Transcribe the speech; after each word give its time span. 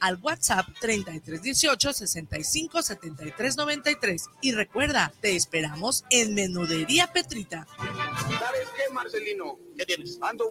al 0.00 0.18
WhatsApp 0.22 0.66
3318 0.80 1.92
65 1.92 2.82
73 2.82 3.56
93. 3.56 4.26
Y 4.42 4.52
recuerda, 4.52 5.12
te 5.20 5.34
esperamos 5.36 6.04
en 6.10 6.34
Menudería 6.34 7.12
Petrita. 7.12 7.66
¿Sabes 7.78 8.68
qué, 8.76 8.92
Marcelino? 8.92 9.58
¿Qué 9.76 9.86
tienes? 9.86 10.18
Ando 10.20 10.50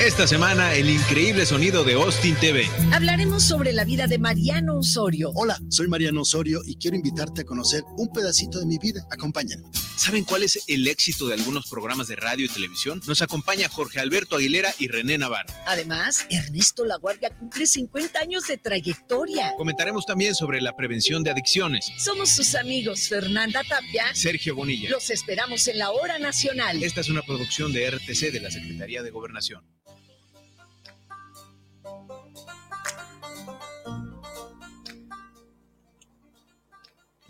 esta 0.00 0.26
semana, 0.26 0.74
el 0.74 0.90
increíble 0.90 1.46
sonido 1.46 1.84
de 1.84 1.94
Austin 1.94 2.34
TV. 2.36 2.66
Hablaremos 2.92 3.42
sobre 3.42 3.72
la 3.72 3.84
vida 3.84 4.06
de 4.06 4.18
Mariano 4.18 4.78
Osorio. 4.78 5.30
Hola, 5.34 5.58
soy 5.68 5.86
Mariano 5.86 6.22
Osorio 6.22 6.60
y 6.64 6.76
quiero 6.76 6.96
invitarte 6.96 7.42
a 7.42 7.44
conocer 7.44 7.84
un 7.96 8.08
pedacito 8.08 8.58
de 8.58 8.66
mi 8.66 8.78
vida. 8.78 9.06
Acompáñame. 9.10 9.64
¿Saben 9.96 10.24
cuál 10.24 10.42
es 10.42 10.64
el 10.66 10.88
éxito 10.88 11.28
de 11.28 11.34
algunos 11.34 11.68
programas 11.68 12.08
de 12.08 12.16
radio 12.16 12.46
y 12.46 12.48
televisión? 12.48 13.00
Nos 13.06 13.22
acompaña 13.22 13.68
Jorge 13.68 14.00
Alberto 14.00 14.36
Aguilera 14.36 14.74
y 14.78 14.88
René 14.88 15.18
Navarro. 15.18 15.52
Además, 15.66 16.26
Ernesto 16.30 16.84
Laguardia 16.84 17.30
cumple 17.30 17.66
50 17.66 18.18
años 18.18 18.46
de 18.48 18.56
trayectoria. 18.56 19.54
Comentaremos 19.56 20.04
también 20.06 20.34
sobre 20.34 20.60
la 20.60 20.74
prevención 20.74 21.22
de 21.22 21.30
adicciones. 21.30 21.92
Somos 21.98 22.30
sus 22.30 22.54
amigos 22.54 23.08
Fernanda 23.08 23.62
Tapia, 23.68 24.06
Sergio 24.14 24.56
Bonilla. 24.56 24.90
Los 24.90 25.10
esperamos 25.10 25.68
en 25.68 25.78
la 25.78 25.90
hora 25.92 26.18
nacional. 26.18 26.82
Esta 26.82 27.00
es 27.00 27.08
una 27.08 27.22
producción 27.22 27.72
de 27.72 27.90
RTC 27.90 28.32
de 28.32 28.40
la 28.40 28.50
Secretaría 28.50 29.02
de 29.02 29.10
Gobernación. 29.10 29.62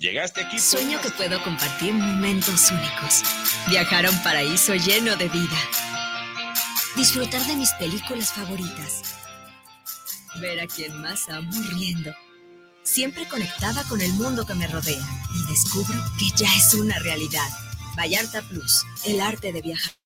Aquí. 0.04 0.58
Sueño 0.58 1.00
que 1.00 1.10
puedo 1.10 1.40
compartir 1.44 1.94
momentos 1.94 2.72
únicos. 2.72 3.22
Viajar 3.68 4.04
a 4.04 4.10
un 4.10 4.22
paraíso 4.24 4.74
lleno 4.74 5.14
de 5.14 5.28
vida. 5.28 5.56
Disfrutar 6.96 7.40
de 7.46 7.54
mis 7.54 7.70
películas 7.74 8.32
favoritas. 8.32 9.02
Ver 10.40 10.58
a 10.60 10.66
quien 10.66 11.00
más 11.00 11.28
amo 11.28 11.52
riendo. 11.70 12.12
Siempre 12.82 13.28
conectada 13.28 13.84
con 13.84 14.00
el 14.00 14.12
mundo 14.14 14.44
que 14.44 14.54
me 14.54 14.66
rodea. 14.66 15.06
Y 15.36 15.48
descubro 15.48 16.02
que 16.18 16.30
ya 16.36 16.52
es 16.52 16.74
una 16.74 16.98
realidad. 16.98 17.48
Vallarta 17.96 18.42
Plus, 18.42 18.84
el 19.04 19.20
arte 19.20 19.52
de 19.52 19.62
viajar. 19.62 20.01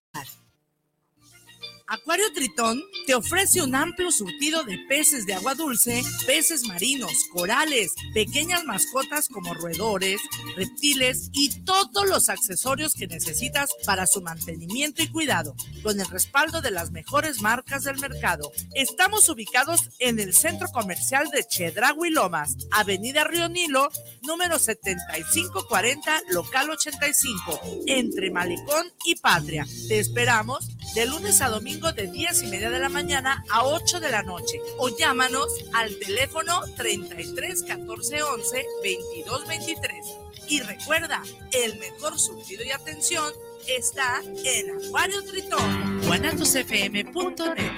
Acuario 1.88 2.32
Tritón 2.32 2.82
te 3.06 3.14
ofrece 3.14 3.62
un 3.62 3.76
amplio 3.76 4.10
surtido 4.10 4.64
de 4.64 4.76
peces 4.88 5.24
de 5.24 5.34
agua 5.34 5.54
dulce, 5.54 6.02
peces 6.26 6.64
marinos, 6.64 7.12
corales, 7.32 7.94
pequeñas 8.12 8.64
mascotas 8.64 9.28
como 9.28 9.54
roedores, 9.54 10.20
reptiles 10.56 11.30
y 11.32 11.62
todos 11.62 12.08
los 12.08 12.28
accesorios 12.28 12.94
que 12.94 13.06
necesitas 13.06 13.70
para 13.84 14.08
su 14.08 14.20
mantenimiento 14.20 15.00
y 15.00 15.06
cuidado, 15.06 15.54
con 15.84 16.00
el 16.00 16.08
respaldo 16.08 16.60
de 16.60 16.72
las 16.72 16.90
mejores 16.90 17.40
marcas 17.40 17.84
del 17.84 18.00
mercado. 18.00 18.50
Estamos 18.74 19.28
ubicados 19.28 19.90
en 20.00 20.18
el 20.18 20.34
centro 20.34 20.66
comercial 20.72 21.30
de 21.30 21.44
Chedragui 21.44 22.10
Lomas, 22.10 22.56
Avenida 22.72 23.22
Río 23.22 23.48
Nilo, 23.48 23.90
número 24.22 24.58
7540, 24.58 26.22
local 26.30 26.68
85, 26.68 27.60
entre 27.86 28.32
Malecón 28.32 28.92
y 29.04 29.14
Patria. 29.14 29.64
Te 29.86 30.00
esperamos 30.00 30.68
de 30.96 31.06
lunes 31.06 31.40
a 31.42 31.48
domingo 31.48 31.75
de 31.76 32.06
10 32.10 32.42
y 32.42 32.46
media 32.46 32.70
de 32.70 32.78
la 32.78 32.88
mañana 32.88 33.44
a 33.50 33.66
8 33.66 34.00
de 34.00 34.10
la 34.10 34.22
noche 34.22 34.58
o 34.78 34.88
llámanos 34.96 35.48
al 35.74 35.94
teléfono 35.98 36.62
33 36.76 37.62
14 37.64 38.22
11 38.22 38.66
22 38.82 39.46
23. 39.46 40.06
Y 40.48 40.60
recuerda, 40.60 41.22
el 41.52 41.78
mejor 41.78 42.18
surtido 42.18 42.64
y 42.64 42.70
atención 42.70 43.30
está 43.68 44.22
en 44.22 44.86
Acuario 44.86 45.22
Tritón. 45.24 46.00
guanatosfm.net 46.06 47.72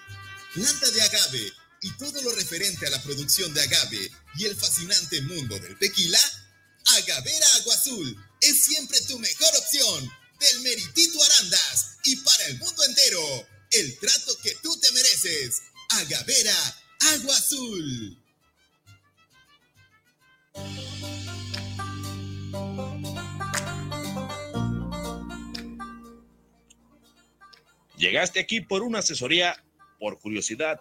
Planta 0.55 0.91
de 0.91 1.03
agave 1.03 1.53
y 1.85 1.91
todo 1.99 2.23
lo 2.23 2.35
referente 2.35 2.87
a 2.87 2.91
la 2.91 3.03
producción 3.03 3.53
de 3.53 3.61
agave 3.61 4.11
y 4.39 4.47
el 4.47 4.57
fascinante 4.57 5.21
mundo 5.21 5.59
del 5.59 5.79
tequila, 5.79 6.19
Agavera 6.97 7.47
Agua 7.57 7.75
Azul 7.75 8.27
es 8.41 8.65
siempre 8.65 8.99
tu 9.03 9.19
mejor 9.19 9.51
opción. 9.59 10.11
Del 10.41 10.61
Meritito 10.61 11.23
Arandas 11.23 11.99
y 12.05 12.17
para 12.17 12.47
el 12.47 12.59
mundo 12.59 12.85
entero, 12.85 13.47
el 13.71 13.99
trato 13.99 14.37
que 14.43 14.55
tú 14.63 14.75
te 14.81 14.91
mereces. 14.93 15.61
Agavera 15.91 16.57
Agua 17.13 17.37
Azul. 17.37 18.19
Llegaste 27.99 28.41
aquí 28.41 28.63
por 28.63 28.83
una 28.83 29.01
asesoría, 29.01 29.63
por 29.99 30.19
curiosidad 30.19 30.81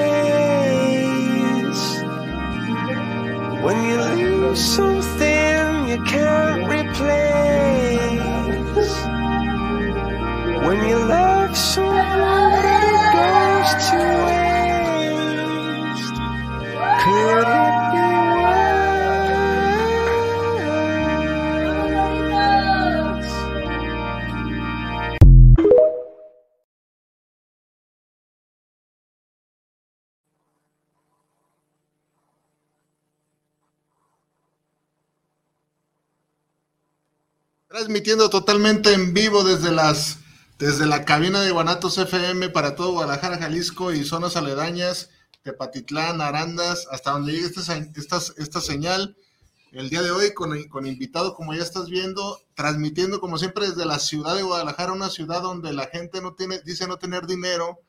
When 3.63 3.77
you 3.85 3.97
lose 4.01 4.59
something 4.59 5.87
you 5.87 6.01
can't 6.03 6.63
replace. 6.67 8.21
When 10.65 10.79
you 10.89 10.97
love 10.97 11.55
someone 11.55 12.65
it 12.65 13.13
goes 13.13 13.71
to 13.89 13.97
waste 14.25 14.40
Transmitiendo 37.81 38.29
totalmente 38.29 38.93
en 38.93 39.11
vivo 39.11 39.43
desde 39.43 39.71
las 39.71 40.19
desde 40.59 40.85
la 40.85 41.03
cabina 41.03 41.41
de 41.41 41.49
Guanatos 41.49 41.97
FM 41.97 42.49
para 42.49 42.75
todo 42.75 42.91
Guadalajara, 42.91 43.39
Jalisco 43.39 43.91
y 43.91 44.03
zonas 44.05 44.37
aledañas, 44.37 45.09
Tepatitlán, 45.41 46.21
Arandas, 46.21 46.87
hasta 46.91 47.09
donde 47.09 47.31
llegue 47.31 47.47
esta, 47.47 47.75
esta, 47.95 48.21
esta 48.37 48.61
señal. 48.61 49.17
El 49.71 49.89
día 49.89 50.03
de 50.03 50.11
hoy 50.11 50.31
con, 50.35 50.63
con 50.65 50.85
invitado, 50.85 51.33
como 51.33 51.55
ya 51.55 51.63
estás 51.63 51.89
viendo, 51.89 52.39
transmitiendo 52.53 53.19
como 53.19 53.39
siempre 53.39 53.67
desde 53.67 53.87
la 53.87 53.97
ciudad 53.97 54.35
de 54.35 54.43
Guadalajara, 54.43 54.93
una 54.93 55.09
ciudad 55.09 55.41
donde 55.41 55.73
la 55.73 55.87
gente 55.87 56.21
no 56.21 56.35
tiene, 56.35 56.61
dice 56.63 56.85
no 56.85 56.99
tener 56.99 57.25
dinero 57.25 57.79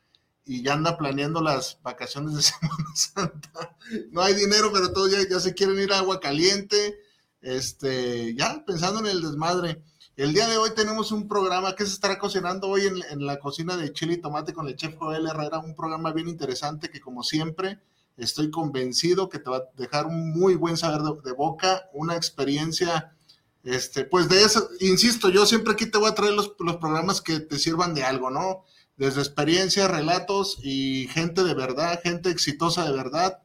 y 0.46 0.62
ya 0.62 0.72
anda 0.72 0.96
planeando 0.96 1.42
las 1.42 1.80
vacaciones 1.82 2.34
de 2.34 2.40
Semana 2.42 2.86
Santa. 2.94 3.76
No 4.10 4.22
hay 4.22 4.32
dinero, 4.32 4.70
pero 4.72 4.90
todos 4.90 5.10
ya, 5.10 5.18
ya 5.28 5.38
se 5.38 5.52
quieren 5.52 5.78
ir 5.78 5.92
a 5.92 5.98
agua 5.98 6.18
caliente, 6.18 6.98
este, 7.42 8.34
ya 8.34 8.64
pensando 8.64 9.00
en 9.00 9.06
el 9.06 9.20
desmadre. 9.20 9.82
El 10.16 10.32
día 10.32 10.46
de 10.46 10.56
hoy 10.56 10.70
tenemos 10.74 11.10
un 11.10 11.26
programa 11.26 11.74
que 11.74 11.84
se 11.84 11.92
estará 11.92 12.18
cocinando 12.18 12.68
hoy 12.68 12.82
en, 12.86 13.26
la 13.26 13.38
cocina 13.38 13.76
de 13.76 13.92
Chile 13.92 14.14
y 14.14 14.20
Tomate 14.20 14.52
con 14.52 14.68
el 14.68 14.76
chef 14.76 14.96
Joel 14.96 15.26
Herrera, 15.26 15.58
un 15.58 15.74
programa 15.74 16.12
bien 16.12 16.28
interesante 16.28 16.90
que 16.90 17.00
como 17.00 17.22
siempre 17.22 17.80
estoy 18.16 18.50
convencido 18.50 19.28
que 19.28 19.38
te 19.38 19.50
va 19.50 19.56
a 19.56 19.68
dejar 19.76 20.06
un 20.06 20.32
muy 20.32 20.54
buen 20.54 20.76
saber 20.76 21.00
de, 21.00 21.32
boca, 21.32 21.88
una 21.94 22.14
experiencia, 22.14 23.16
este, 23.64 24.04
pues 24.04 24.28
de 24.28 24.44
eso, 24.44 24.68
insisto, 24.80 25.30
yo 25.30 25.46
siempre 25.46 25.72
aquí 25.72 25.86
te 25.86 25.98
voy 25.98 26.10
a 26.10 26.14
traer 26.14 26.34
los, 26.34 26.50
programas 26.50 27.22
que 27.22 27.40
te 27.40 27.58
sirvan 27.58 27.94
de 27.94 28.04
algo, 28.04 28.30
¿no? 28.30 28.64
Desde 28.96 29.20
experiencias, 29.20 29.90
relatos 29.90 30.58
y 30.62 31.08
gente 31.08 31.42
de 31.42 31.54
verdad, 31.54 32.00
gente 32.02 32.28
exitosa 32.28 32.84
de 32.84 32.92
verdad. 32.92 33.42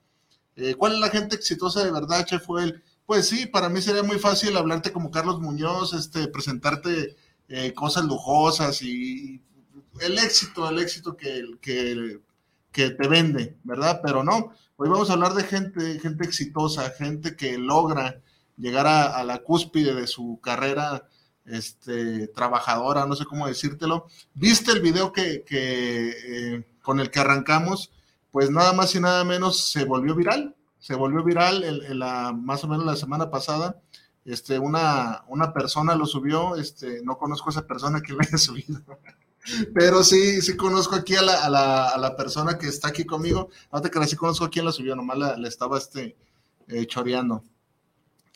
Eh, 0.57 0.75
¿Cuál 0.75 0.95
es 0.95 0.99
la 0.99 1.09
gente 1.09 1.38
exitosa 1.38 1.83
de 1.83 1.91
verdad, 1.91 2.25
chef 2.25 2.45
Joel? 2.45 2.83
Pues 3.07 3.30
sí, 3.30 3.45
para 3.45 3.69
mí 3.69 3.81
sería 3.81 4.04
muy 4.04 4.19
fácil 4.19 4.57
hablarte 4.57 4.92
como 4.92 5.12
Carlos 5.12 5.39
Muñoz, 5.39 5.94
este, 5.94 6.27
presentarte 6.27 7.15
eh, 7.48 7.74
cosas 7.74 8.04
lujosas 8.04 8.81
y 8.81 9.42
el 10.01 10.19
éxito, 10.19 10.69
el 10.69 10.80
éxito 10.80 11.15
que, 11.15 11.42
que, 11.62 12.89
te 12.89 13.07
vende, 13.07 13.56
¿verdad? 13.63 14.01
Pero 14.04 14.25
no, 14.25 14.51
hoy 14.75 14.89
vamos 14.89 15.09
a 15.09 15.13
hablar 15.13 15.33
de 15.36 15.45
gente, 15.45 16.00
gente 16.01 16.25
exitosa, 16.25 16.89
gente 16.89 17.38
que 17.38 17.57
logra 17.57 18.21
llegar 18.57 18.88
a, 18.88 19.24
la 19.24 19.39
cúspide 19.39 19.95
de 19.95 20.06
su 20.06 20.42
carrera 20.44 21.07
este, 21.45 22.27
trabajadora, 22.27 23.06
no 23.06 23.15
sé 23.15 23.24
cómo 23.24 23.48
decírtelo. 23.48 24.07
¿Viste 24.33 24.74
el 24.74 24.81
video 24.81 25.13
que, 25.13 25.44
que 25.45 26.09
eh, 26.09 26.63
con 26.81 27.00
el 27.00 27.09
que 27.09 27.21
arrancamos? 27.21 27.89
Pues 28.31 28.51
nada 28.51 28.74
más 28.74 28.94
y 28.95 29.00
nada 29.00 29.24
menos 29.24 29.71
se 29.71 29.86
volvió 29.86 30.13
viral 30.13 30.56
se 30.88 30.95
volvió 30.95 31.22
viral 31.22 32.00
la, 32.00 32.31
más 32.31 32.63
o 32.63 32.68
menos 32.69 32.86
la 32.86 32.95
semana 32.95 33.30
pasada. 33.30 33.75
Este, 34.24 34.57
una, 34.57 35.25
una 35.28 35.51
persona 35.51 35.95
lo 35.95 36.06
subió, 36.06 36.56
este, 36.56 37.01
no 37.04 37.18
conozco 37.18 37.50
a 37.50 37.51
esa 37.51 37.68
persona 37.68 38.00
que 38.00 38.13
lo 38.13 38.19
haya 38.22 38.38
subido, 38.38 38.80
pero 39.74 40.01
sí, 40.01 40.42
sí 40.42 40.56
conozco 40.56 40.95
aquí 40.95 41.16
a 41.16 41.24
la, 41.24 41.44
a 41.44 41.50
la, 41.50 41.89
a 41.89 41.98
la 41.98 42.16
persona 42.16 42.57
que 42.57 42.68
está 42.68 42.88
aquí 42.88 43.04
conmigo. 43.04 43.50
Te 43.84 43.92
creas, 43.92 44.12
sí 44.12 44.16
conozco 44.16 44.45
a 44.45 44.50
quien 44.50 44.63
la 44.63 44.72
subió, 44.72 44.95
nomás 44.95 45.18
la, 45.18 45.48
estaba 45.50 45.78
este, 45.78 46.16
eh, 46.69 46.86
choreando. 46.88 47.44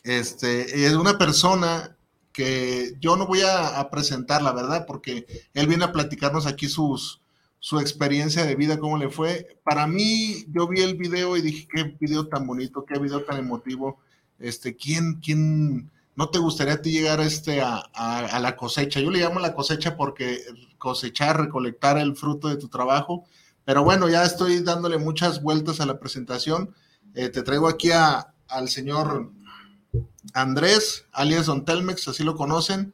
Este, 0.02 0.84
es 0.84 0.92
una 0.92 1.16
persona 1.16 1.96
que 2.34 2.96
yo 3.00 3.16
no 3.16 3.26
voy 3.26 3.40
a, 3.40 3.80
a, 3.80 3.90
presentar, 3.90 4.42
la 4.42 4.52
verdad, 4.52 4.84
porque 4.84 5.26
él 5.54 5.66
viene 5.68 5.84
a 5.84 5.92
platicarnos 5.92 6.44
aquí 6.44 6.68
sus, 6.68 7.21
su 7.62 7.78
experiencia 7.78 8.44
de 8.44 8.56
vida, 8.56 8.80
cómo 8.80 8.98
le 8.98 9.08
fue. 9.08 9.56
Para 9.62 9.86
mí, 9.86 10.44
yo 10.48 10.66
vi 10.66 10.80
el 10.80 10.96
video 10.96 11.36
y 11.36 11.42
dije, 11.42 11.68
qué 11.72 11.96
video 12.00 12.26
tan 12.26 12.44
bonito, 12.44 12.84
qué 12.84 12.98
video 12.98 13.22
tan 13.22 13.38
emotivo. 13.38 14.00
Este, 14.40 14.74
¿quién, 14.74 15.20
quién 15.24 15.88
no 16.16 16.28
te 16.28 16.40
gustaría 16.40 16.74
a 16.74 16.82
ti 16.82 16.90
llegar 16.90 17.20
este, 17.20 17.60
a, 17.60 17.76
a, 17.76 18.40
la 18.40 18.56
cosecha? 18.56 18.98
Yo 18.98 19.12
le 19.12 19.20
llamo 19.20 19.38
la 19.38 19.54
cosecha 19.54 19.96
porque 19.96 20.40
cosechar, 20.76 21.40
recolectar 21.40 21.98
el 21.98 22.16
fruto 22.16 22.48
de 22.48 22.56
tu 22.56 22.66
trabajo. 22.66 23.26
Pero 23.64 23.84
bueno, 23.84 24.08
ya 24.08 24.24
estoy 24.24 24.58
dándole 24.58 24.98
muchas 24.98 25.40
vueltas 25.40 25.78
a 25.78 25.86
la 25.86 26.00
presentación. 26.00 26.74
Eh, 27.14 27.28
te 27.28 27.44
traigo 27.44 27.68
aquí 27.68 27.92
a, 27.92 28.34
al 28.48 28.70
señor 28.70 29.30
Andrés, 30.34 31.06
alias 31.12 31.46
Don 31.46 31.64
Telmex, 31.64 32.08
así 32.08 32.24
lo 32.24 32.34
conocen 32.34 32.92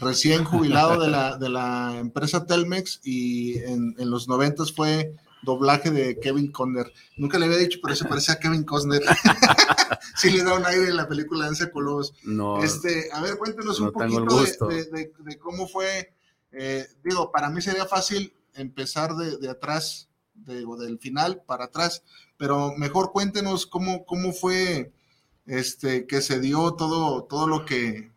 recién 0.00 0.44
jubilado 0.44 1.00
de 1.00 1.08
la, 1.08 1.36
de 1.36 1.48
la 1.48 1.98
empresa 1.98 2.46
Telmex 2.46 3.00
y 3.04 3.58
en, 3.58 3.94
en 3.98 4.10
los 4.10 4.28
noventas 4.28 4.72
fue 4.72 5.14
doblaje 5.42 5.90
de 5.90 6.18
Kevin 6.18 6.52
Costner. 6.52 6.92
Nunca 7.16 7.38
le 7.38 7.46
había 7.46 7.58
dicho, 7.58 7.78
pero 7.82 7.96
se 7.96 8.04
parece 8.04 8.32
a 8.32 8.38
Kevin 8.38 8.64
Costner. 8.64 9.02
sí 10.16 10.30
le 10.30 10.44
da 10.44 10.54
un 10.54 10.66
aire 10.66 10.88
en 10.88 10.96
la 10.96 11.08
película 11.08 11.50
de 11.50 11.70
Colos. 11.70 12.14
No. 12.24 12.62
Este, 12.62 13.08
a 13.12 13.20
ver, 13.20 13.38
cuéntenos 13.38 13.80
un 13.80 13.92
poquito 13.92 14.68
de, 14.68 15.12
de, 15.18 15.38
cómo 15.38 15.66
fue. 15.68 16.14
Eh, 16.52 16.86
digo, 17.04 17.30
para 17.30 17.50
mí 17.50 17.62
sería 17.62 17.86
fácil 17.86 18.34
empezar 18.54 19.14
de, 19.14 19.48
atrás, 19.48 20.08
de, 20.34 20.64
o 20.64 20.76
del 20.76 20.98
final 20.98 21.42
para 21.46 21.66
atrás, 21.66 22.02
pero 22.36 22.74
mejor 22.76 23.12
cuéntenos 23.12 23.66
cómo, 23.66 24.04
cómo 24.04 24.32
fue 24.32 24.92
este, 25.46 26.06
que 26.06 26.20
se 26.20 26.40
dio 26.40 26.72
todo, 26.72 27.24
todo 27.24 27.46
lo 27.46 27.64
que 27.64 28.10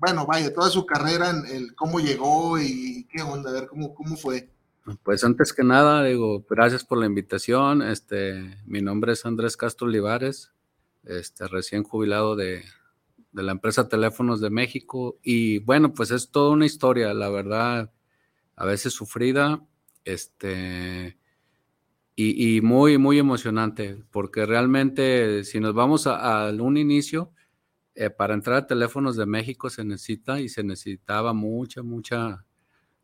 bueno, 0.00 0.26
vaya, 0.26 0.52
toda 0.52 0.70
su 0.70 0.86
carrera, 0.86 1.30
el, 1.50 1.74
cómo 1.74 2.00
llegó 2.00 2.58
y 2.58 3.06
qué 3.12 3.22
onda, 3.22 3.50
a 3.50 3.52
ver 3.52 3.66
cómo, 3.68 3.94
cómo 3.94 4.16
fue. 4.16 4.48
Pues 5.02 5.22
antes 5.24 5.52
que 5.52 5.62
nada, 5.62 6.02
digo, 6.04 6.44
gracias 6.48 6.84
por 6.84 6.98
la 6.98 7.06
invitación. 7.06 7.82
Este, 7.82 8.56
mi 8.64 8.80
nombre 8.80 9.12
es 9.12 9.26
Andrés 9.26 9.56
Castro 9.56 9.86
Olivares, 9.86 10.52
este, 11.04 11.46
recién 11.46 11.84
jubilado 11.84 12.34
de, 12.34 12.64
de 13.32 13.42
la 13.42 13.52
empresa 13.52 13.88
Teléfonos 13.88 14.40
de 14.40 14.50
México. 14.50 15.18
Y 15.22 15.58
bueno, 15.60 15.92
pues 15.92 16.10
es 16.10 16.30
toda 16.30 16.50
una 16.50 16.66
historia, 16.66 17.12
la 17.12 17.28
verdad, 17.28 17.92
a 18.56 18.64
veces 18.64 18.94
sufrida, 18.94 19.62
este, 20.04 21.18
y, 22.16 22.60
muy, 22.60 22.98
muy 22.98 23.18
emocionante, 23.18 24.02
porque 24.10 24.44
realmente 24.44 25.44
si 25.44 25.58
nos 25.58 25.72
vamos 25.72 26.06
a, 26.06 26.48
a 26.48 26.52
un 26.52 26.76
inicio, 26.76 27.32
eh, 27.94 28.10
para 28.10 28.34
entrar 28.34 28.56
a 28.56 28.66
teléfonos 28.66 29.16
de 29.16 29.26
México 29.26 29.68
se 29.68 29.84
necesita 29.84 30.40
y 30.40 30.48
se 30.48 30.62
necesitaba 30.62 31.32
mucha, 31.32 31.82
mucha, 31.82 32.44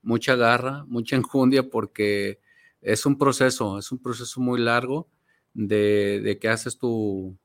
mucha 0.02 0.36
garra, 0.36 0.84
mucha 0.86 1.16
enjundia, 1.16 1.68
porque 1.68 2.40
es 2.80 3.04
un 3.04 3.18
proceso, 3.18 3.78
es 3.78 3.90
un 3.90 4.00
proceso 4.00 4.40
muy 4.40 4.60
largo 4.60 5.08
de, 5.54 6.38
que 6.40 6.48
haces 6.48 6.78
tu, 6.78 7.36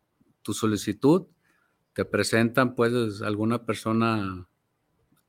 solicitud, 0.43 1.27
te 1.93 2.05
presentan 2.05 2.75
pues 2.75 3.21
alguna 3.21 3.65
persona, 3.65 4.47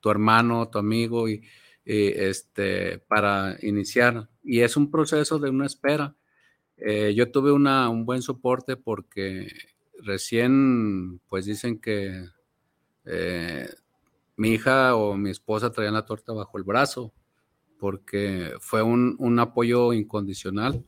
tu 0.00 0.10
hermano, 0.10 0.68
tu 0.68 0.78
amigo, 0.78 1.28
y, 1.28 1.42
este, 1.84 2.98
para 2.98 3.56
iniciar. 3.62 4.28
Y 4.42 4.60
es 4.60 4.76
un 4.76 4.90
proceso 4.90 5.38
de 5.38 5.50
una 5.50 5.66
espera. 5.66 6.14
Eh, 6.76 7.14
yo 7.14 7.30
tuve 7.30 7.52
una, 7.52 7.88
un 7.88 8.04
buen 8.04 8.22
soporte 8.22 8.76
porque 8.76 9.48
recién, 10.00 11.20
pues 11.28 11.46
dicen 11.46 11.80
que 11.80 12.24
eh, 13.04 13.68
mi 14.36 14.50
hija 14.54 14.96
o 14.96 15.16
mi 15.16 15.30
esposa 15.30 15.70
traían 15.70 15.94
la 15.94 16.06
torta 16.06 16.32
bajo 16.32 16.58
el 16.58 16.64
brazo, 16.64 17.12
porque 17.78 18.54
fue 18.60 18.82
un, 18.82 19.38
apoyo 19.38 19.92
incondicional. 19.92 20.84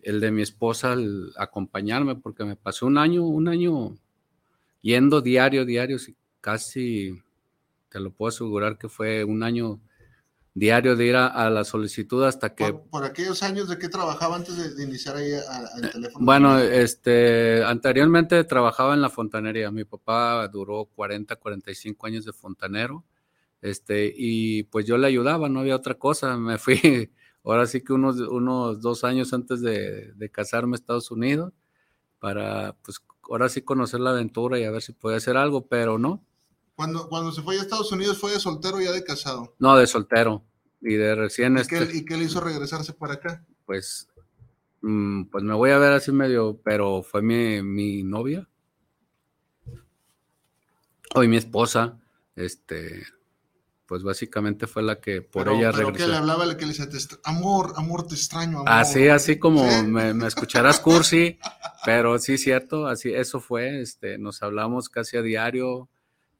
El 0.00 0.20
de 0.20 0.30
mi 0.30 0.42
esposa 0.42 0.92
al 0.92 1.32
acompañarme, 1.36 2.16
porque 2.16 2.44
me 2.44 2.56
pasó 2.56 2.86
un 2.86 2.98
año, 2.98 3.26
un 3.26 3.48
año 3.48 3.96
yendo 4.80 5.20
diario, 5.20 5.64
diario, 5.64 5.98
casi, 6.40 7.20
te 7.88 8.00
lo 8.00 8.12
puedo 8.12 8.28
asegurar 8.28 8.78
que 8.78 8.88
fue 8.88 9.24
un 9.24 9.42
año 9.42 9.80
diario 10.58 10.96
de 10.96 11.06
ir 11.06 11.16
a, 11.16 11.50
la 11.50 11.64
solicitud 11.64 12.24
hasta 12.24 12.54
que... 12.54 12.72
Por, 12.72 13.04
aquellos 13.04 13.42
años 13.42 13.68
de 13.68 13.78
qué 13.78 13.88
trabajaba 13.88 14.36
antes 14.36 14.76
de, 14.76 14.82
iniciar 14.82 15.16
ahí 15.16 15.32
al 15.32 15.84
eh, 15.84 15.88
teléfono. 15.92 16.24
Bueno, 16.24 16.58
este, 16.58 17.62
anteriormente 17.64 18.42
trabajaba 18.44 18.94
en 18.94 19.00
la 19.00 19.10
fontanería. 19.10 19.70
Mi 19.70 19.84
papá 19.84 20.46
duró 20.48 20.86
40, 20.86 21.36
45 21.36 22.06
años 22.06 22.24
de 22.24 22.32
fontanero. 22.32 23.04
Este, 23.60 24.12
y 24.16 24.64
pues 24.64 24.86
yo 24.86 24.98
le 24.98 25.06
ayudaba, 25.06 25.48
no 25.48 25.60
había 25.60 25.76
otra 25.76 25.94
cosa. 25.94 26.36
Me 26.36 26.58
fui, 26.58 27.12
ahora 27.44 27.66
sí 27.66 27.82
que 27.82 27.92
unos, 27.92 28.18
unos 28.18 28.80
dos 28.80 29.04
años 29.04 29.32
antes 29.32 29.60
de, 29.60 30.12
de 30.14 30.30
casarme 30.30 30.74
a 30.74 30.78
Estados 30.78 31.10
Unidos 31.10 31.52
para, 32.18 32.76
pues, 32.82 33.02
ahora 33.22 33.48
sí 33.48 33.62
conocer 33.62 34.00
la 34.00 34.10
aventura 34.10 34.58
y 34.58 34.64
a 34.64 34.70
ver 34.70 34.82
si 34.82 34.92
podía 34.92 35.18
hacer 35.18 35.36
algo, 35.36 35.66
pero 35.66 35.98
no, 35.98 36.24
cuando, 36.78 37.08
cuando 37.08 37.32
se 37.32 37.42
fue 37.42 37.58
a 37.58 37.60
Estados 37.60 37.90
Unidos, 37.90 38.18
¿fue 38.18 38.30
de 38.30 38.38
soltero 38.38 38.76
o 38.76 38.80
ya 38.80 38.92
de 38.92 39.02
casado? 39.02 39.52
No, 39.58 39.76
de 39.76 39.88
soltero. 39.88 40.44
Y 40.80 40.94
de 40.94 41.14
recién. 41.14 41.56
¿Y, 41.56 41.60
este, 41.60 41.96
¿y 41.96 42.04
qué 42.04 42.16
le 42.16 42.24
hizo 42.24 42.40
regresarse 42.40 42.92
para 42.92 43.14
acá? 43.14 43.44
Pues, 43.66 44.08
mm, 44.82 45.24
pues 45.24 45.44
me 45.44 45.54
voy 45.54 45.70
a 45.70 45.78
ver 45.78 45.92
así 45.92 46.12
medio, 46.12 46.60
pero 46.62 47.02
fue 47.02 47.22
mi, 47.22 47.62
mi 47.62 48.02
novia. 48.02 48.48
Hoy 51.14 51.26
mi 51.26 51.36
esposa, 51.36 51.98
este, 52.36 53.06
pues 53.88 54.02
básicamente 54.02 54.66
fue 54.66 54.82
la 54.82 55.00
que 55.00 55.22
por 55.22 55.48
ella 55.48 55.72
pero 55.72 55.88
regresó. 55.88 56.04
que 56.04 56.12
le 56.12 56.18
hablaba, 56.18 56.56
que 56.58 56.66
le 56.66 56.74
decía, 56.74 56.86
amor, 57.24 57.72
amor, 57.76 58.06
te 58.06 58.14
extraño, 58.14 58.58
amor. 58.58 58.68
Así, 58.68 59.08
así 59.08 59.38
como 59.38 59.64
me, 59.82 60.12
me, 60.12 60.26
escucharás 60.26 60.78
cursi, 60.78 61.38
pero 61.86 62.18
sí, 62.18 62.36
cierto, 62.36 62.86
así, 62.86 63.14
eso 63.14 63.40
fue, 63.40 63.80
este, 63.80 64.18
nos 64.18 64.42
hablamos 64.42 64.90
casi 64.90 65.16
a 65.16 65.22
diario, 65.22 65.88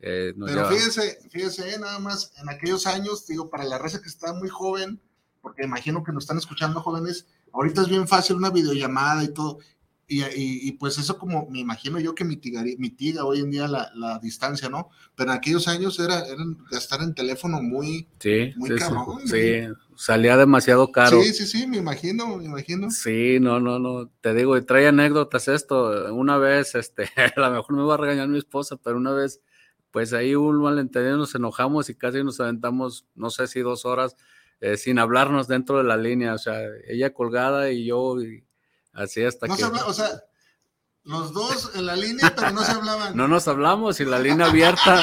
Eh, 0.01 0.33
nos 0.37 0.51
Pero 0.51 0.63
lleva- 0.63 0.73
fíjese, 0.73 1.19
fíjese, 1.31 1.75
eh, 1.75 1.79
nada 1.79 1.99
más, 1.99 2.33
en 2.41 2.49
aquellos 2.49 2.87
años, 2.87 3.27
digo, 3.27 3.51
para 3.51 3.65
la 3.65 3.79
raza 3.79 4.01
que 4.01 4.09
está 4.09 4.33
muy 4.33 4.49
joven, 4.49 5.01
porque 5.41 5.65
imagino 5.65 6.03
que 6.05 6.13
nos 6.13 6.25
están 6.25 6.39
escuchando 6.39 6.81
jóvenes, 6.81 7.27
ahorita 7.53 7.83
es 7.83 7.89
bien 7.89 8.07
fácil 8.07 8.37
una 8.37 8.51
videollamada 8.51 9.25
y 9.25 9.29
todo, 9.33 9.59
y, 10.07 10.23
y- 10.23 10.69
y, 10.69 10.73
pues 10.73 10.97
eso 10.99 11.19
como 11.19 11.49
me 11.51 11.59
imagino 11.59 12.01
yo 12.01 12.15
que 12.15 12.25
mitigaría, 12.25 12.77
mitiga 12.79 13.25
hoy 13.25 13.41
en 13.41 13.51
día 13.51 13.69
la, 13.69 13.91
la 13.95 14.19
distancia, 14.21 14.69
¿no? 14.71 14.89
Pero 15.15 15.33
en 15.33 15.37
aquellos 15.37 15.69
años 15.69 15.99
era, 15.99 16.21
era 16.21 16.43
gastar 16.71 17.03
en 17.03 17.15
teléfono 17.15 17.61
muy, 17.61 18.09
Sí, 18.19 18.53
muy 18.57 18.71
sí, 18.71 18.77
sí, 19.27 19.63
salía 19.97 20.37
demasiado 20.39 20.91
caro. 20.93 21.21
Sí, 21.21 21.33
sí, 21.35 21.47
sí, 21.47 21.67
me 21.67 21.77
imagino, 21.77 22.37
me 22.39 22.45
imagino. 22.45 22.91
Sí, 22.91 23.39
no, 23.41 23.61
no, 23.61 23.79
no, 23.79 24.09
te 24.23 24.33
digo, 24.33 24.57
y 24.57 24.65
trae 24.65 24.89
anécdotas 24.89 25.49
esto. 25.49 26.15
Una 26.15 26.39
vez, 26.39 26.75
este, 26.75 27.03
a 27.37 27.41
lo 27.41 27.51
mejor 27.51 27.77
me 27.77 27.83
va 27.83 27.95
a 27.95 27.99
regañar 27.99 28.29
mi 28.29 28.39
esposa, 28.39 28.77
pero 28.77 28.97
una 28.97 29.13
vez, 29.13 29.41
pues 29.99 30.13
ahí 30.13 30.37
hubo 30.37 30.47
un 30.51 30.63
malentendido, 30.63 31.17
nos 31.17 31.35
enojamos 31.35 31.91
y 31.91 31.97
casi 31.97 32.23
nos 32.23 32.39
aventamos, 32.39 33.05
no 33.17 33.31
sé 33.31 33.49
si 33.49 33.59
dos 33.63 33.85
horas, 33.85 34.15
eh, 34.61 34.77
sin 34.77 35.01
hablarnos 35.01 35.49
dentro 35.49 35.79
de 35.79 35.83
la 35.83 35.97
línea, 35.97 36.35
o 36.35 36.39
sea, 36.39 36.61
ella 36.87 37.13
colgada 37.13 37.73
y 37.73 37.85
yo, 37.85 38.23
y 38.23 38.45
así 38.93 39.25
hasta 39.25 39.49
No 39.49 39.57
que... 39.57 39.61
se 39.63 39.67
habla, 39.67 39.87
o 39.87 39.93
sea, 39.93 40.09
los 41.03 41.33
dos 41.33 41.73
en 41.75 41.87
la 41.87 41.97
línea, 41.97 42.33
pero 42.33 42.53
no 42.53 42.63
se 42.63 42.71
hablaban. 42.71 43.13
No 43.17 43.27
nos 43.27 43.49
hablamos 43.49 43.99
y 43.99 44.05
la 44.05 44.21
línea 44.21 44.47
abierta 44.47 45.01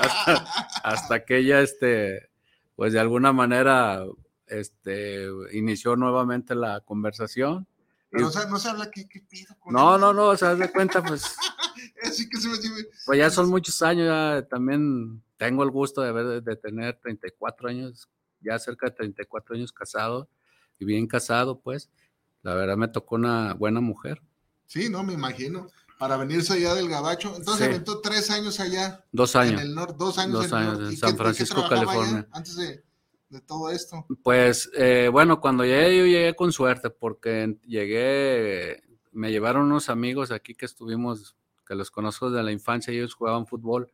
hasta, 0.00 0.46
hasta 0.84 1.24
que 1.24 1.38
ella, 1.38 1.60
este, 1.60 2.30
pues 2.76 2.92
de 2.92 3.00
alguna 3.00 3.32
manera, 3.32 4.04
este, 4.46 5.26
inició 5.54 5.96
nuevamente 5.96 6.54
la 6.54 6.82
conversación. 6.82 7.66
Y- 8.12 8.22
o 8.22 8.30
sea, 8.30 8.46
no 8.46 8.60
se 8.60 8.68
habla, 8.68 8.92
¿qué, 8.92 9.08
qué 9.08 9.22
pido 9.28 9.56
con 9.58 9.72
no, 9.74 9.98
no, 9.98 10.12
no, 10.14 10.26
o 10.26 10.36
sea, 10.36 10.50
haz 10.52 10.58
de 10.60 10.70
cuenta, 10.70 11.02
pues, 11.02 11.36
Así 12.02 12.28
que 12.28 12.36
se 12.38 12.48
me 12.48 12.56
me- 12.56 12.84
pues 13.06 13.18
ya 13.18 13.30
son 13.30 13.48
muchos 13.48 13.80
años, 13.82 14.06
ya 14.06 14.46
también 14.48 15.22
tengo 15.36 15.62
el 15.62 15.70
gusto 15.70 16.00
de, 16.02 16.08
haber, 16.10 16.42
de 16.42 16.56
tener 16.56 16.98
34 17.00 17.68
años, 17.68 18.08
ya 18.40 18.58
cerca 18.58 18.86
de 18.86 18.92
34 18.96 19.54
años 19.56 19.72
casado 19.72 20.28
y 20.78 20.84
bien 20.84 21.06
casado, 21.06 21.60
pues, 21.60 21.90
la 22.42 22.54
verdad 22.54 22.76
me 22.76 22.88
tocó 22.88 23.16
una 23.16 23.54
buena 23.54 23.80
mujer. 23.80 24.20
Sí, 24.66 24.88
no, 24.88 25.02
me 25.02 25.12
imagino. 25.12 25.68
Para 25.98 26.18
venirse 26.18 26.52
allá 26.52 26.74
del 26.74 26.90
Gabacho. 26.90 27.34
Entonces 27.36 27.64
Sí. 27.66 27.70
aventó 27.72 28.00
tres 28.02 28.30
años 28.30 28.60
allá. 28.60 29.02
Dos 29.12 29.34
años. 29.34 29.62
En 29.62 29.68
el 29.68 29.74
norte, 29.74 29.94
dos 29.98 30.18
años, 30.18 30.34
Dos 30.34 30.52
en, 30.52 30.58
el 30.58 30.68
años 30.68 30.78
en 30.80 30.92
¿Y 30.92 30.96
San 30.96 31.10
qué 31.12 31.16
Francisco, 31.16 31.60
allá 31.60 31.68
California. 31.70 32.28
antes 32.32 32.56
de, 32.56 32.84
de 33.30 33.40
todo 33.40 33.70
esto. 33.70 34.04
Pues 34.22 34.70
eh, 34.74 35.08
bueno, 35.10 35.40
cuando 35.40 35.64
llegué 35.64 35.96
yo 35.96 36.04
llegué 36.04 36.36
con 36.36 36.52
suerte 36.52 36.90
porque 36.90 37.56
llegué, 37.66 38.82
me 39.12 39.30
llevaron 39.30 39.62
unos 39.62 39.88
amigos 39.88 40.30
aquí 40.30 40.54
que 40.54 40.66
estuvimos, 40.66 41.34
que 41.66 41.74
los 41.74 41.90
conozco 41.90 42.30
desde 42.30 42.44
la 42.44 42.52
infancia, 42.52 42.92
ellos 42.92 43.14
jugaban 43.14 43.46
fútbol 43.46 43.90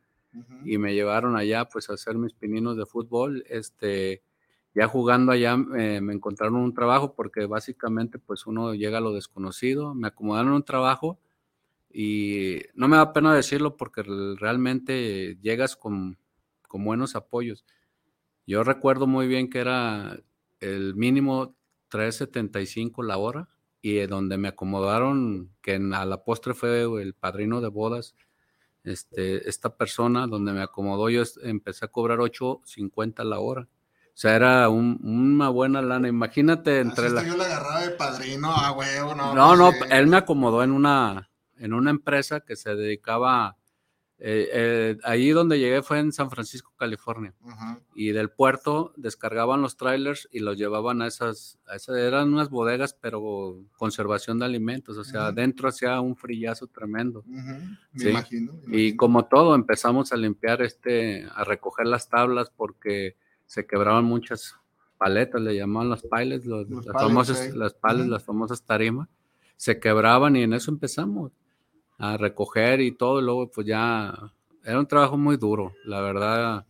y 0.65 0.77
me 0.77 0.93
llevaron 0.93 1.35
allá 1.37 1.65
pues 1.65 1.89
a 1.89 1.93
hacer 1.93 2.15
mis 2.17 2.33
pininos 2.33 2.77
de 2.77 2.85
fútbol. 2.85 3.43
Este, 3.49 4.23
ya 4.75 4.87
jugando 4.87 5.31
allá 5.31 5.57
eh, 5.77 6.01
me 6.01 6.13
encontraron 6.13 6.55
un 6.57 6.73
trabajo 6.73 7.15
porque 7.15 7.45
básicamente 7.45 8.19
pues 8.19 8.47
uno 8.47 8.73
llega 8.73 8.99
a 8.99 9.01
lo 9.01 9.13
desconocido, 9.13 9.93
me 9.95 10.07
acomodaron 10.07 10.53
un 10.53 10.63
trabajo 10.63 11.19
y 11.91 12.59
no 12.75 12.87
me 12.87 12.97
da 12.97 13.13
pena 13.13 13.33
decirlo 13.35 13.77
porque 13.77 14.03
re- 14.03 14.35
realmente 14.37 15.37
llegas 15.41 15.75
con, 15.75 16.17
con 16.67 16.83
buenos 16.83 17.15
apoyos. 17.15 17.65
Yo 18.47 18.63
recuerdo 18.63 19.07
muy 19.07 19.27
bien 19.27 19.49
que 19.49 19.59
era 19.59 20.19
el 20.59 20.95
mínimo 20.95 21.55
3.75 21.89 23.03
la 23.03 23.17
hora 23.17 23.49
y 23.85 23.99
donde 24.07 24.37
me 24.37 24.47
acomodaron, 24.47 25.51
que 25.61 25.73
en- 25.75 25.93
a 25.93 26.05
la 26.05 26.23
postre 26.23 26.53
fue 26.53 26.83
el 27.01 27.13
padrino 27.13 27.59
de 27.59 27.67
bodas, 27.67 28.15
este, 28.85 29.47
esta 29.49 29.75
persona 29.75 30.25
donde 30.25 30.53
me 30.53 30.61
acomodó, 30.61 31.09
yo 31.09 31.21
empecé 31.43 31.83
a 31.85 31.89
cobrar 31.89 32.19
8.50 32.19 33.25
la 33.25 33.39
hora. 33.39 33.63
O 33.63 34.15
sea, 34.15 34.35
era 34.37 34.69
un- 34.69 34.99
una 35.03 35.49
buena 35.49 35.81
lana. 35.81 36.07
Imagínate 36.07 36.79
entre 36.79 37.07
Así 37.07 37.15
la... 37.15 37.23
yo 37.27 37.35
la 37.35 37.43
agarraba 37.45 37.81
de 37.81 37.89
padrino, 37.91 38.53
a 38.53 38.71
huevo, 38.71 39.15
no. 39.15 39.35
No, 39.35 39.55
no, 39.57 39.71
pues, 39.77 39.91
él 39.91 40.07
me 40.07 40.15
acomodó 40.17 40.63
en 40.63 40.71
una, 40.71 41.29
en 41.57 41.73
una 41.73 41.89
empresa 41.91 42.39
que 42.39 42.55
se 42.55 42.75
dedicaba, 42.75 43.57
eh, 44.25 44.47
eh, 44.53 44.97
ahí 45.03 45.31
donde 45.31 45.59
llegué 45.59 45.83
fue 45.83 45.99
en 45.99 46.13
San 46.13 46.29
Francisco, 46.29 46.71
California, 46.77 47.33
y 47.93 48.11
del 48.13 48.29
puerto 48.29 48.93
descargaban 48.95 49.61
los 49.61 49.75
trailers 49.75 50.29
y 50.31 50.39
los 50.39 50.57
llevaban 50.57 51.01
a 51.01 51.07
esas, 51.07 51.59
a 51.67 51.75
esas 51.75 51.97
eran 51.97 52.33
unas 52.33 52.49
bodegas, 52.49 52.93
pero 52.93 53.59
conservación 53.75 54.39
de 54.39 54.45
alimentos, 54.45 54.97
o 54.97 55.03
sea, 55.03 55.23
Ujú. 55.23 55.29
adentro 55.29 55.67
hacía 55.67 55.99
un 55.99 56.15
frillazo 56.15 56.67
tremendo. 56.67 57.25
Me 57.27 57.77
Sí. 57.95 58.09
imagino. 58.11 58.53
me 58.65 58.77
Y 58.77 58.95
como 58.95 59.25
todo, 59.25 59.55
empezamos 59.55 60.13
a 60.13 60.15
limpiar 60.15 60.61
este, 60.61 61.27
a 61.35 61.43
recoger 61.43 61.85
las 61.87 62.07
tablas 62.07 62.49
porque 62.49 63.17
se 63.45 63.65
quebraban 63.67 64.05
muchas 64.05 64.55
paletas, 64.97 65.41
le 65.41 65.53
llamaban 65.57 65.89
las 65.89 66.01
pallets, 66.01 66.45
los- 66.45 66.69
Los 66.69 66.85
las 66.85 66.93
pallets, 66.93 67.09
famosas, 67.09 67.55
las 67.57 67.75
las 68.07 68.23
famosas 68.23 68.63
tarimas, 68.63 69.09
se 69.57 69.81
quebraban 69.81 70.37
y 70.37 70.43
en 70.43 70.53
eso 70.53 70.71
empezamos 70.71 71.33
a 71.97 72.17
recoger 72.17 72.81
y 72.81 72.91
todo, 72.95 73.19
y 73.19 73.23
luego 73.23 73.49
pues 73.51 73.67
ya 73.67 74.13
era 74.63 74.79
un 74.79 74.87
trabajo 74.87 75.17
muy 75.17 75.37
duro, 75.37 75.73
la 75.85 76.01
verdad. 76.01 76.65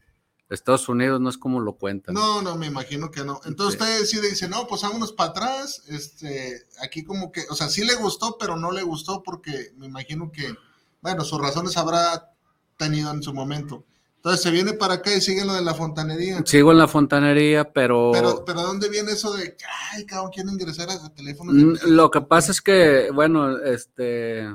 Estados 0.49 0.87
Unidos 0.87 1.19
no 1.19 1.29
es 1.29 1.37
como 1.37 1.59
lo 1.59 1.73
cuentan. 1.73 2.13
No, 2.13 2.41
no, 2.43 2.55
me 2.55 2.67
imagino 2.67 3.09
que 3.09 3.23
no. 3.23 3.41
Entonces 3.45 3.73
Sí. 3.79 3.83
usted 3.83 3.99
decide, 3.99 4.29
dice, 4.29 4.47
no, 4.47 4.67
pues 4.67 4.83
vámonos 4.83 5.11
para 5.11 5.31
atrás. 5.31 5.81
Este, 5.87 6.61
aquí 6.83 7.03
como 7.03 7.31
que, 7.31 7.41
o 7.49 7.55
sea, 7.55 7.69
sí 7.69 7.83
le 7.83 7.95
gustó, 7.95 8.37
pero 8.39 8.55
no 8.55 8.71
le 8.71 8.83
gustó 8.83 9.23
porque 9.23 9.71
me 9.77 9.87
imagino 9.87 10.31
que, 10.31 10.53
bueno, 11.01 11.23
sus 11.23 11.41
razones 11.41 11.75
habrá 11.77 12.31
tenido 12.77 13.09
en 13.11 13.23
su 13.23 13.33
momento. 13.33 13.83
Entonces 14.17 14.41
se 14.43 14.51
viene 14.51 14.73
para 14.73 14.95
acá 14.95 15.13
y 15.13 15.21
sigue 15.21 15.43
lo 15.43 15.53
de 15.53 15.63
la 15.63 15.73
fontanería. 15.73 16.41
Sigo 16.45 16.71
en 16.71 16.77
la 16.77 16.87
fontanería, 16.87 17.71
pero, 17.73 18.11
Pero, 18.13 18.45
pero 18.45 18.61
¿dónde 18.61 18.89
viene 18.89 19.11
eso 19.13 19.33
de, 19.33 19.55
que, 19.57 19.65
ay, 19.91 20.05
cabrón, 20.05 20.31
quiero 20.33 20.51
ingresar 20.51 20.87
a 20.89 21.09
teléfono? 21.13 21.51
Mm, 21.51 21.77
Lo 21.87 22.11
que 22.11 22.21
pasa 22.21 22.51
es 22.51 22.61
que, 22.61 23.09
bueno, 23.11 23.57
este, 23.57 24.47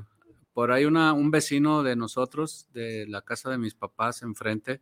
por 0.59 0.73
ahí 0.73 0.87
una, 0.87 1.13
un 1.13 1.31
vecino 1.31 1.85
de 1.85 1.95
nosotros, 1.95 2.67
de 2.73 3.07
la 3.07 3.23
casa 3.23 3.49
de 3.49 3.59
mis 3.59 3.77
papás 3.77 4.23
enfrente, 4.23 4.81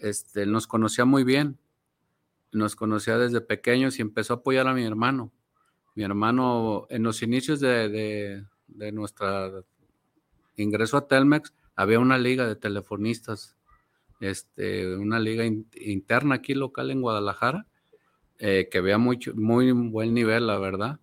este, 0.00 0.46
nos 0.46 0.66
conocía 0.66 1.04
muy 1.04 1.22
bien. 1.22 1.60
Nos 2.50 2.74
conocía 2.74 3.16
desde 3.16 3.40
pequeños 3.40 4.00
y 4.00 4.02
empezó 4.02 4.32
a 4.32 4.36
apoyar 4.38 4.66
a 4.66 4.74
mi 4.74 4.82
hermano. 4.82 5.30
Mi 5.94 6.02
hermano, 6.02 6.88
en 6.90 7.04
los 7.04 7.22
inicios 7.22 7.60
de, 7.60 8.44
de, 8.66 8.90
nuestra 8.90 9.52
ingreso 10.56 10.96
a 10.96 11.06
Telmex, 11.06 11.54
había 11.76 12.00
una 12.00 12.18
liga 12.18 12.44
de 12.44 12.56
telefonistas, 12.56 13.56
este, 14.18 14.96
una 14.96 15.20
liga 15.20 15.44
in- 15.44 15.70
interna 15.76 16.34
aquí 16.34 16.52
local 16.54 16.90
en 16.90 17.00
Guadalajara, 17.00 17.68
eh, 18.40 18.66
que 18.68 18.78
había 18.78 18.98
mucho, 18.98 19.36
muy 19.36 19.70
buen 19.70 20.14
nivel, 20.14 20.48
la 20.48 20.58
verdad. 20.58 20.98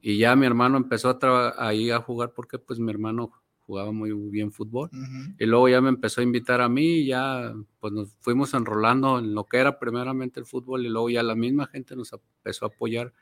Y 0.00 0.18
ya 0.18 0.36
mi 0.36 0.46
hermano 0.46 0.76
empezó 0.76 1.18
a 1.20 1.54
ahí 1.58 1.90
a 1.90 1.98
jugar 1.98 2.32
porque 2.32 2.60
pues 2.60 2.78
mi 2.78 2.92
hermano 2.92 3.32
jugaba 3.70 3.92
muy 3.92 4.12
bien 4.30 4.50
fútbol. 4.50 4.90
Ujú. 4.92 5.34
Y 5.38 5.46
luego 5.46 5.68
ya 5.68 5.80
me 5.80 5.88
empezó 5.90 6.20
a 6.20 6.24
invitar 6.24 6.60
a 6.60 6.68
mí 6.68 6.84
y 7.02 7.06
ya 7.06 7.54
pues 7.78 7.92
nos 7.92 8.16
fuimos 8.20 8.52
enrolando 8.54 9.18
en 9.20 9.32
lo 9.34 9.44
que 9.44 9.58
era 9.58 9.78
primeramente 9.78 10.40
el 10.40 10.46
fútbol 10.46 10.84
y 10.84 10.88
luego 10.88 11.08
ya 11.08 11.22
la 11.22 11.36
misma 11.36 11.66
gente 11.66 11.94
nos 11.94 12.12
empezó 12.12 12.64
a 12.64 12.68
apoyar 12.68 13.12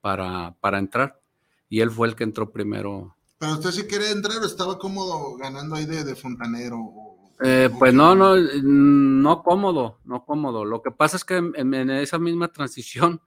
para, 0.00 0.56
para 0.60 0.78
entrar. 0.78 1.20
Y 1.68 1.80
él 1.80 1.90
fue 1.90 2.08
el 2.08 2.16
que 2.16 2.24
entró 2.24 2.50
primero. 2.50 3.14
Pero 3.38 3.52
usted 3.52 3.70
si 3.70 3.84
quiere 3.84 4.10
entrar 4.10 4.38
o 4.42 4.46
estaba 4.46 4.76
cómodo 4.78 5.36
ganando 5.36 5.76
ahí 5.76 5.86
de, 5.86 6.02
de 6.04 6.14
fontanero. 6.16 6.78
o- 6.80 7.12
Eh, 7.44 7.68
o 7.72 7.78
pues 7.78 7.92
no, 7.94 8.14
no, 8.14 8.36
no 8.36 9.42
cómodo, 9.42 9.98
no 10.04 10.24
cómodo. 10.24 10.64
Lo 10.64 10.80
que 10.82 10.90
pasa 10.90 11.16
es 11.16 11.24
que 11.24 11.36
en, 11.36 11.74
en 11.74 11.90
esa 11.90 12.18
misma 12.18 12.48
transición, 12.52 13.20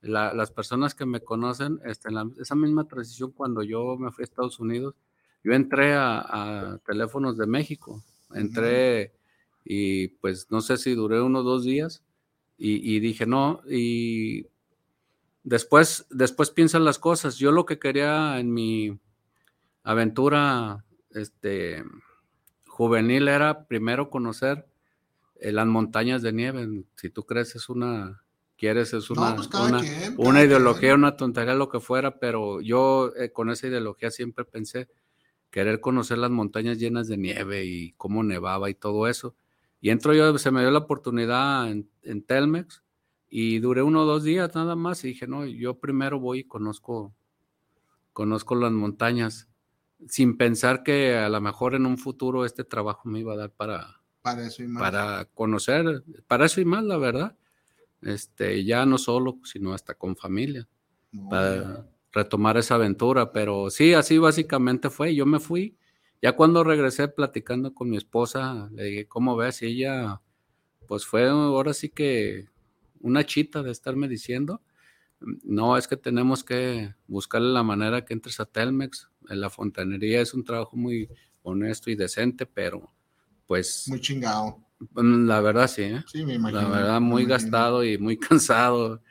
la- 0.00 0.32
las 0.34 0.50
personas 0.50 0.94
que 0.94 1.04
me 1.06 1.20
conocen, 1.20 1.78
este, 1.84 2.08
en 2.08 2.14
la- 2.14 2.30
esa 2.40 2.54
misma 2.56 2.88
transición 2.88 3.32
cuando 3.32 3.62
yo 3.62 3.96
me 3.98 4.10
fui 4.10 4.22
a 4.22 4.24
Estados 4.24 4.58
Unidos, 4.58 4.94
yo 5.44 5.52
entré 5.52 5.94
a, 5.94 6.18
a 6.74 6.78
teléfonos 6.86 7.36
de 7.36 7.46
México, 7.46 8.02
entré 8.34 9.12
y 9.64 10.08
pues 10.08 10.48
no 10.50 10.60
sé 10.60 10.76
si 10.76 10.94
duré 10.94 11.20
unos 11.20 11.44
dos 11.44 11.64
días 11.64 12.02
y, 12.58 12.94
y 12.96 13.00
dije 13.00 13.26
no, 13.26 13.62
y 13.68 14.46
después, 15.44 16.06
después 16.10 16.50
piensan 16.50 16.84
las 16.84 16.98
cosas. 16.98 17.36
Yo 17.38 17.52
lo 17.52 17.64
que 17.66 17.78
quería 17.78 18.38
en 18.38 18.52
mi 18.52 18.98
aventura, 19.82 20.84
este, 21.10 21.82
juvenil 22.66 23.28
era 23.28 23.66
primero 23.66 24.10
conocer 24.10 24.66
eh, 25.36 25.52
las 25.52 25.66
montañas 25.66 26.22
de 26.22 26.32
nieve. 26.32 26.84
Si 26.96 27.10
tú 27.10 27.24
crees 27.24 27.54
es 27.56 27.68
una, 27.68 28.22
quieres 28.56 28.92
es 28.92 29.10
No, 29.10 29.22
una, 29.22 29.36
pues 29.36 29.48
una, 29.48 29.80
quien, 29.80 30.14
una 30.18 30.32
cada 30.34 30.44
ideología, 30.44 30.80
quien. 30.80 30.94
una 30.94 31.16
tontería, 31.16 31.54
lo 31.54 31.68
que 31.68 31.80
fuera, 31.80 32.18
pero 32.18 32.60
yo 32.60 33.12
eh, 33.16 33.32
con 33.32 33.50
esa 33.50 33.66
ideología 33.68 34.10
siempre 34.10 34.44
pensé 34.44 34.88
querer 35.50 35.80
conocer 35.80 36.18
las 36.18 36.30
montañas 36.30 36.78
llenas 36.78 37.08
de 37.08 37.16
nieve 37.16 37.64
y 37.64 37.92
cómo 37.92 38.22
nevaba 38.22 38.70
y 38.70 38.74
todo 38.74 39.08
eso. 39.08 39.34
Y 39.80 39.90
entro 39.90 40.14
yo, 40.14 40.36
se 40.38 40.50
me 40.50 40.60
dio 40.60 40.70
la 40.70 40.80
oportunidad 40.80 41.70
en, 41.70 41.88
en 42.02 42.22
Telmex 42.22 42.82
y 43.28 43.58
duré 43.60 43.82
uno 43.82 44.02
o 44.02 44.06
dos 44.06 44.24
días 44.24 44.54
nada 44.54 44.76
más 44.76 45.04
y 45.04 45.08
dije, 45.08 45.26
no, 45.26 45.46
yo 45.46 45.78
primero 45.78 46.18
voy 46.20 46.40
y 46.40 46.44
conozco, 46.44 47.14
conozco 48.12 48.54
las 48.54 48.72
montañas 48.72 49.48
sin 50.08 50.36
pensar 50.36 50.82
que 50.82 51.16
a 51.16 51.28
lo 51.28 51.40
mejor 51.40 51.74
en 51.74 51.86
un 51.86 51.98
futuro 51.98 52.44
este 52.44 52.64
trabajo 52.64 53.08
me 53.08 53.20
iba 53.20 53.34
a 53.34 53.36
dar 53.36 53.50
para, 53.50 54.00
Para 54.22 54.46
eso 54.46 54.62
y 54.62 54.68
más. 54.68 54.82
Para 54.82 55.24
conocer, 55.26 56.04
para 56.26 56.46
eso 56.46 56.60
y 56.60 56.64
más, 56.64 56.84
la 56.84 56.96
verdad. 56.96 57.36
Este, 58.02 58.64
ya 58.64 58.86
no 58.86 58.98
solo, 58.98 59.38
sino 59.44 59.74
hasta 59.74 59.94
con 59.94 60.16
familia. 60.16 60.66
para 61.28 61.86
retomar 62.12 62.56
esa 62.56 62.76
aventura. 62.76 63.32
Pero 63.32 63.70
sí, 63.70 63.94
así 63.94 64.18
básicamente 64.18 64.90
fue. 64.90 65.14
Yo 65.14 65.26
me 65.26 65.40
fui. 65.40 65.76
Ya 66.22 66.32
cuando 66.32 66.64
regresé 66.64 67.08
platicando 67.08 67.74
con 67.74 67.88
mi 67.88 67.96
esposa, 67.96 68.68
le 68.72 68.84
dije, 68.84 69.08
¿cómo 69.08 69.36
ves? 69.36 69.62
Y 69.62 69.66
ella, 69.66 70.20
pues 70.86 71.06
fue 71.06 71.28
ahora 71.28 71.72
sí 71.72 71.88
que 71.88 72.48
una 73.00 73.24
chita 73.24 73.62
de 73.62 73.70
estarme 73.70 74.06
diciendo, 74.06 74.62
no, 75.42 75.76
es 75.76 75.86
que 75.86 75.96
tenemos 75.96 76.44
que 76.44 76.94
buscarle 77.06 77.52
la 77.52 77.62
manera 77.62 78.04
que 78.04 78.14
entres 78.14 78.40
a 78.40 78.46
Telmex. 78.46 79.10
En 79.28 79.40
la 79.40 79.50
fontanería 79.50 80.20
es 80.20 80.34
un 80.34 80.44
trabajo 80.44 80.76
muy 80.76 81.08
honesto 81.42 81.90
y 81.90 81.94
decente, 81.94 82.46
pero 82.46 82.92
pues... 83.46 83.84
Muy 83.88 84.00
chingado. 84.00 84.58
La 84.94 85.40
verdad 85.40 85.68
sí, 85.68 85.82
¿eh? 85.82 86.02
Sí, 86.06 86.24
me 86.24 86.34
imagino. 86.34 86.62
La 86.62 86.68
verdad 86.68 87.00
muy 87.00 87.26
gastado 87.26 87.84
y 87.84 87.98
muy 87.98 88.16
cansado. 88.18 89.02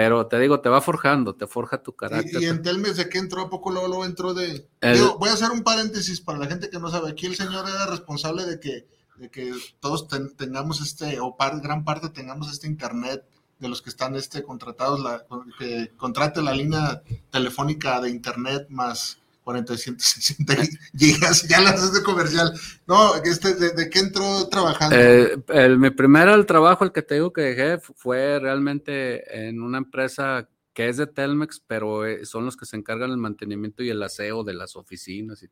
Pero 0.00 0.28
te 0.28 0.38
digo, 0.38 0.60
te 0.60 0.68
va 0.68 0.80
forjando, 0.80 1.34
te 1.34 1.48
forja 1.48 1.82
tu 1.82 1.96
carácter. 1.96 2.40
Y, 2.40 2.44
y 2.44 2.48
en 2.48 2.62
Telmex, 2.62 2.98
¿de 2.98 3.08
qué 3.08 3.18
entró? 3.18 3.42
¿A 3.42 3.50
poco 3.50 3.72
luego, 3.72 3.88
luego 3.88 4.04
entró 4.04 4.32
de...? 4.32 4.68
El- 4.80 4.94
Digo, 4.94 5.18
voy 5.18 5.28
a 5.28 5.32
hacer 5.32 5.50
un 5.50 5.64
paréntesis 5.64 6.20
para 6.20 6.38
la 6.38 6.46
gente 6.46 6.70
que 6.70 6.78
no 6.78 6.88
sabe. 6.88 7.10
Aquí 7.10 7.26
el 7.26 7.34
señor 7.34 7.68
era 7.68 7.84
responsable 7.86 8.44
de 8.46 8.60
que, 8.60 8.86
de 9.16 9.28
que 9.28 9.52
todos 9.80 10.06
ten- 10.06 10.36
tengamos 10.36 10.80
este, 10.80 11.18
o 11.18 11.36
par- 11.36 11.60
gran 11.60 11.84
parte 11.84 12.10
tengamos 12.10 12.52
este 12.52 12.68
internet 12.68 13.24
de 13.58 13.68
los 13.68 13.82
que 13.82 13.90
están 13.90 14.14
este, 14.14 14.44
contratados, 14.44 15.00
la, 15.00 15.24
que 15.58 15.90
contrate 15.96 16.42
la 16.42 16.52
línea 16.52 17.02
telefónica 17.32 18.00
de 18.00 18.10
internet 18.10 18.66
más 18.68 19.18
460 19.48 20.54
gigas, 20.98 21.48
ya 21.48 21.60
las 21.62 21.74
haces 21.74 21.94
de 21.94 22.02
comercial. 22.02 22.52
No, 22.86 23.14
este, 23.16 23.54
¿de, 23.54 23.70
de 23.70 23.88
qué 23.88 24.00
entró 24.00 24.46
trabajando? 24.48 24.94
Eh, 24.94 25.42
el, 25.48 25.78
mi 25.78 25.88
primer 25.90 26.28
el 26.28 26.44
trabajo, 26.44 26.84
el 26.84 26.92
que 26.92 27.00
te 27.00 27.14
digo 27.14 27.32
que 27.32 27.40
dejé, 27.40 27.78
fue 27.78 28.38
realmente 28.38 29.48
en 29.48 29.62
una 29.62 29.78
empresa 29.78 30.46
que 30.74 30.88
es 30.90 30.98
de 30.98 31.06
Telmex, 31.06 31.62
pero 31.66 32.04
eh, 32.06 32.26
son 32.26 32.44
los 32.44 32.56
que 32.58 32.66
se 32.66 32.76
encargan 32.76 33.08
del 33.08 33.18
mantenimiento 33.18 33.82
y 33.82 33.88
el 33.88 34.02
aseo 34.02 34.44
de 34.44 34.52
las 34.52 34.76
oficinas. 34.76 35.42
Y, 35.42 35.46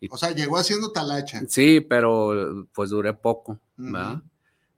y- 0.00 0.08
o 0.10 0.16
sea, 0.16 0.30
llegó 0.30 0.56
haciendo 0.56 0.92
talacha. 0.92 1.42
sí, 1.48 1.80
pero 1.80 2.68
pues 2.72 2.90
duré 2.90 3.14
poco, 3.14 3.58
¿verdad? 3.76 4.22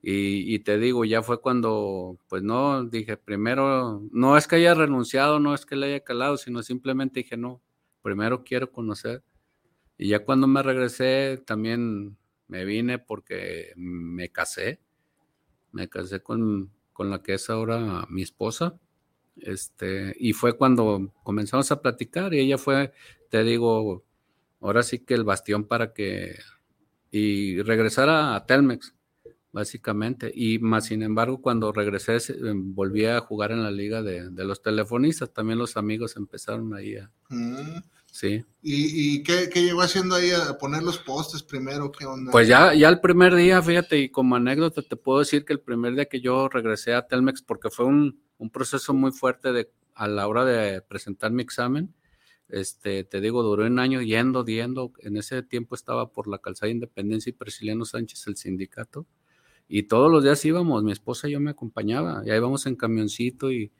Y 0.02 0.58
te 0.60 0.78
digo, 0.78 1.04
ya 1.04 1.22
fue 1.22 1.42
cuando, 1.42 2.16
pues 2.26 2.42
no, 2.42 2.84
dije, 2.84 3.18
primero, 3.18 4.02
no 4.12 4.38
es 4.38 4.46
que 4.48 4.56
haya 4.56 4.72
renunciado, 4.72 5.38
no 5.40 5.54
es 5.54 5.66
que 5.66 5.76
le 5.76 5.88
haya 5.88 6.00
calado, 6.02 6.38
sino 6.38 6.62
simplemente 6.62 7.20
dije, 7.20 7.36
no, 7.36 7.60
primero 8.02 8.44
quiero 8.44 8.70
conocer. 8.70 9.22
Y 9.98 10.08
ya 10.08 10.24
cuando 10.24 10.46
me 10.46 10.62
regresé, 10.62 11.42
también 11.44 12.16
me 12.48 12.64
vine 12.64 12.98
porque 12.98 13.72
me 13.76 14.30
casé, 14.30 14.80
me 15.72 15.88
casé 15.88 16.22
con, 16.22 16.70
con 16.92 17.10
la 17.10 17.22
que 17.22 17.34
es 17.34 17.50
ahora 17.50 18.06
mi 18.08 18.22
esposa, 18.22 18.78
este, 19.36 20.14
y 20.18 20.32
fue 20.32 20.56
cuando 20.56 21.12
comenzamos 21.22 21.70
a 21.72 21.80
platicar 21.80 22.34
y 22.34 22.40
ella 22.40 22.58
fue, 22.58 22.92
te 23.30 23.42
digo, 23.42 24.04
ahora 24.60 24.82
sí 24.82 25.00
que 25.00 25.14
el 25.14 25.24
bastión 25.24 25.64
para 25.64 25.92
que, 25.92 26.38
y 27.10 27.60
regresar 27.62 28.08
a, 28.08 28.44
Telmex 28.46 28.94
básicamente. 29.52 30.30
Y 30.34 30.58
más 30.58 30.86
sin 30.86 31.02
embargo, 31.02 31.40
cuando 31.40 31.72
regresé, 31.72 32.16
eh, 32.16 32.52
volví 32.54 33.06
a 33.06 33.20
jugar 33.20 33.52
en 33.52 33.62
la 33.62 33.70
liga 33.70 34.02
de, 34.02 34.30
de 34.30 34.44
los 34.44 34.62
telefonistas. 34.62 35.32
También 35.32 35.58
los 35.58 35.76
amigos 35.76 36.16
empezaron 36.16 36.74
ahí 36.74 36.96
a. 36.96 37.10
Mm. 37.30 37.82
Sí. 38.12 38.44
¿Y, 38.62 39.16
y 39.16 39.22
qué, 39.22 39.48
qué 39.52 39.62
llegó 39.62 39.82
haciendo 39.82 40.16
ahí 40.16 40.30
a 40.30 40.58
poner 40.58 40.82
los 40.82 40.98
postes 40.98 41.42
primero? 41.42 41.90
¿Qué 41.92 42.04
onda? 42.04 42.32
Pues 42.32 42.48
ya, 42.48 42.74
ya 42.74 42.88
el 42.88 43.00
primer 43.00 43.34
día, 43.34 43.62
fíjate, 43.62 43.98
y 43.98 44.08
como 44.10 44.36
anécdota, 44.36 44.82
te 44.82 44.96
puedo 44.96 45.20
decir 45.20 45.44
que 45.44 45.52
el 45.52 45.60
primer 45.60 45.94
día 45.94 46.06
que 46.06 46.20
yo 46.20 46.48
regresé 46.48 46.94
a 46.94 47.06
Telmex, 47.06 47.42
porque 47.42 47.70
fue 47.70 47.86
un, 47.86 48.20
un 48.38 48.50
proceso 48.50 48.92
muy 48.92 49.12
fuerte 49.12 49.52
de, 49.52 49.70
a 49.94 50.08
la 50.08 50.26
hora 50.26 50.44
de 50.44 50.82
presentar 50.82 51.30
mi 51.30 51.42
examen, 51.42 51.94
este, 52.48 53.04
te 53.04 53.20
digo, 53.20 53.42
duró 53.42 53.64
un 53.64 53.78
año 53.78 54.02
yendo, 54.02 54.44
yendo. 54.44 54.92
En 54.98 55.16
ese 55.16 55.42
tiempo 55.42 55.74
estaba 55.74 56.10
por 56.10 56.26
la 56.26 56.38
calzada 56.38 56.70
Independencia 56.70 57.30
y 57.30 57.34
Presiliano 57.34 57.84
Sánchez, 57.84 58.26
el 58.26 58.36
sindicato. 58.36 59.06
Y 59.68 59.84
todos 59.84 60.10
los 60.10 60.24
días 60.24 60.44
íbamos, 60.44 60.82
mi 60.82 60.90
esposa 60.90 61.28
y 61.28 61.32
yo 61.32 61.40
me 61.40 61.52
acompañaba, 61.52 62.22
y 62.26 62.30
ahí 62.30 62.38
íbamos 62.38 62.66
en 62.66 62.74
camioncito 62.74 63.52
y, 63.52 63.70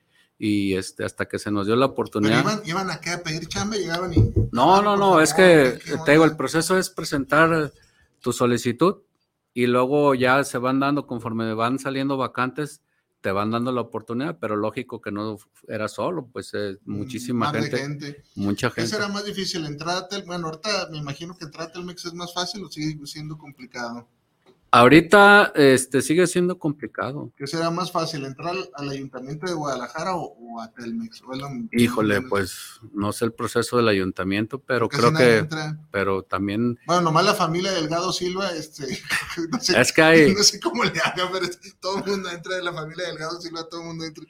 y 0.43 0.75
este, 0.75 1.05
hasta 1.05 1.29
que 1.29 1.39
se 1.39 1.51
nos 1.51 1.67
dio 1.67 1.77
la 1.77 1.85
oportunidad. 1.85 2.41
iban, 2.41 2.63
iban 2.65 2.91
acá 2.91 3.17
a 3.17 3.23
pedir 3.23 3.47
chamba 3.47 3.77
y 3.77 3.81
llegaban 3.81 4.15
y... 4.15 4.33
No, 4.53 4.81
no, 4.81 4.97
no, 4.97 5.21
es 5.21 5.35
que 5.35 5.79
¿qué 5.85 5.99
te 6.07 6.13
digo, 6.13 6.25
el 6.25 6.35
proceso 6.35 6.79
es 6.79 6.89
presentar 6.89 7.71
tu 8.21 8.33
solicitud 8.33 9.03
y 9.53 9.67
luego 9.67 10.15
ya 10.15 10.43
se 10.45 10.57
van 10.57 10.81
dando, 10.81 11.07
conforme 11.07 11.53
van 11.53 11.79
saliendo 11.79 12.17
vacantes, 12.17 12.81
te 13.21 13.33
van 13.33 13.51
dando 13.51 13.71
la 13.71 13.83
oportunidad, 13.83 14.39
pero 14.41 14.57
lógico 14.57 15.03
que 15.03 15.13
no 15.13 15.37
era 15.69 15.89
solo, 15.89 16.27
pues 16.33 16.53
eh, 16.55 16.79
muchísima 16.87 17.53
más 17.53 17.53
de 17.53 17.61
gente, 17.61 17.77
gente. 17.77 18.25
mucha 18.35 18.71
¿Qué 18.71 18.77
gente. 18.81 18.97
será 18.97 19.09
más 19.09 19.27
difícil? 19.27 19.67
¿Entrar 19.67 19.95
a 19.95 20.09
Telmex? 20.09 20.27
Bueno, 20.27 20.47
ahorita 20.47 20.89
me 20.91 20.97
imagino 20.97 21.37
que 21.37 21.45
entrar 21.45 21.69
a 21.69 21.73
Telmex 21.73 22.07
es 22.07 22.15
más 22.15 22.33
fácil 22.33 22.65
o 22.65 22.71
sigue 22.71 22.99
siendo 23.07 23.37
complicado. 23.37 24.09
Ahorita 24.73 25.51
este, 25.57 26.01
sigue 26.01 26.27
siendo 26.29 26.59
complicado. 26.59 27.33
¿Qué 27.37 27.47
será 27.49 27.71
más 27.71 27.91
fácil? 27.91 28.25
¿Entrar 28.25 28.51
al, 28.51 28.71
al 28.75 28.89
Ayuntamiento 28.91 29.47
de 29.47 29.55
Guadalajara 29.55 30.15
o, 30.15 30.37
o 30.39 30.61
a 30.61 30.71
Telmex? 30.73 31.23
¿O 31.27 31.33
es 31.33 31.39
lo- 31.41 31.49
Híjole, 31.73 32.23
pues 32.23 32.81
no 32.93 33.13
sé 33.13 33.25
el 33.25 33.33
proceso 33.33 33.77
del 33.79 33.89
ayuntamiento, 33.89 34.61
pero 34.61 34.89
creo 34.89 35.13
que, 35.13 35.39
entra. 35.39 35.77
pero 35.91 36.23
también 36.23 36.79
Bueno, 36.87 37.03
nomás 37.03 37.25
la 37.25 37.35
familia 37.35 37.73
Delgado 37.73 38.13
Silva, 38.13 38.53
este, 38.53 38.87
no 39.51 39.59
sé, 39.59 39.81
Es 39.81 39.93
que 39.93 40.03
hay- 40.03 40.35
no 40.37 40.43
sé 40.45 40.61
cómo 40.61 40.85
le 40.85 41.01
haga, 41.01 41.29
pero 41.33 41.47
todo 41.81 41.99
el 41.99 42.05
mundo 42.05 42.31
entra 42.31 42.55
de 42.55 42.63
la 42.63 42.73
familia 42.73 43.09
Delgado 43.09 43.41
Silva, 43.41 43.69
todo 43.69 43.81
el 43.81 43.87
mundo 43.89 44.05
entra. 44.05 44.25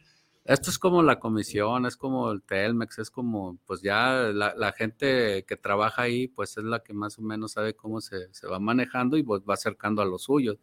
Esto 0.45 0.71
es 0.71 0.79
como 0.79 1.03
la 1.03 1.21
comisión, 1.21 1.87
es 1.87 1.97
como 1.97 2.31
el 2.33 2.43
Telmex, 2.43 2.99
es 2.99 3.11
como, 3.11 3.59
pues 3.67 3.83
ya 3.83 4.31
la, 4.33 4.55
la 4.57 4.73
gente 4.73 5.45
que 5.45 5.57
trabaja 5.57 6.03
ahí, 6.03 6.29
pues 6.29 6.57
es 6.57 6.65
la 6.65 6.83
que 6.83 6.95
más 6.95 7.19
o 7.19 7.23
menos 7.23 7.53
sabe 7.53 7.75
cómo 7.75 8.01
se, 8.01 8.33
se 8.33 8.47
va 8.47 8.59
manejando 8.59 9.17
y 9.17 9.23
pues 9.23 9.43
va 9.49 9.55
acercando 9.55 10.03
a 10.03 10.07
los 10.07 10.25
suyos. 10.25 10.59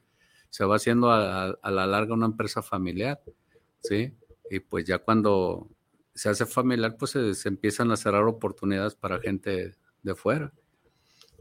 Se 0.49 0.65
va 0.65 0.77
haciendo 0.77 1.11
a, 1.11 1.49
a 1.49 1.71
la 1.71 1.85
larga 1.85 2.13
una 2.15 2.25
empresa 2.25 2.61
familiar, 2.61 3.21
¿sí? 3.81 4.13
Y 4.49 4.59
pues 4.61 4.85
ya 4.85 4.97
cuando 4.99 5.69
se 6.15 6.29
hace 6.29 6.45
familiar, 6.45 6.97
pues 6.97 7.11
se, 7.11 7.35
se 7.35 7.47
empiezan 7.47 7.91
a 7.91 7.97
cerrar 7.97 8.23
oportunidades 8.23 8.95
para 8.95 9.19
gente 9.19 9.75
de 10.01 10.15
fuera. 10.15 10.51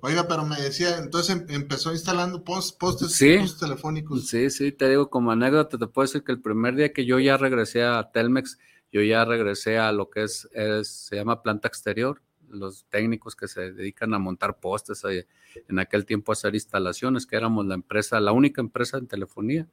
Oiga, 0.00 0.28
pero 0.28 0.44
me 0.44 0.56
decía, 0.60 0.98
entonces 0.98 1.34
em- 1.36 1.46
empezó 1.48 1.92
instalando 1.92 2.44
post- 2.44 2.78
postes, 2.78 3.12
Sí. 3.12 3.38
postes 3.38 3.60
telefónicos. 3.60 4.28
Sí, 4.28 4.50
sí, 4.50 4.70
te 4.72 4.88
digo 4.88 5.08
como 5.10 5.32
anécdota, 5.32 5.78
te 5.78 5.86
puedo 5.86 6.06
decir 6.06 6.22
que 6.22 6.32
el 6.32 6.40
primer 6.40 6.76
día 6.76 6.92
que 6.92 7.06
yo 7.06 7.18
ya 7.18 7.36
regresé 7.36 7.82
a 7.82 8.10
Telmex, 8.12 8.58
yo 8.92 9.02
ya 9.02 9.24
regresé 9.24 9.78
a 9.78 9.92
lo 9.92 10.10
que 10.10 10.24
es, 10.24 10.48
es- 10.52 10.88
se 10.88 11.16
llama 11.16 11.42
planta 11.42 11.66
exterior, 11.68 12.20
los 12.48 12.84
técnicos 12.90 13.34
que 13.34 13.48
se 13.48 13.72
dedican 13.72 14.14
a 14.14 14.18
montar 14.18 14.60
postes, 14.60 15.02
eh, 15.04 15.26
en 15.68 15.78
aquel 15.78 16.04
tiempo 16.06 16.30
a 16.30 16.34
hacer 16.34 16.54
instalaciones, 16.54 17.26
que 17.26 17.36
éramos 17.36 17.66
la 17.66 17.74
empresa, 17.74 18.20
la 18.20 18.32
única 18.32 18.60
empresa 18.60 18.98
en 18.98 19.06
telefonía. 19.08 19.66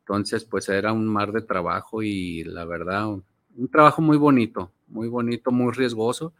Entonces, 0.00 0.44
pues 0.44 0.68
era 0.68 0.92
un 0.92 1.06
mar 1.06 1.30
de 1.32 1.42
trabajo 1.42 2.02
y 2.02 2.42
la 2.44 2.64
verdad, 2.64 3.08
un, 3.08 3.24
un 3.56 3.68
trabajo 3.68 4.02
muy 4.02 4.16
bonito, 4.16 4.72
muy 4.88 5.06
bonito, 5.08 5.52
muy 5.52 5.72
riesgoso. 5.72 6.32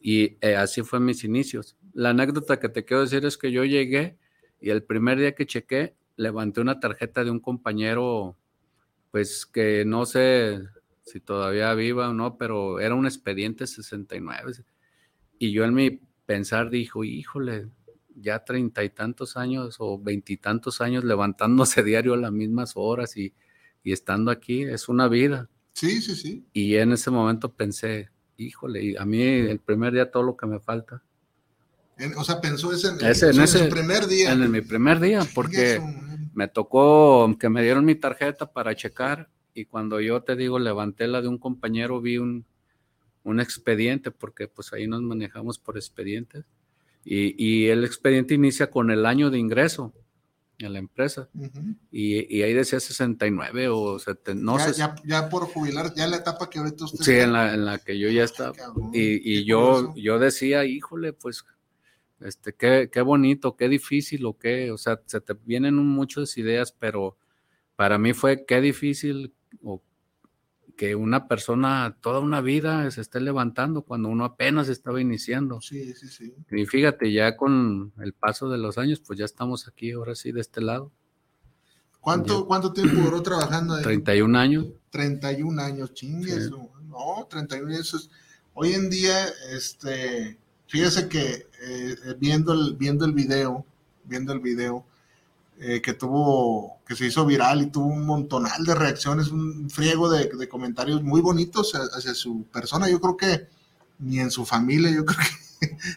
Y 0.00 0.38
eh, 0.40 0.56
así 0.56 0.80
fue 0.82 0.98
mis 1.00 1.24
inicios. 1.24 1.76
La 1.92 2.10
anécdota 2.10 2.60
que 2.60 2.68
te 2.68 2.84
quiero 2.84 3.02
decir 3.02 3.24
es 3.24 3.36
que 3.36 3.52
yo 3.52 3.64
llegué 3.64 4.18
y 4.60 4.70
el 4.70 4.82
primer 4.82 5.18
día 5.18 5.34
que 5.34 5.46
chequé, 5.46 5.94
levanté 6.16 6.60
una 6.60 6.80
tarjeta 6.80 7.24
de 7.24 7.30
un 7.30 7.40
compañero, 7.40 8.36
pues 9.10 9.46
que 9.46 9.84
no 9.86 10.04
sé 10.04 10.60
si 11.02 11.20
todavía 11.20 11.72
viva 11.74 12.10
o 12.10 12.12
no, 12.12 12.36
pero 12.36 12.78
era 12.78 12.94
un 12.94 13.06
expediente 13.06 13.66
69. 13.66 14.52
Y 15.38 15.52
yo 15.52 15.64
en 15.64 15.74
mi 15.74 16.00
pensar 16.26 16.68
dijo, 16.70 17.04
híjole, 17.04 17.68
ya 18.14 18.44
treinta 18.44 18.84
y 18.84 18.90
tantos 18.90 19.36
años 19.36 19.76
o 19.78 19.98
veintitantos 19.98 20.80
años 20.80 21.04
levantándose 21.04 21.82
diario 21.84 22.14
a 22.14 22.18
las 22.18 22.32
mismas 22.32 22.72
horas 22.74 23.16
y, 23.16 23.32
y 23.82 23.92
estando 23.92 24.30
aquí, 24.30 24.62
es 24.62 24.88
una 24.88 25.08
vida. 25.08 25.48
Sí, 25.72 26.02
sí, 26.02 26.14
sí. 26.14 26.44
Y 26.52 26.76
en 26.76 26.92
ese 26.92 27.10
momento 27.10 27.52
pensé, 27.52 28.10
híjole, 28.36 28.82
y 28.84 28.96
a 28.96 29.04
mí 29.06 29.22
el 29.22 29.60
primer 29.60 29.94
día 29.94 30.10
todo 30.10 30.22
lo 30.22 30.36
que 30.36 30.46
me 30.46 30.60
falta. 30.60 31.02
En- 32.00 32.16
o 32.16 32.24
sea, 32.24 32.40
pensó 32.40 32.72
ese 32.72 32.88
en, 32.88 33.04
Ese, 33.04 33.30
en 33.30 33.36
en 33.36 33.42
ese, 33.42 33.58
su 33.64 33.68
primer 33.68 34.06
día. 34.06 34.32
En 34.32 34.42
el- 34.42 34.48
mi 34.48 34.60
primer 34.60 35.00
día, 35.00 35.26
porque 35.34 35.80
me 36.34 36.48
tocó 36.48 37.36
que 37.38 37.48
me 37.48 37.62
dieron 37.62 37.84
mi 37.84 37.94
tarjeta 37.94 38.52
para 38.52 38.74
checar 38.74 39.28
y 39.54 39.64
cuando 39.66 40.00
yo 40.00 40.22
te 40.22 40.36
digo 40.36 40.58
levanté 40.58 41.06
la 41.08 41.20
de 41.20 41.28
un 41.28 41.38
compañero 41.38 42.00
vi 42.00 42.18
un, 42.18 42.44
un 43.24 43.40
expediente 43.40 44.10
porque 44.10 44.48
pues 44.48 44.72
ahí 44.72 44.86
nos 44.86 45.02
manejamos 45.02 45.58
por 45.58 45.76
expedientes 45.76 46.44
y, 47.04 47.34
y 47.44 47.66
el 47.68 47.84
expediente 47.84 48.34
inicia 48.34 48.70
con 48.70 48.90
el 48.90 49.04
año 49.06 49.30
de 49.30 49.38
ingreso 49.38 49.92
en 50.58 50.72
la 50.74 50.78
empresa 50.78 51.28
Ujú. 51.34 51.74
y, 51.90 52.36
y 52.36 52.42
ahí 52.42 52.52
decía 52.54 52.78
69 52.78 53.68
o 53.68 53.98
70, 53.98 54.34
no 54.44 54.58
ya, 54.58 54.64
sé, 54.72 54.78
ya, 54.78 54.94
ya 55.04 55.28
por 55.28 55.44
jubilar, 55.46 55.92
ya 55.94 56.06
la 56.06 56.18
etapa 56.18 56.48
que 56.48 56.58
ahorita 56.60 56.84
usted 56.84 57.04
sí, 57.04 57.10
está. 57.12 57.24
en 57.24 57.32
la, 57.32 57.54
en 57.54 57.64
la 57.64 57.78
que 57.78 57.98
yo 57.98 58.08
ya 58.10 58.24
estaba 58.24 58.52
Cabrón, 58.52 58.90
y, 58.94 59.38
y 59.38 59.44
yo, 59.44 59.94
yo 59.96 60.18
decía, 60.18 60.64
híjole, 60.66 61.12
pues 61.14 61.44
este, 62.20 62.54
qué, 62.54 62.90
qué 62.92 63.00
bonito, 63.00 63.56
qué 63.56 63.68
difícil 63.68 64.26
o 64.26 64.36
qué, 64.36 64.70
o 64.70 64.78
sea, 64.78 65.00
se 65.06 65.20
te 65.20 65.34
vienen 65.44 65.76
muchas 65.76 66.36
ideas, 66.36 66.72
pero 66.72 67.16
para 67.76 67.98
mí 67.98 68.12
fue 68.12 68.44
qué 68.44 68.60
difícil 68.60 69.34
o 69.62 69.82
que 70.76 70.94
una 70.94 71.28
persona 71.28 71.98
toda 72.00 72.20
una 72.20 72.40
vida 72.40 72.90
se 72.90 73.02
esté 73.02 73.20
levantando 73.20 73.82
cuando 73.82 74.08
uno 74.08 74.24
apenas 74.24 74.70
estaba 74.70 74.98
iniciando. 74.98 75.60
Sí, 75.60 75.92
sí, 75.92 76.08
sí. 76.08 76.34
Y 76.50 76.64
fíjate, 76.64 77.12
ya 77.12 77.36
con 77.36 77.92
el 78.00 78.14
paso 78.14 78.48
de 78.48 78.56
los 78.56 78.78
años, 78.78 79.02
pues 79.06 79.18
ya 79.18 79.26
estamos 79.26 79.68
aquí, 79.68 79.92
ahora 79.92 80.14
sí, 80.14 80.32
de 80.32 80.40
este 80.40 80.62
lado. 80.62 80.90
¿Cuánto, 82.00 82.46
¿cuánto 82.46 82.72
tiempo 82.72 82.98
duró 82.98 83.22
trabajando 83.22 83.74
ahí? 83.74 83.82
31 83.82 84.38
años. 84.38 84.66
31 84.88 85.60
años, 85.60 85.92
chingues. 85.92 86.50
No, 86.50 87.26
31 87.28 87.68
años. 87.68 88.10
Hoy 88.54 88.72
en 88.72 88.88
día, 88.88 89.26
este, 89.52 90.38
fíjese 90.70 91.08
que 91.08 91.48
eh, 91.62 91.96
viendo, 92.18 92.52
el, 92.52 92.76
viendo 92.76 93.04
el 93.04 93.12
video, 93.12 93.66
viendo 94.04 94.32
el 94.32 94.38
video, 94.38 94.84
eh, 95.58 95.82
que 95.82 95.94
tuvo, 95.94 96.78
que 96.86 96.94
se 96.94 97.06
hizo 97.06 97.26
viral 97.26 97.60
y 97.60 97.66
tuvo 97.66 97.86
un 97.86 98.06
montonal 98.06 98.64
de 98.64 98.74
reacciones, 98.76 99.28
un 99.28 99.68
friego 99.68 100.08
de, 100.08 100.48
comentarios 100.48 101.02
muy 101.02 101.20
bonitos 101.20 101.72
hacia, 101.74 102.14
su 102.14 102.44
persona. 102.44 102.88
Yo 102.88 103.00
creo 103.00 103.16
que 103.16 103.48
ni 103.98 104.20
en 104.20 104.30
su 104.30 104.46
familia, 104.46 104.90
yo 104.90 105.04
creo 105.04 105.18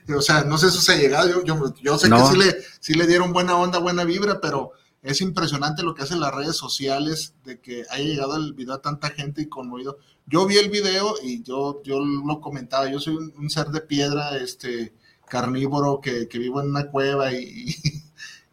que, 0.05 0.15
o 0.15 0.21
sea, 0.21 0.43
no 0.43 0.57
sé 0.57 0.71
si 0.71 0.79
se 0.79 0.93
ha 0.93 0.97
llegado, 0.97 1.29
yo, 1.29 1.73
yo, 1.81 1.97
sé 1.99 2.09
que 2.09 2.25
sí 2.25 2.37
le, 2.37 2.57
sí 2.79 2.93
le 2.95 3.05
dieron 3.05 3.31
buena 3.31 3.55
onda, 3.55 3.77
buena 3.77 4.03
vibra, 4.03 4.41
pero 4.41 4.73
es 5.03 5.21
impresionante 5.21 5.83
lo 5.83 5.93
que 5.93 6.03
hacen 6.03 6.21
las 6.21 6.33
redes 6.33 6.55
sociales 6.55 7.35
de 7.43 7.59
que 7.59 7.83
haya 7.89 8.03
llegado 8.03 8.37
el 8.37 8.53
video 8.53 8.73
a 8.73 8.81
tanta 8.81 9.09
gente 9.09 9.41
y 9.41 9.49
conmovido. 9.49 9.97
Yo 10.25 10.45
vi 10.47 10.57
el 10.57 10.69
video 10.69 11.15
y 11.21 11.43
yo, 11.43 11.83
yo 11.83 11.99
lo 11.99 12.39
comentaba, 12.39 12.89
yo 12.89 12.99
soy 12.99 13.15
un, 13.15 13.49
ser 13.49 13.67
de 13.67 13.81
piedra, 13.81 14.37
este 14.37 14.93
carnívoro 15.27 15.99
que, 16.01 16.27
que 16.27 16.39
vivo 16.39 16.61
en 16.61 16.69
una 16.69 16.89
cueva 16.89 17.33
y, 17.33 17.75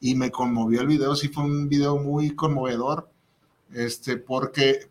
y 0.01 0.15
me 0.15 0.31
conmovió 0.31 0.81
el 0.81 0.87
video, 0.87 1.15
sí 1.15 1.29
fue 1.29 1.45
un 1.45 1.69
video 1.69 1.99
muy 1.99 2.35
conmovedor, 2.35 3.11
este, 3.73 4.17
porque, 4.17 4.89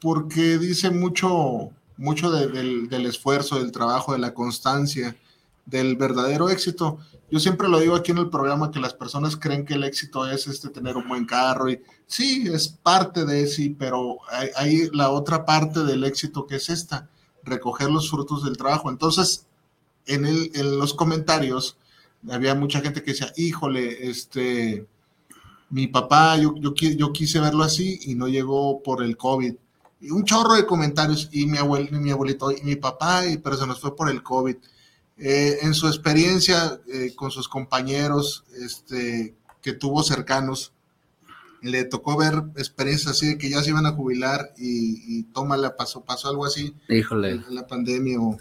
porque 0.00 0.58
dice 0.58 0.90
mucho, 0.90 1.70
mucho 1.96 2.30
del, 2.30 2.88
del, 2.88 3.06
esfuerzo, 3.06 3.58
del 3.58 3.72
trabajo, 3.72 4.12
de 4.12 4.18
la 4.18 4.34
constancia, 4.34 5.16
del 5.64 5.96
verdadero 5.96 6.50
éxito. 6.50 6.98
Yo 7.32 7.40
siempre 7.40 7.66
lo 7.66 7.80
digo 7.80 7.94
aquí 7.94 8.10
en 8.10 8.18
el 8.18 8.28
programa 8.28 8.70
que 8.70 8.78
las 8.78 8.92
personas 8.92 9.38
creen 9.38 9.64
que 9.64 9.72
el 9.72 9.84
éxito 9.84 10.30
es 10.30 10.46
este 10.46 10.68
tener 10.68 10.98
un 10.98 11.08
buen 11.08 11.24
carro 11.24 11.70
y 11.70 11.80
sí, 12.06 12.46
es 12.52 12.68
parte 12.68 13.24
de 13.24 13.46
sí, 13.46 13.70
pero 13.70 14.18
hay, 14.54 14.90
la 14.92 15.08
otra 15.08 15.46
parte 15.46 15.82
del 15.82 16.04
éxito 16.04 16.46
que 16.46 16.56
es 16.56 16.68
esta, 16.68 17.08
recoger 17.42 17.90
los 17.90 18.10
frutos 18.10 18.44
del 18.44 18.58
trabajo. 18.58 18.90
Entonces, 18.90 19.46
en, 20.04 20.26
el, 20.26 20.50
en 20.52 20.78
los 20.78 20.92
comentarios, 20.92 21.78
había 22.30 22.54
mucha 22.54 22.82
gente 22.82 23.02
que 23.02 23.12
decía, 23.12 23.32
híjole, 23.38 24.10
este, 24.10 24.86
mi 25.70 25.86
papá, 25.86 26.36
yo, 26.36 26.54
yo, 26.56 26.74
yo 26.74 27.12
quise 27.14 27.40
verlo 27.40 27.64
así 27.64 27.98
y 28.02 28.14
no 28.14 28.28
llegó 28.28 28.82
por 28.82 29.02
el 29.02 29.16
COVID. 29.16 29.54
Y 30.02 30.10
un 30.10 30.24
chorro 30.24 30.52
de 30.52 30.66
comentarios, 30.66 31.30
y 31.32 31.46
mi, 31.46 31.56
abuel, 31.56 31.90
mi 31.92 32.10
abuelito, 32.10 32.52
y 32.52 32.60
mi 32.60 32.76
papá, 32.76 33.26
y, 33.26 33.38
pero 33.38 33.56
se 33.56 33.66
nos 33.66 33.80
fue 33.80 33.96
por 33.96 34.10
el 34.10 34.22
COVID. 34.22 34.56
Eh, 35.24 35.58
en 35.62 35.72
su 35.72 35.86
experiencia 35.86 36.80
eh, 36.92 37.12
con 37.14 37.30
sus 37.30 37.48
compañeros 37.48 38.44
este, 38.60 39.36
que 39.60 39.72
tuvo 39.72 40.02
cercanos, 40.02 40.72
le 41.62 41.84
tocó 41.84 42.16
ver 42.16 42.42
experiencias 42.56 43.12
así 43.12 43.26
de 43.28 43.38
que 43.38 43.48
ya 43.48 43.62
se 43.62 43.70
iban 43.70 43.86
a 43.86 43.92
jubilar 43.92 44.52
y, 44.56 45.18
y 45.18 45.22
tómala, 45.32 45.76
pasó, 45.76 46.04
pasó 46.04 46.28
algo 46.28 46.44
así. 46.44 46.74
Híjole. 46.88 47.30
En 47.30 47.54
la 47.54 47.66
pandemia 47.66 48.20
o 48.20 48.36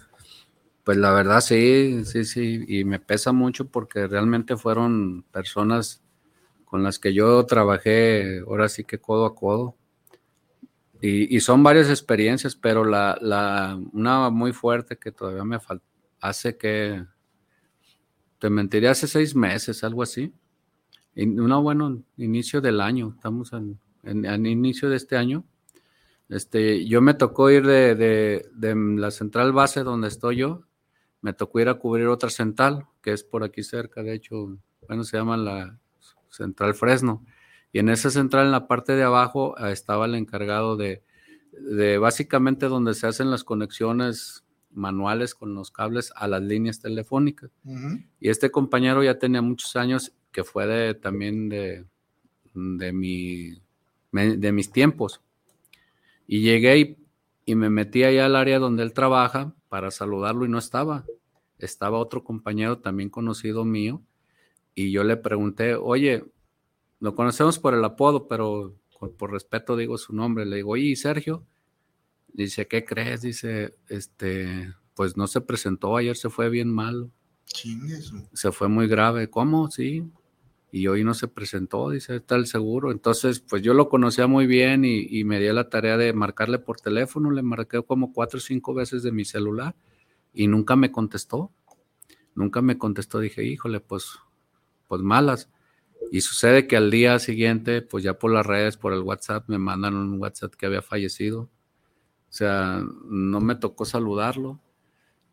pues 0.83 0.97
la 0.97 1.11
verdad 1.11 1.41
sí, 1.41 2.03
sí, 2.05 2.25
sí, 2.25 2.65
y 2.67 2.83
me 2.85 2.99
pesa 2.99 3.31
mucho 3.31 3.67
porque 3.67 4.07
realmente 4.07 4.57
fueron 4.57 5.23
personas 5.31 6.01
con 6.65 6.81
las 6.83 6.97
que 6.97 7.13
yo 7.13 7.45
trabajé 7.45 8.39
ahora 8.39 8.67
sí 8.67 8.83
que 8.83 8.97
codo 8.99 9.25
a 9.25 9.35
codo. 9.35 9.75
Y, 11.03 11.39
son 11.39 11.63
varias 11.63 11.89
experiencias, 11.89 12.55
pero 12.55 12.85
la, 12.85 13.17
la, 13.21 13.79
una 13.91 14.29
muy 14.29 14.53
fuerte 14.53 14.97
que 14.97 15.11
todavía 15.11 15.43
me 15.43 15.59
falta, 15.59 15.83
hace 16.21 16.57
que, 16.57 17.05
te 18.39 18.49
mentiría, 18.49 18.91
hace 18.91 19.07
seis 19.07 19.35
meses, 19.35 19.83
algo 19.83 20.01
así. 20.01 20.33
Y 21.13 21.27
una, 21.27 21.57
bueno, 21.57 22.01
inicio 22.17 22.61
del 22.61 22.81
año, 22.81 23.13
estamos 23.15 23.53
en, 23.53 23.79
en, 24.03 24.45
inicio 24.45 24.89
de 24.89 24.95
este 24.95 25.17
año. 25.17 25.45
Este, 26.29 26.85
yo 26.87 27.01
me 27.01 27.13
tocó 27.13 27.51
ir 27.51 27.65
de, 27.67 27.95
de, 27.95 28.75
la 28.97 29.11
central 29.11 29.51
base 29.51 29.83
donde 29.83 30.07
estoy 30.07 30.37
yo 30.37 30.63
me 31.21 31.33
tocó 31.33 31.59
ir 31.59 31.69
a 31.69 31.75
cubrir 31.75 32.07
otra 32.07 32.29
central, 32.29 32.87
que 33.01 33.13
es 33.13 33.23
por 33.23 33.43
aquí 33.43 33.61
cerca, 33.61 34.01
de 34.01 34.15
hecho, 34.15 34.57
bueno, 34.87 35.03
se 35.03 35.17
llama 35.17 35.37
la 35.37 35.77
Central 36.29 36.73
Fresno. 36.73 37.23
Y 37.71 37.79
en 37.79 37.89
esa 37.89 38.09
central, 38.09 38.47
en 38.47 38.51
la 38.51 38.67
parte 38.67 38.95
de 38.95 39.03
abajo, 39.03 39.55
estaba 39.57 40.07
el 40.07 40.15
encargado 40.15 40.77
de, 40.77 41.03
de 41.51 41.99
básicamente 41.99 42.67
donde 42.67 42.95
se 42.95 43.05
hacen 43.05 43.29
las 43.29 43.43
conexiones 43.43 44.43
manuales 44.73 45.35
con 45.35 45.53
los 45.53 45.71
cables 45.71 46.11
a 46.15 46.27
las 46.27 46.41
líneas 46.41 46.79
telefónicas. 46.79 47.51
Y 48.19 48.29
este 48.29 48.51
compañero 48.51 49.03
ya 49.03 49.19
tenía 49.19 49.41
muchos 49.41 49.75
años 49.75 50.13
que 50.31 50.43
fue 50.43 50.67
de, 50.67 50.93
también 50.93 51.49
de, 51.49 51.85
de, 52.53 52.93
mi, 52.93 53.61
de 54.11 54.51
mis 54.51 54.71
tiempos. 54.71 55.21
Y 56.27 56.41
llegué 56.41 56.77
y, 56.79 56.97
y 57.45 57.55
me 57.55 57.69
metí 57.69 58.03
allá 58.03 58.25
al 58.25 58.35
área 58.35 58.59
donde 58.59 58.83
él 58.83 58.93
trabaja 58.93 59.53
para 59.69 59.91
saludarlo 59.91 60.45
y 60.45 60.49
no 60.49 60.57
estaba. 60.57 61.05
Estaba 61.59 61.97
otro 61.97 62.23
compañero 62.23 62.79
también 62.79 63.09
conocido 63.09 63.65
mío 63.65 64.01
y 64.75 64.91
yo 64.91 65.03
le 65.03 65.17
pregunté, 65.17 65.75
oye, 65.75 66.23
lo 66.99 67.15
conocemos 67.15 67.59
por 67.59 67.73
el 67.73 67.83
apodo, 67.83 68.27
pero 68.27 68.75
por, 69.17 69.31
respeto 69.31 69.75
digo 69.75 69.97
su 69.97 70.13
nombre. 70.13 70.45
Le 70.45 70.57
digo, 70.57 70.71
oye, 70.71 70.95
Sergio? 70.95 71.45
Dice, 72.33 72.67
¿qué 72.67 72.85
crees? 72.85 73.21
Dice, 73.21 73.75
este, 73.89 74.73
pues 74.95 75.17
no 75.17 75.27
se 75.27 75.41
presentó, 75.41 75.97
ayer 75.97 76.15
se 76.15 76.29
fue 76.29 76.49
bien 76.49 76.69
mal. 76.69 77.11
Se 78.33 78.51
fue 78.51 78.67
muy 78.69 78.87
grave. 78.87 79.29
¿Cómo? 79.29 79.69
Sí. 79.69 80.03
Y 80.71 80.87
hoy 80.87 81.03
no 81.03 81.13
se 81.13 81.27
presentó, 81.27 81.89
dice, 81.89 82.15
está 82.15 82.35
el 82.35 82.47
seguro. 82.47 82.91
Entonces, 82.91 83.41
pues 83.41 83.61
yo 83.61 83.73
lo 83.73 83.89
conocía 83.89 84.27
muy 84.27 84.47
bien 84.47 84.85
y, 84.85 85.05
y 85.09 85.25
me 85.25 85.37
di 85.39 85.51
la 85.51 85.69
tarea 85.69 85.97
de 85.97 86.13
marcarle 86.13 86.59
por 86.59 86.79
teléfono. 86.79 87.29
Le 87.29 87.41
marqué 87.41 87.83
como 87.83 88.13
cuatro 88.13 88.37
o 88.37 88.41
cinco 88.41 88.73
veces 88.73 89.03
de 89.03 89.11
mi 89.11 89.25
celular 89.25 89.75
y 90.33 90.47
nunca 90.47 90.77
me 90.77 90.91
contestó. 90.91 91.51
Nunca 92.35 92.61
me 92.61 92.77
contestó. 92.77 93.19
Dije, 93.19 93.43
híjole, 93.43 93.81
pues, 93.81 94.17
pues 94.87 95.01
malas. 95.01 95.49
Y 96.09 96.21
sucede 96.21 96.67
que 96.67 96.77
al 96.77 96.89
día 96.89 97.19
siguiente, 97.19 97.81
pues 97.81 98.03
ya 98.03 98.17
por 98.17 98.31
las 98.31 98.45
redes, 98.45 98.77
por 98.77 98.93
el 98.93 99.01
WhatsApp, 99.01 99.47
me 99.49 99.57
mandan 99.57 99.95
un 99.95 100.19
WhatsApp 100.19 100.55
que 100.55 100.65
había 100.65 100.81
fallecido. 100.81 101.49
O 102.31 102.33
sea, 102.33 102.81
no 103.03 103.41
me 103.41 103.55
tocó 103.55 103.83
saludarlo. 103.83 104.57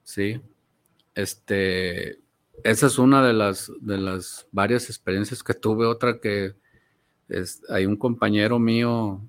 Sí. 0.03 0.41
Este, 1.15 2.19
esa 2.65 2.87
es 2.89 2.99
una 2.99 3.25
de 3.25 3.33
las, 3.33 3.71
de 3.81 3.99
las 3.99 4.49
varias 4.51 4.91
experiencias 4.91 5.45
que 5.45 5.55
tuve. 5.55 5.87
Otra 5.87 6.19
que 6.19 6.57
es, 7.29 7.63
hay 7.69 7.87
un 7.87 7.97
compañero 7.97 8.59
mío, 8.59 9.23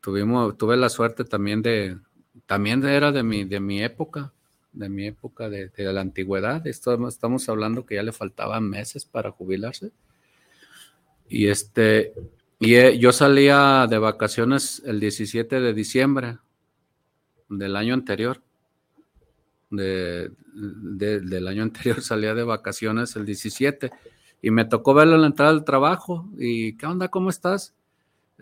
tuvimos, 0.00 0.56
tuve 0.56 0.78
la 0.78 0.88
suerte 0.88 1.24
también 1.24 1.60
de, 1.60 1.98
también 2.46 2.82
era 2.84 3.12
de 3.12 3.22
mi, 3.22 3.44
de 3.44 3.60
mi 3.60 3.82
época 3.82 4.32
de 4.72 4.88
mi 4.88 5.06
época 5.06 5.48
de, 5.48 5.70
la 5.76 6.00
antigüedad. 6.00 6.66
Esto, 6.66 7.08
estamos 7.08 7.48
hablando 7.48 7.84
que 7.84 7.96
ya 7.96 8.02
le 8.02 8.12
faltaban 8.12 8.68
meses 8.68 9.04
para 9.04 9.30
jubilarse. 9.30 9.90
Y 11.28 11.48
este, 11.48 12.14
y 12.58 12.74
eh, 12.74 12.98
yo 12.98 13.12
salía 13.12 13.86
de 13.88 13.98
vacaciones 13.98 14.82
el 14.84 15.00
17 15.00 15.60
de 15.60 15.74
diciembre 15.74 16.38
del 17.50 17.76
año 17.76 17.92
anterior. 17.94 18.40
De, 19.70 20.30
del 20.54 21.46
año 21.46 21.62
anterior 21.62 22.00
salía 22.02 22.34
de 22.34 22.42
vacaciones 22.42 23.14
el 23.14 23.24
17 23.24 23.92
y 24.42 24.50
me 24.50 24.64
tocó 24.64 24.94
verlo 24.94 25.14
en 25.16 25.20
la 25.20 25.26
entrada 25.26 25.52
del 25.52 25.64
trabajo. 25.64 26.28
¿Y 26.38 26.76
qué 26.76 26.86
onda? 26.86 27.08
¿Cómo 27.08 27.28
estás? 27.30 27.74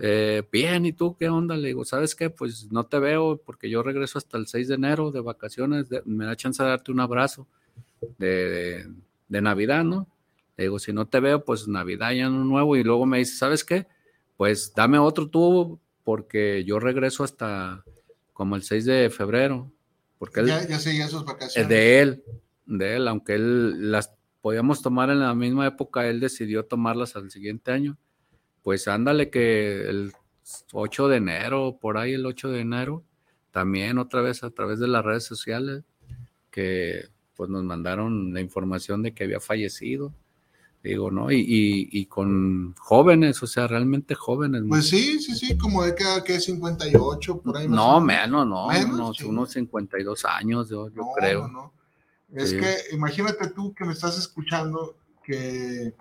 Eh, 0.00 0.44
bien, 0.52 0.86
¿y 0.86 0.92
tú 0.92 1.16
qué 1.16 1.28
onda? 1.28 1.56
Le 1.56 1.68
digo, 1.68 1.84
¿sabes 1.84 2.14
qué? 2.14 2.30
Pues 2.30 2.70
no 2.70 2.86
te 2.86 3.00
veo 3.00 3.36
porque 3.44 3.68
yo 3.68 3.82
regreso 3.82 4.18
hasta 4.18 4.38
el 4.38 4.46
6 4.46 4.68
de 4.68 4.74
enero 4.76 5.10
de 5.10 5.20
vacaciones, 5.20 5.86
me 6.04 6.24
da 6.24 6.36
chance 6.36 6.62
de 6.62 6.68
darte 6.68 6.92
un 6.92 7.00
abrazo 7.00 7.48
de, 8.18 8.88
Navidad, 9.28 9.84
¿no? 9.84 10.06
Le 10.56 10.64
digo, 10.64 10.78
si 10.78 10.92
no 10.92 11.06
te 11.06 11.20
veo, 11.20 11.44
pues 11.44 11.66
Navidad 11.66 12.12
ya 12.12 12.28
no 12.28 12.44
nuevo 12.44 12.76
y 12.76 12.84
luego 12.84 13.06
me 13.06 13.18
dice, 13.18 13.36
¿sabes 13.36 13.64
qué? 13.64 13.86
Pues 14.36 14.72
dame 14.74 14.98
otro 14.98 15.28
tubo 15.28 15.80
porque 16.04 16.64
yo 16.64 16.78
regreso 16.78 17.24
hasta 17.24 17.84
como 18.38 18.56
el 18.56 18.62
6 18.62 18.86
de 18.86 19.10
febrero. 19.10 19.70
Porque 20.18 20.40
él, 20.40 20.46
ya, 20.46 20.66
ya 20.66 20.78
seguía 20.78 21.08
sus 21.08 21.26
vacaciones. 21.26 21.68
De 21.68 22.00
él, 22.00 22.24
de 22.64 22.96
él, 22.96 23.06
aunque 23.06 23.34
él 23.34 23.92
las 23.92 24.14
podíamos 24.40 24.80
tomar 24.80 25.10
en 25.10 25.20
la 25.20 25.34
misma 25.34 25.66
época, 25.66 26.06
él 26.08 26.20
decidió 26.20 26.64
tomarlas 26.64 27.14
al 27.16 27.30
siguiente 27.30 27.70
año 27.70 27.98
pues 28.68 28.86
ándale 28.86 29.30
que 29.30 29.88
el 29.88 30.12
8 30.74 31.08
de 31.08 31.16
enero, 31.16 31.78
por 31.80 31.96
ahí 31.96 32.12
el 32.12 32.26
8 32.26 32.50
de 32.50 32.60
enero, 32.60 33.02
también 33.50 33.96
otra 33.96 34.20
vez 34.20 34.44
a 34.44 34.50
través 34.50 34.78
de 34.78 34.88
las 34.88 35.02
redes 35.02 35.24
sociales, 35.24 35.84
que 36.50 37.08
pues 37.34 37.48
nos 37.48 37.64
mandaron 37.64 38.34
la 38.34 38.42
información 38.42 39.02
de 39.02 39.14
que 39.14 39.24
había 39.24 39.40
fallecido. 39.40 40.12
Digo, 40.82 41.10
¿no? 41.10 41.30
Y, 41.32 41.38
y, 41.40 41.88
y 41.90 42.06
con 42.06 42.74
jóvenes, 42.78 43.42
o 43.42 43.46
sea, 43.48 43.66
realmente 43.66 44.14
jóvenes. 44.14 44.62
Pues 44.68 44.88
sí, 44.88 45.18
sí, 45.20 45.34
sí, 45.34 45.58
como 45.58 45.82
de 45.82 45.94
que, 45.94 46.04
que 46.24 46.40
58, 46.40 47.40
por 47.40 47.56
ahí. 47.56 47.68
No, 47.68 48.00
menos. 48.00 48.24
menos, 48.30 48.46
no, 48.46 48.68
Menos, 48.68 48.94
unos, 48.94 49.16
sí. 49.16 49.24
unos 49.24 49.50
52 49.50 50.24
años, 50.24 50.68
yo, 50.68 50.88
yo 50.88 51.02
No, 51.02 51.08
creo. 51.16 51.48
no, 51.48 51.52
no. 51.52 51.72
Es 52.34 52.50
Sí. 52.50 52.58
que 52.58 52.74
imagínate 52.94 53.48
tú 53.50 53.74
que 53.74 53.84
me 53.84 53.92
estás 53.92 54.18
escuchando 54.18 54.96
que, 55.24 55.94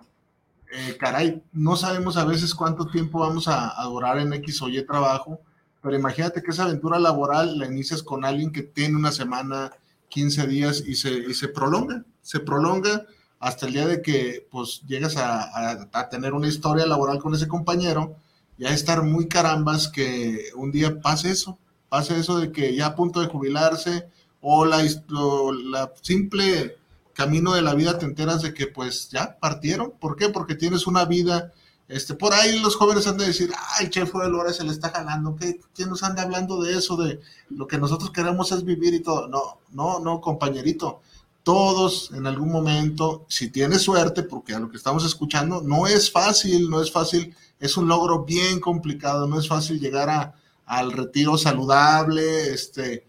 eh, 0.72 0.96
caray, 0.98 1.42
no 1.52 1.74
sabemos 1.74 2.16
a 2.16 2.24
veces 2.24 2.54
cuánto 2.54 2.86
tiempo 2.86 3.20
vamos 3.20 3.48
a, 3.48 3.80
a 3.80 3.84
durar 3.86 4.18
en 4.18 4.32
X 4.34 4.62
o 4.62 4.68
Y 4.68 4.84
trabajo, 4.86 5.40
pero 5.82 5.96
imagínate 5.96 6.42
que 6.42 6.50
esa 6.50 6.64
aventura 6.64 6.98
laboral 6.98 7.58
la 7.58 7.66
inicias 7.66 8.02
con 8.02 8.24
alguien 8.24 8.52
que 8.52 8.62
tiene 8.62 8.96
una 8.96 9.10
semana, 9.12 9.72
15 10.08 10.46
días 10.46 10.84
y 10.86 10.94
se, 10.94 11.10
y 11.12 11.34
se 11.34 11.48
prolonga, 11.48 12.04
se 12.22 12.40
prolonga 12.40 13.06
hasta 13.40 13.66
el 13.66 13.72
día 13.72 13.86
de 13.86 14.02
que 14.02 14.46
pues 14.50 14.82
llegas 14.86 15.16
a, 15.16 16.08
tener 16.10 16.34
una 16.34 16.48
historia 16.48 16.86
laboral 16.86 17.18
con 17.18 17.34
ese 17.34 17.48
compañero 17.48 18.16
y 18.56 18.66
a 18.66 18.70
estar 18.74 19.02
muy 19.02 19.28
carambas 19.28 19.88
que 19.88 20.46
un 20.56 20.72
día 20.72 21.00
pase 21.00 21.30
eso, 21.30 21.58
pase 21.88 22.18
eso 22.18 22.38
de 22.38 22.50
que 22.50 22.74
ya 22.74 22.86
a 22.86 22.96
punto 22.96 23.20
de 23.20 23.28
jubilarse 23.28 24.08
o 24.40 24.64
la, 24.64 24.82
la 24.82 25.92
simple 26.02 26.76
camino 27.18 27.52
de 27.52 27.62
la 27.62 27.74
vida 27.74 27.98
te 27.98 28.06
enteras 28.06 28.42
de 28.42 28.54
que 28.54 28.68
pues 28.68 29.10
ya 29.10 29.38
partieron. 29.40 29.92
¿Por 29.98 30.14
qué? 30.14 30.28
Porque 30.28 30.54
tienes 30.54 30.86
una 30.86 31.04
vida, 31.04 31.52
este, 31.88 32.14
por 32.14 32.32
ahí 32.32 32.60
los 32.60 32.76
jóvenes 32.76 33.08
han 33.08 33.18
de 33.18 33.26
decir, 33.26 33.50
el 33.80 33.90
chef 33.90 34.12
de 34.14 34.28
Lora 34.28 34.52
se 34.52 34.62
le 34.62 34.70
está 34.70 34.90
jalando, 34.90 35.34
¿qué? 35.34 35.58
¿quién 35.74 35.88
nos 35.88 36.04
anda 36.04 36.22
hablando 36.22 36.62
de 36.62 36.78
eso? 36.78 36.96
De 36.96 37.18
lo 37.50 37.66
que 37.66 37.76
nosotros 37.76 38.12
queremos 38.12 38.52
es 38.52 38.64
vivir 38.64 38.94
y 38.94 39.00
todo. 39.00 39.26
No, 39.26 39.58
no, 39.72 39.98
no, 39.98 40.20
compañerito. 40.20 41.00
Todos 41.48 42.10
en 42.12 42.26
algún 42.26 42.52
momento, 42.52 43.24
si 43.26 43.48
tienes 43.48 43.80
suerte, 43.80 44.22
porque 44.22 44.52
a 44.52 44.58
lo 44.58 44.68
que 44.68 44.76
estamos 44.76 45.06
escuchando, 45.06 45.62
no 45.62 45.86
es 45.86 46.12
fácil, 46.12 46.68
no 46.68 46.82
es 46.82 46.92
fácil, 46.92 47.34
es 47.58 47.78
un 47.78 47.88
logro 47.88 48.26
bien 48.26 48.60
complicado, 48.60 49.26
no 49.26 49.40
es 49.40 49.48
fácil 49.48 49.80
llegar 49.80 50.10
a, 50.10 50.34
al 50.66 50.92
retiro 50.92 51.38
saludable, 51.38 52.52
este, 52.52 53.06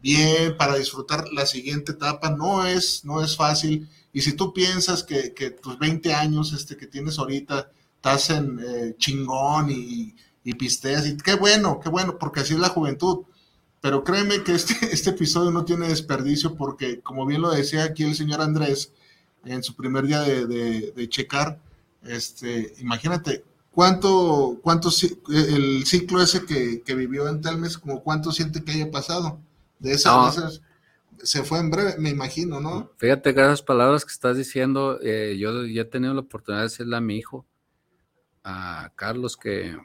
bien, 0.00 0.56
para 0.56 0.76
disfrutar 0.76 1.26
la 1.34 1.44
siguiente 1.44 1.92
etapa, 1.92 2.30
no 2.30 2.64
es, 2.64 3.04
no 3.04 3.22
es 3.22 3.36
fácil. 3.36 3.86
Y 4.10 4.22
si 4.22 4.32
tú 4.32 4.54
piensas 4.54 5.04
que, 5.04 5.28
tus 5.62 5.78
20 5.78 6.14
años 6.14 6.54
este, 6.54 6.78
que 6.78 6.86
tienes 6.86 7.18
ahorita, 7.18 7.72
estás 7.96 8.30
en 8.30 8.58
eh, 8.58 8.94
chingón 8.96 9.70
y, 9.70 10.16
y 10.42 10.54
pisteas, 10.54 11.06
y 11.06 11.18
qué 11.18 11.34
bueno, 11.34 11.78
qué 11.78 11.90
bueno, 11.90 12.16
porque 12.18 12.40
así 12.40 12.54
es 12.54 12.58
la 12.58 12.70
juventud. 12.70 13.26
Pero 13.82 14.02
créeme 14.04 14.42
que 14.42 14.54
este, 14.54 14.74
este 14.92 15.10
episodio 15.10 15.50
no 15.50 15.66
tiene 15.66 15.88
desperdicio 15.88 16.54
porque, 16.54 17.00
como 17.00 17.26
bien 17.26 17.42
lo 17.42 17.50
decía 17.50 17.84
aquí 17.84 18.04
el 18.04 18.14
señor 18.14 18.40
Andrés, 18.40 18.92
en 19.44 19.62
su 19.62 19.74
primer 19.76 20.06
día 20.06 20.20
de, 20.22 20.46
de- 20.46 20.92
de 20.92 21.08
checar, 21.08 21.58
este, 22.04 22.72
imagínate, 22.78 23.44
¿cuánto, 23.72 24.58
cuánto 24.62 24.88
el 25.28 25.84
ciclo 25.84 26.22
ese 26.22 26.46
que, 26.46 26.82
que 26.82 26.94
vivió 26.94 27.28
en 27.28 27.40
Telmes, 27.42 27.76
como 27.76 28.02
cuánto 28.02 28.32
siente 28.32 28.62
que 28.64 28.72
haya 28.72 28.90
pasado? 28.90 29.38
De 29.80 29.92
esas, 29.92 30.60
No. 30.60 31.24
se 31.24 31.42
fue 31.42 31.58
en 31.58 31.70
breve, 31.70 31.96
me 31.98 32.10
imagino, 32.10 32.60
¿no? 32.60 32.90
Fíjate 32.98 33.34
que 33.34 33.40
esas 33.40 33.62
palabras 33.62 34.04
que 34.04 34.12
estás 34.12 34.36
diciendo, 34.36 34.98
eh, 35.02 35.36
yo 35.38 35.64
ya 35.66 35.82
he 35.82 35.86
tenido 35.86 36.14
la 36.14 36.20
oportunidad 36.20 36.62
de 36.62 36.68
decirle 36.68 36.96
a 36.96 37.00
mi 37.00 37.16
hijo, 37.16 37.44
a 38.44 38.92
Carlos, 38.94 39.36
que, 39.36 39.76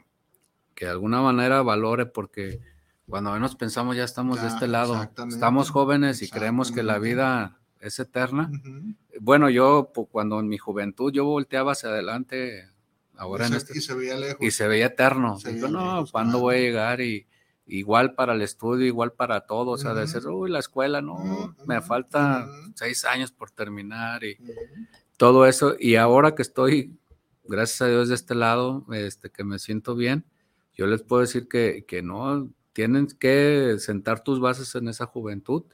que 0.76 0.84
de 0.84 0.90
alguna 0.92 1.20
manera 1.20 1.62
valore, 1.62 2.06
porque 2.06 2.60
cuando 3.08 3.32
menos 3.32 3.56
pensamos 3.56 3.96
ya 3.96 4.04
estamos 4.04 4.36
de 4.36 4.48
Ya, 4.48 4.54
este 4.54 4.66
lado. 4.68 5.10
Estamos 5.28 5.70
jóvenes 5.70 6.22
y 6.22 6.28
creemos 6.28 6.70
que 6.72 6.82
la 6.82 6.98
vida 6.98 7.58
es 7.80 7.98
eterna. 7.98 8.50
Ujú. 8.52 8.94
Bueno, 9.20 9.50
yo 9.50 9.90
cuando 10.10 10.40
en 10.40 10.48
mi 10.48 10.58
juventud 10.58 11.12
yo 11.12 11.24
volteaba 11.24 11.72
hacia 11.72 11.88
adelante, 11.88 12.68
ahora 13.16 13.44
y, 13.44 13.46
en 13.46 13.52
se, 13.52 13.56
este, 13.58 13.78
y 13.78 13.80
se 13.80 13.94
veía 13.94 14.16
lejos. 14.16 14.38
y 14.46 14.50
se 14.50 14.68
veía 14.68 14.86
eterno. 14.86 15.38
Se 15.38 15.52
veía 15.52 15.68
no, 15.68 15.94
lejos, 15.94 16.12
¿cuándo 16.12 16.32
claro. 16.32 16.42
voy 16.42 16.54
a 16.56 16.58
llegar? 16.58 17.00
Y 17.00 17.26
igual 17.66 18.14
para 18.14 18.34
el 18.34 18.42
estudio, 18.42 18.86
igual 18.86 19.12
para 19.12 19.40
todo. 19.46 19.72
O 19.72 19.78
sea, 19.78 19.94
de 19.94 20.04
Ujú. 20.04 20.12
decir, 20.12 20.28
uy, 20.28 20.50
la 20.50 20.58
escuela, 20.58 21.00
no, 21.00 21.14
Ujú, 21.14 21.54
me 21.66 21.78
ujú, 21.78 21.86
falta 21.86 22.46
seis 22.74 23.04
años 23.04 23.32
por 23.32 23.50
terminar 23.50 24.22
y 24.24 24.36
todo 25.16 25.46
eso. 25.46 25.76
Y 25.78 25.96
ahora 25.96 26.34
que 26.34 26.42
estoy, 26.42 26.98
gracias 27.44 27.82
a 27.82 27.86
Dios, 27.88 28.08
de 28.08 28.14
este 28.14 28.34
lado, 28.34 28.86
este, 28.92 29.30
que 29.30 29.44
me 29.44 29.58
siento 29.58 29.94
bien, 29.96 30.24
yo 30.74 30.86
les 30.86 31.02
puedo 31.02 31.22
decir 31.22 31.48
que, 31.48 31.84
que 31.86 32.02
no, 32.02 32.48
tienen 32.78 33.08
que 33.08 33.74
sentar 33.80 34.22
tus 34.22 34.38
bases 34.38 34.72
en 34.76 34.86
esa 34.86 35.04
juventud 35.04 35.64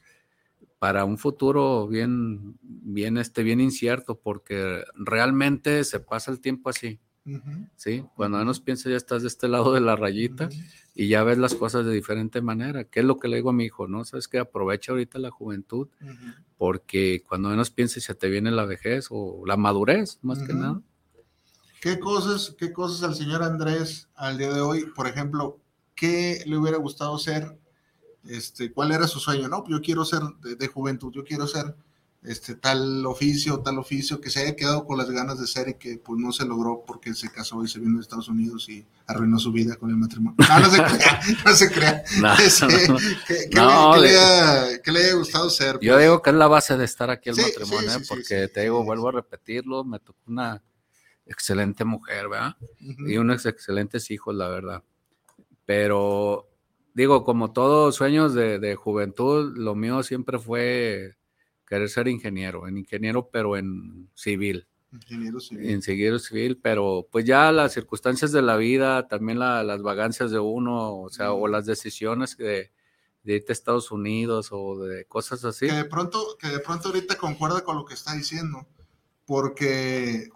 para 0.78 1.04
un 1.04 1.18
futuro 1.18 1.86
bien, 1.86 2.56
bien, 2.62 3.18
este, 3.18 3.42
bien 3.42 3.60
incierto, 3.60 4.18
porque 4.18 4.82
realmente 4.94 5.84
se 5.84 6.00
pasa 6.00 6.30
el 6.30 6.40
tiempo 6.40 6.70
así. 6.70 6.98
¿sí? 7.76 8.06
Cuando 8.16 8.38
menos 8.38 8.60
piensas 8.60 8.90
ya 8.90 8.96
estás 8.96 9.20
de 9.20 9.28
este 9.28 9.48
lado 9.48 9.74
de 9.74 9.82
la 9.82 9.96
rayita 9.96 10.48
y 10.94 11.08
ya 11.08 11.22
ves 11.24 11.36
las 11.36 11.54
cosas 11.54 11.84
de 11.84 11.92
diferente 11.92 12.40
manera. 12.40 12.84
¿Qué 12.84 13.00
es 13.00 13.04
lo 13.04 13.18
que 13.18 13.28
le 13.28 13.36
digo 13.36 13.50
a 13.50 13.52
mi 13.52 13.66
hijo? 13.66 13.86
No, 13.86 14.06
sabes 14.06 14.26
que 14.26 14.38
aprovecha 14.38 14.92
ahorita 14.92 15.18
la 15.18 15.30
juventud 15.30 15.88
porque 16.56 17.22
cuando 17.28 17.50
menos 17.50 17.68
pienses 17.68 18.04
se 18.04 18.14
te 18.14 18.30
viene 18.30 18.50
la 18.50 18.64
vejez 18.64 19.08
o 19.10 19.42
la 19.46 19.58
madurez, 19.58 20.20
más 20.22 20.42
que 20.42 20.54
nada. 20.54 20.80
¿Qué 21.82 21.98
cosas, 21.98 22.56
¿Qué 22.58 22.72
cosas 22.72 23.02
al 23.02 23.14
señor 23.14 23.42
Andrés 23.42 24.08
al 24.14 24.38
día 24.38 24.50
de 24.50 24.62
hoy, 24.62 24.86
por 24.96 25.06
ejemplo, 25.06 25.60
qué 25.94 26.42
le 26.46 26.56
hubiera 26.56 26.78
gustado 26.78 27.18
ser? 27.18 27.58
Este, 28.28 28.72
¿Cuál 28.72 28.92
era 28.92 29.06
su 29.06 29.20
sueño? 29.20 29.48
No, 29.48 29.64
yo 29.68 29.80
quiero 29.82 30.04
ser 30.04 30.22
de, 30.42 30.56
de 30.56 30.68
juventud, 30.68 31.12
yo 31.12 31.24
quiero 31.24 31.46
ser 31.46 31.74
este, 32.22 32.54
tal 32.54 33.04
oficio, 33.04 33.60
tal 33.60 33.78
oficio, 33.78 34.18
que 34.18 34.30
se 34.30 34.40
haya 34.40 34.56
quedado 34.56 34.86
con 34.86 34.96
las 34.96 35.10
ganas 35.10 35.38
de 35.38 35.46
ser 35.46 35.68
y 35.68 35.74
que 35.74 35.98
pues 35.98 36.18
no 36.18 36.32
se 36.32 36.46
logró 36.46 36.82
porque 36.86 37.12
se 37.12 37.30
casó 37.30 37.62
y 37.62 37.68
se 37.68 37.78
vino 37.80 37.96
de 37.98 38.00
Estados 38.02 38.28
Unidos 38.28 38.66
y 38.70 38.86
arruinó 39.06 39.38
su 39.38 39.52
vida 39.52 39.76
con 39.76 39.90
el 39.90 39.96
matrimonio. 39.98 40.36
No, 40.48 40.58
no 40.58 40.70
se 40.70 40.82
crea, 40.82 41.20
no 41.44 41.54
se 41.54 41.70
crea. 41.70 42.04
No, 42.22 42.34
Este, 42.38 42.88
no. 42.88 42.96
¿qué, 43.28 43.36
qué 43.50 43.56
No, 43.56 43.96
le, 43.96 44.08
qué 44.08 44.08
de- 44.08 44.12
le 44.14 44.18
haya, 44.18 44.82
qué 44.82 44.92
le 44.92 45.04
haya 45.04 45.14
gustado 45.16 45.50
ser? 45.50 45.78
Yo 45.82 45.92
pues? 45.92 46.02
digo 46.04 46.22
que 46.22 46.30
es 46.30 46.36
la 46.36 46.46
base 46.46 46.78
de 46.78 46.84
estar 46.86 47.10
aquí 47.10 47.28
el 47.28 47.34
Sí, 47.36 47.42
matrimonio, 47.42 47.90
sí, 47.90 47.96
¿eh? 48.00 48.06
porque 48.08 48.48
te 48.48 48.62
digo, 48.62 48.82
vuelvo 48.84 49.10
a 49.10 49.12
repetirlo, 49.12 49.84
me 49.84 49.98
tocó 50.00 50.18
una 50.28 50.62
excelente 51.26 51.84
mujer, 51.84 52.30
¿verdad? 52.30 52.56
Y 52.80 53.18
unos 53.18 53.44
excelentes 53.44 54.10
hijos, 54.10 54.34
la 54.34 54.48
verdad. 54.48 54.82
Pero 55.66 56.48
digo, 56.94 57.24
como 57.24 57.52
todos 57.52 57.94
sueños 57.96 58.34
de, 58.34 58.58
de 58.58 58.74
juventud, 58.76 59.56
lo 59.56 59.74
mío 59.74 60.02
siempre 60.02 60.38
fue 60.38 61.16
querer 61.66 61.88
ser 61.88 62.08
ingeniero, 62.08 62.68
en 62.68 62.78
ingeniero, 62.78 63.28
pero 63.32 63.56
en 63.56 64.08
civil, 64.14 64.66
Ingeniero 64.92 65.40
civil. 65.40 65.64
en 65.68 65.76
ingeniero 65.76 66.18
civil, 66.18 66.58
pero 66.62 67.08
pues 67.10 67.24
ya 67.24 67.50
las 67.50 67.72
circunstancias 67.72 68.30
de 68.32 68.42
la 68.42 68.56
vida, 68.56 69.08
también 69.08 69.38
la- 69.38 69.64
las 69.64 69.82
vagancias 69.82 70.30
de 70.30 70.38
uno, 70.38 71.00
o 71.00 71.08
sea, 71.10 71.32
o 71.32 71.48
las 71.48 71.66
decisiones 71.66 72.36
de, 72.36 72.70
de 73.24 73.34
irte 73.36 73.50
a 73.50 73.54
Estados 73.54 73.90
Unidos 73.90 74.50
o 74.52 74.78
de 74.84 75.06
cosas 75.06 75.44
así. 75.44 75.66
que 75.66 75.72
de 75.72 75.84
pronto, 75.86 76.36
que 76.38 76.48
de 76.48 76.60
pronto 76.60 76.88
ahorita 76.88 77.16
concuerda 77.16 77.62
con 77.64 77.76
lo 77.76 77.84
que 77.86 77.94
está 77.94 78.12
diciendo, 78.14 78.66
porque 79.26 80.28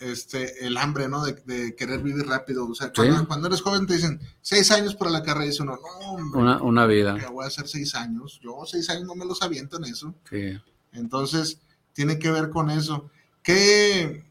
este, 0.00 0.66
el 0.66 0.76
hambre, 0.76 1.08
¿no? 1.08 1.24
De, 1.24 1.32
de 1.46 1.74
querer 1.76 2.00
vivir 2.02 2.26
rápido. 2.26 2.66
O 2.66 2.74
sea, 2.74 2.92
cuando, 2.92 3.18
Sí. 3.18 3.26
cuando 3.26 3.46
eres 3.48 3.62
joven 3.62 3.86
te 3.86 3.94
dicen 3.94 4.20
seis 4.42 4.70
años 4.70 4.94
para 4.94 5.10
la 5.10 5.22
carrera 5.22 5.46
y 5.46 5.48
dice 5.50 5.62
uno, 5.62 5.76
no, 5.76 6.10
hombre, 6.10 6.40
Una, 6.40 6.62
una 6.62 6.86
vida, 6.86 7.16
que 7.18 7.26
voy 7.26 7.44
a 7.44 7.48
hacer 7.48 7.68
seis 7.68 7.94
años. 7.94 8.40
Yo 8.42 8.62
seis 8.66 8.88
años 8.90 9.04
no 9.04 9.14
me 9.14 9.24
los 9.24 9.42
aviento 9.42 9.76
en 9.78 9.84
eso. 9.84 10.14
sí. 10.30 10.58
Entonces, 10.92 11.58
tiene 11.92 12.18
que 12.20 12.30
ver 12.30 12.50
con 12.50 12.70
eso. 12.70 13.10
Que, 13.42 14.24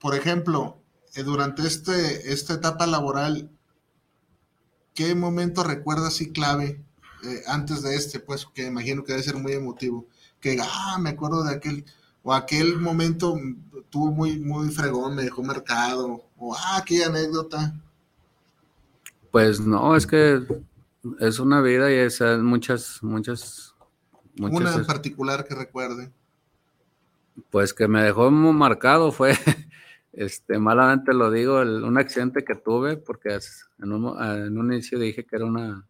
por 0.00 0.14
ejemplo, 0.14 0.78
eh, 1.14 1.22
durante 1.22 1.66
este, 1.66 2.30
esta 2.32 2.54
etapa 2.54 2.86
laboral, 2.86 3.50
¿qué 4.94 5.14
momento 5.14 5.64
recuerdas 5.64 6.08
así 6.14 6.30
clave 6.30 6.82
eh, 7.24 7.42
antes 7.46 7.82
de 7.82 7.96
este? 7.96 8.20
Pues 8.20 8.46
que 8.52 8.66
imagino 8.66 9.02
que 9.04 9.12
debe 9.12 9.24
ser 9.24 9.36
muy 9.36 9.52
emotivo. 9.52 10.06
Que, 10.40 10.58
ah, 10.62 10.98
me 11.00 11.10
acuerdo 11.10 11.42
de 11.42 11.54
aquel, 11.54 11.84
o 12.24 12.32
aquel 12.32 12.80
momento 12.80 13.38
tuvo 13.90 14.10
muy, 14.10 14.38
muy 14.40 14.70
fregón, 14.70 15.14
me 15.14 15.22
dejó 15.22 15.42
marcado, 15.42 16.24
o 16.36 16.54
ah, 16.56 16.78
aquella 16.78 17.06
anécdota. 17.06 17.74
Pues 19.30 19.60
no, 19.60 19.94
es 19.94 20.06
que 20.06 20.40
es 21.20 21.38
una 21.38 21.60
vida 21.60 21.92
y 21.92 21.96
es 21.96 22.20
eh, 22.20 22.38
muchas, 22.38 23.02
muchas, 23.02 23.74
muchas. 24.36 24.60
Una 24.60 24.74
en 24.74 24.86
particular 24.86 25.46
que 25.46 25.54
recuerde. 25.54 26.10
Pues 27.50 27.74
que 27.74 27.88
me 27.88 28.02
dejó 28.02 28.30
muy 28.30 28.52
marcado 28.54 29.12
fue, 29.12 29.32
este, 30.12 30.58
malamente 30.58 31.12
lo 31.12 31.30
digo, 31.30 31.60
el- 31.60 31.84
un 31.84 31.98
accidente 31.98 32.44
que 32.44 32.54
tuve, 32.54 32.96
porque 32.96 33.38
un, 33.78 34.16
en 34.22 34.56
un 34.56 34.72
inicio 34.72 34.98
dije 34.98 35.26
que 35.26 35.36
era 35.36 35.44
una, 35.44 35.86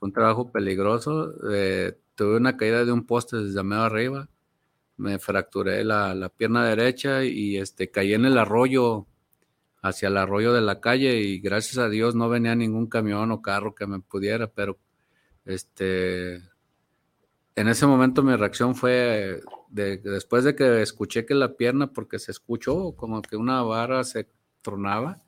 un 0.00 0.12
trabajo 0.12 0.52
peligroso. 0.52 1.32
eh, 1.50 1.98
tuve 2.14 2.36
una 2.36 2.56
caída 2.56 2.84
de 2.84 2.92
un 2.92 3.04
poste 3.04 3.38
desde 3.38 3.62
medio 3.64 3.82
arriba, 3.82 4.28
me 4.96 5.18
fracturé 5.18 5.84
la, 5.84 6.14
la 6.14 6.28
pierna 6.28 6.64
derecha 6.66 7.24
y 7.24 7.56
este, 7.58 7.90
caí 7.90 8.14
en 8.14 8.24
el 8.24 8.38
arroyo, 8.38 9.06
hacia 9.82 10.08
el 10.08 10.16
arroyo 10.16 10.52
de 10.52 10.62
la 10.62 10.80
calle 10.80 11.20
y 11.20 11.40
gracias 11.40 11.78
a 11.78 11.88
Dios 11.88 12.14
no 12.14 12.28
venía 12.28 12.54
ningún 12.54 12.86
camión 12.86 13.30
o 13.30 13.42
carro 13.42 13.74
que 13.74 13.86
me 13.86 14.00
pudiera, 14.00 14.46
pero 14.48 14.78
este 15.44 16.42
en 17.56 17.68
ese 17.68 17.86
momento 17.86 18.22
mi 18.22 18.34
reacción 18.34 18.74
fue 18.74 19.40
de, 19.68 19.98
después 19.98 20.44
de 20.44 20.56
que 20.56 20.82
escuché 20.82 21.26
que 21.26 21.34
la 21.34 21.56
pierna, 21.56 21.92
porque 21.92 22.18
se 22.18 22.32
escuchó 22.32 22.92
como 22.96 23.22
que 23.22 23.36
una 23.36 23.62
barra 23.62 24.04
se 24.04 24.28
tronaba, 24.62 25.18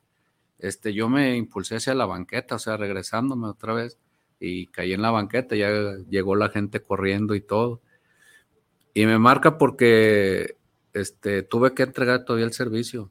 este, 0.59 0.95
yo 0.95 1.09
me 1.09 1.37
impulsé 1.37 1.77
hacia 1.77 1.95
la 1.95 2.07
banqueta, 2.07 2.57
o 2.57 2.59
sea, 2.59 2.77
regresándome 2.77 3.49
otra 3.49 3.75
vez 3.75 3.99
y 4.41 4.67
caí 4.69 4.93
en 4.93 5.03
la 5.03 5.11
banqueta, 5.11 5.55
ya 5.57 5.69
llegó 6.09 6.35
la 6.37 6.49
gente 6.49 6.81
corriendo 6.83 7.35
y 7.35 7.41
todo. 7.41 7.83
Y 8.97 9.05
me 9.05 9.19
marca 9.19 9.59
porque 9.59 10.57
este, 10.95 11.43
tuve 11.43 11.75
que 11.75 11.83
entregar 11.83 12.25
todavía 12.25 12.47
el 12.47 12.55
servicio. 12.55 13.11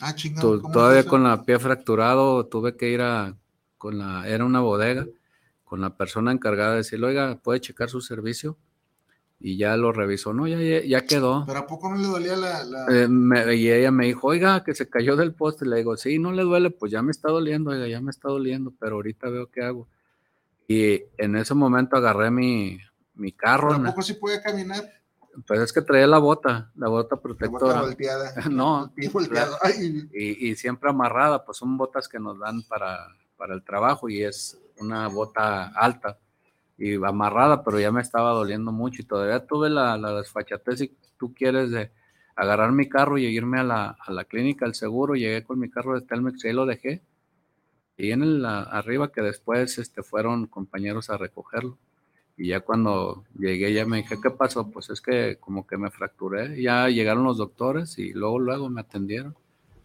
Ah, 0.00 0.16
chingado. 0.16 0.60
Todavía 0.60 1.04
con 1.04 1.22
la 1.22 1.44
pie 1.44 1.60
fracturado, 1.60 2.46
tuve 2.46 2.76
que 2.76 2.88
ir 2.88 3.02
a, 3.02 3.36
con 3.78 3.98
la, 3.98 4.26
era 4.26 4.44
una 4.44 4.58
bodega, 4.58 5.06
con 5.62 5.80
la 5.80 5.96
persona 5.96 6.32
encargada 6.32 6.72
de 6.72 6.78
decirle, 6.78 7.06
oiga, 7.06 7.36
¿puede 7.36 7.60
checar 7.60 7.88
su 7.88 8.00
servicio? 8.00 8.58
Y 9.38 9.56
ya 9.56 9.76
lo 9.76 9.92
revisó, 9.92 10.32
no, 10.32 10.48
ya, 10.48 10.58
ya, 10.58 11.06
quedó. 11.06 11.44
¿Pero 11.46 11.60
a 11.60 11.66
poco 11.68 11.88
no 11.88 11.98
le 11.98 12.08
dolía 12.08 12.34
la...? 12.34 12.86
Eh, 12.90 13.56
y 13.56 13.70
ella 13.70 13.92
me 13.92 14.06
dijo, 14.06 14.26
oiga, 14.26 14.64
que 14.64 14.74
se 14.74 14.90
cayó 14.90 15.14
del 15.14 15.34
poste. 15.34 15.66
Le 15.66 15.76
digo, 15.76 15.96
sí, 15.96 16.18
no 16.18 16.32
le 16.32 16.42
duele, 16.42 16.70
pues 16.70 16.90
ya 16.90 17.00
me 17.00 17.12
está 17.12 17.30
doliendo, 17.30 17.70
oiga, 17.70 17.86
ya 17.86 18.00
me 18.00 18.10
está 18.10 18.28
doliendo, 18.28 18.74
pero 18.76 18.96
ahorita 18.96 19.28
veo 19.28 19.48
qué 19.52 19.62
hago. 19.62 19.86
Y 20.66 21.04
en 21.16 21.36
ese 21.36 21.54
momento 21.54 21.94
agarré 21.94 22.32
mi, 22.32 22.80
mi 23.14 23.30
carro. 23.30 23.68
¿Pero 23.68 23.82
a 23.82 23.90
poco 23.90 24.02
sí 24.02 24.14
puede 24.14 24.42
caminar? 24.42 25.01
Pues 25.46 25.60
es 25.60 25.72
que 25.72 25.82
traía 25.82 26.06
la 26.06 26.18
bota, 26.18 26.70
la 26.74 26.88
bota 26.88 27.16
protectora. 27.16 27.74
La 27.74 27.80
bota 27.80 27.86
volteada. 27.86 28.34
no. 28.50 28.92
Y, 28.96 29.06
y, 30.12 30.50
y, 30.50 30.56
siempre 30.56 30.90
amarrada, 30.90 31.44
pues 31.44 31.58
son 31.58 31.76
botas 31.76 32.08
que 32.08 32.18
nos 32.18 32.38
dan 32.38 32.62
para, 32.64 33.08
para 33.36 33.54
el 33.54 33.64
trabajo 33.64 34.08
y 34.08 34.22
es 34.22 34.60
una 34.78 35.08
bota 35.08 35.68
alta 35.68 36.18
y 36.78 36.96
amarrada, 36.96 37.62
pero 37.62 37.78
ya 37.78 37.92
me 37.92 38.00
estaba 38.00 38.30
doliendo 38.30 38.72
mucho 38.72 39.02
y 39.02 39.04
todavía 39.04 39.46
tuve 39.46 39.70
la, 39.70 39.96
la 39.96 40.14
desfachatez, 40.14 40.78
si 40.80 40.96
tú 41.18 41.32
quieres, 41.32 41.70
de 41.70 41.92
agarrar 42.34 42.72
mi 42.72 42.88
carro 42.88 43.18
y 43.18 43.26
irme 43.26 43.60
a 43.60 43.64
la, 43.64 43.96
a 44.00 44.12
la 44.12 44.24
clínica, 44.24 44.64
al 44.64 44.74
seguro, 44.74 45.14
llegué 45.14 45.44
con 45.44 45.58
mi 45.58 45.70
carro 45.70 45.94
de 45.94 46.06
Telmex 46.06 46.44
y 46.44 46.48
ahí 46.48 46.54
lo 46.54 46.66
dejé. 46.66 47.02
Y 47.96 48.10
en 48.10 48.22
el, 48.22 48.44
arriba 48.44 49.12
que 49.12 49.20
después 49.20 49.78
este, 49.78 50.02
fueron 50.02 50.46
compañeros 50.46 51.10
a 51.10 51.18
recogerlo. 51.18 51.78
Y 52.36 52.48
ya 52.48 52.60
cuando 52.60 53.24
llegué 53.38 53.72
ya 53.72 53.84
me 53.84 53.98
dije, 53.98 54.18
¿qué 54.20 54.30
pasó? 54.30 54.68
Pues 54.68 54.90
es 54.90 55.00
que 55.00 55.36
como 55.38 55.66
que 55.66 55.76
me 55.76 55.90
fracturé. 55.90 56.60
Ya 56.60 56.88
llegaron 56.88 57.24
los 57.24 57.38
doctores 57.38 57.98
y 57.98 58.12
luego, 58.12 58.38
luego 58.38 58.68
me 58.68 58.80
atendieron. 58.80 59.36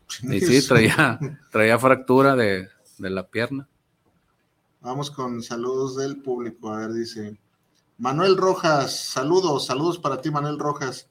Y 0.23 0.39
sí, 0.39 0.65
traía, 0.65 1.19
traía 1.51 1.77
fractura 1.77 2.35
de, 2.35 2.69
de 2.97 3.09
la 3.09 3.27
pierna. 3.27 3.67
Vamos 4.79 5.11
con 5.11 5.43
saludos 5.43 5.97
del 5.97 6.21
público. 6.21 6.71
A 6.71 6.79
ver, 6.79 6.93
dice 6.93 7.37
Manuel 7.97 8.37
Rojas, 8.37 8.95
saludos, 8.95 9.65
saludos 9.65 9.97
para 9.97 10.21
ti, 10.21 10.31
Manuel 10.31 10.59
Rojas. 10.59 11.09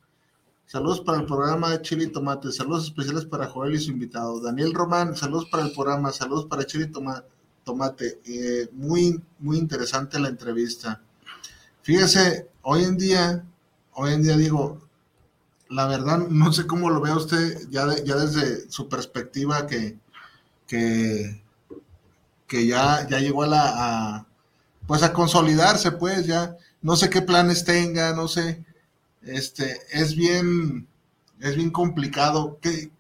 Saludos 0.66 1.00
para 1.00 1.18
el 1.18 1.26
programa 1.26 1.70
de 1.70 1.82
Chile 1.82 2.04
y 2.04 2.06
Tomate. 2.08 2.50
Saludos 2.50 2.84
especiales 2.84 3.24
para 3.24 3.46
Joel 3.46 3.74
y 3.74 3.78
su 3.78 3.92
invitado. 3.92 4.40
Daniel 4.40 4.74
Román, 4.74 5.14
saludos 5.14 5.46
para 5.50 5.64
el 5.64 5.72
programa. 5.72 6.10
Saludos 6.10 6.46
para 6.46 6.64
Chile 6.64 6.88
y 6.90 6.92
Tomate. 7.64 8.20
Eh, 8.24 8.68
muy, 8.72 9.22
muy 9.38 9.58
interesante 9.58 10.18
la 10.18 10.28
entrevista. 10.28 11.02
Fíjese, 11.86 12.48
hoy 12.62 12.82
en 12.82 12.98
día, 12.98 13.44
hoy 13.92 14.12
en 14.12 14.24
día 14.24 14.36
digo, 14.36 14.80
la 15.68 15.86
verdad, 15.86 16.18
no 16.18 16.52
sé 16.52 16.66
cómo 16.66 16.90
lo 16.90 17.00
vea 17.00 17.14
usted 17.14 17.60
ya, 17.70 17.86
desde 17.86 18.68
su 18.68 18.88
perspectiva 18.88 19.68
que, 19.68 19.96
que, 20.66 22.66
ya, 22.66 23.06
ya 23.08 23.20
llegó 23.20 23.44
a 23.44 23.46
la, 23.46 24.26
pues 24.88 25.04
a 25.04 25.12
consolidarse, 25.12 25.92
pues 25.92 26.26
ya, 26.26 26.56
no 26.82 26.96
sé 26.96 27.08
qué 27.08 27.22
planes 27.22 27.64
tenga, 27.64 28.14
no 28.14 28.26
sé, 28.26 28.64
este, 29.22 29.78
es 29.92 30.16
bien, 30.16 30.88
es 31.38 31.54
bien 31.54 31.70
complicado, 31.70 32.58
que, 32.60 32.90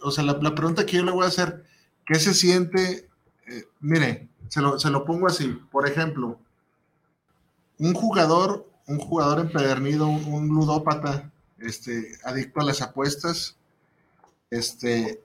o 0.00 0.12
sea, 0.12 0.22
la, 0.22 0.54
pregunta 0.54 0.86
que 0.86 0.98
yo 0.98 1.04
le 1.04 1.10
voy 1.10 1.24
a 1.24 1.30
hacer, 1.30 1.64
¿qué 2.06 2.20
se 2.20 2.32
siente? 2.32 3.08
Eh, 3.48 3.64
mire, 3.80 4.28
se 4.46 4.60
lo, 4.60 4.78
se 4.78 4.90
lo 4.90 5.04
pongo 5.04 5.26
así, 5.26 5.48
por 5.72 5.88
ejemplo, 5.88 6.38
un 7.78 7.94
jugador, 7.94 8.68
un 8.86 8.98
jugador 8.98 9.40
empedernido, 9.40 10.08
un, 10.08 10.48
ludópata, 10.48 11.30
este, 11.58 12.18
adicto 12.24 12.60
a 12.60 12.64
las 12.64 12.82
apuestas, 12.82 13.56
este, 14.50 15.22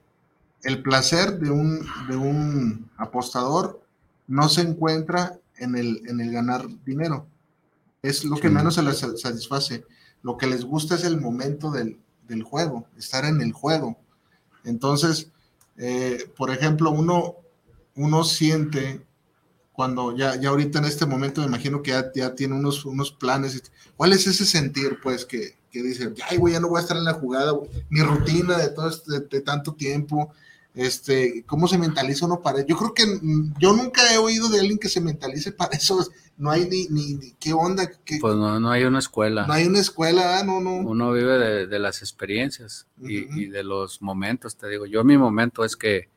el 0.62 0.82
placer 0.82 1.38
de 1.38 1.50
un, 1.50 1.86
de 2.08 2.16
un 2.16 2.90
apostador 2.96 3.82
no 4.26 4.48
se 4.48 4.62
encuentra 4.62 5.38
en 5.56 5.76
el, 5.76 6.02
en 6.08 6.20
el 6.20 6.32
ganar 6.32 6.66
dinero. 6.84 7.26
Es 8.02 8.24
lo 8.24 8.36
que 8.36 8.50
menos 8.50 8.74
se 8.74 8.82
les 8.82 8.98
satisface. 8.98 9.84
Lo 10.22 10.36
que 10.36 10.46
les 10.46 10.64
gusta 10.64 10.96
es 10.96 11.04
el 11.04 11.20
momento 11.20 11.70
del, 11.70 11.98
del 12.26 12.42
juego, 12.42 12.86
estar 12.96 13.24
en 13.24 13.40
el 13.40 13.52
juego. 13.52 13.96
Entonces, 14.64 15.28
eh, 15.76 16.30
por 16.36 16.50
ejemplo, 16.50 16.90
uno, 16.90 17.36
uno 17.94 18.24
siente 18.24 19.04
cuando 19.72 20.16
ya, 20.16 20.36
ya 20.36 20.50
ahorita 20.50 20.78
en 20.78 20.84
este 20.84 21.06
momento 21.06 21.40
me 21.40 21.46
imagino 21.46 21.82
que 21.82 21.92
ya, 21.92 22.12
ya 22.14 22.34
tiene 22.34 22.54
unos, 22.54 22.84
unos 22.84 23.10
planes. 23.12 23.72
¿Cuál 23.96 24.12
es 24.12 24.26
ese 24.26 24.44
sentir, 24.44 24.98
pues, 25.02 25.24
que, 25.24 25.56
que 25.70 25.82
dice, 25.82 26.12
ay, 26.28 26.36
güey, 26.36 26.52
ya 26.52 26.60
no 26.60 26.68
voy 26.68 26.78
a 26.78 26.82
estar 26.82 26.96
en 26.96 27.04
la 27.04 27.14
jugada, 27.14 27.54
mi 27.88 28.02
rutina 28.02 28.58
de 28.58 28.68
todo 28.68 28.88
este, 28.88 29.20
de, 29.20 29.40
tanto 29.40 29.72
tiempo, 29.72 30.30
este, 30.74 31.44
cómo 31.46 31.68
se 31.68 31.78
mentaliza 31.78 32.26
uno 32.26 32.40
para 32.40 32.64
Yo 32.64 32.76
creo 32.76 32.94
que 32.94 33.04
yo 33.58 33.72
nunca 33.74 34.12
he 34.12 34.18
oído 34.18 34.48
de 34.48 34.60
alguien 34.60 34.78
que 34.78 34.88
se 34.88 35.00
mentalice 35.00 35.52
para 35.52 35.72
eso, 35.76 36.06
no 36.36 36.50
hay 36.50 36.68
ni, 36.68 36.86
ni, 36.88 37.32
qué 37.40 37.54
onda. 37.54 37.90
pues 38.20 38.34
no, 38.34 38.60
no 38.60 38.70
hay 38.70 38.84
una 38.84 38.98
escuela. 38.98 39.46
No 39.46 39.54
hay 39.54 39.66
una 39.66 39.80
escuela, 39.80 40.38
ah, 40.38 40.44
no, 40.44 40.60
no. 40.60 40.76
Uno 40.76 41.12
vive 41.12 41.38
de, 41.38 41.66
de 41.66 41.78
las 41.78 42.02
experiencias 42.02 42.86
y, 43.00 43.40
y, 43.40 43.48
de 43.48 43.64
los 43.64 44.02
momentos, 44.02 44.56
te 44.56 44.68
digo, 44.68 44.84
yo 44.84 45.04
mi 45.04 45.16
momento 45.16 45.64
es 45.64 45.76
que 45.76 46.11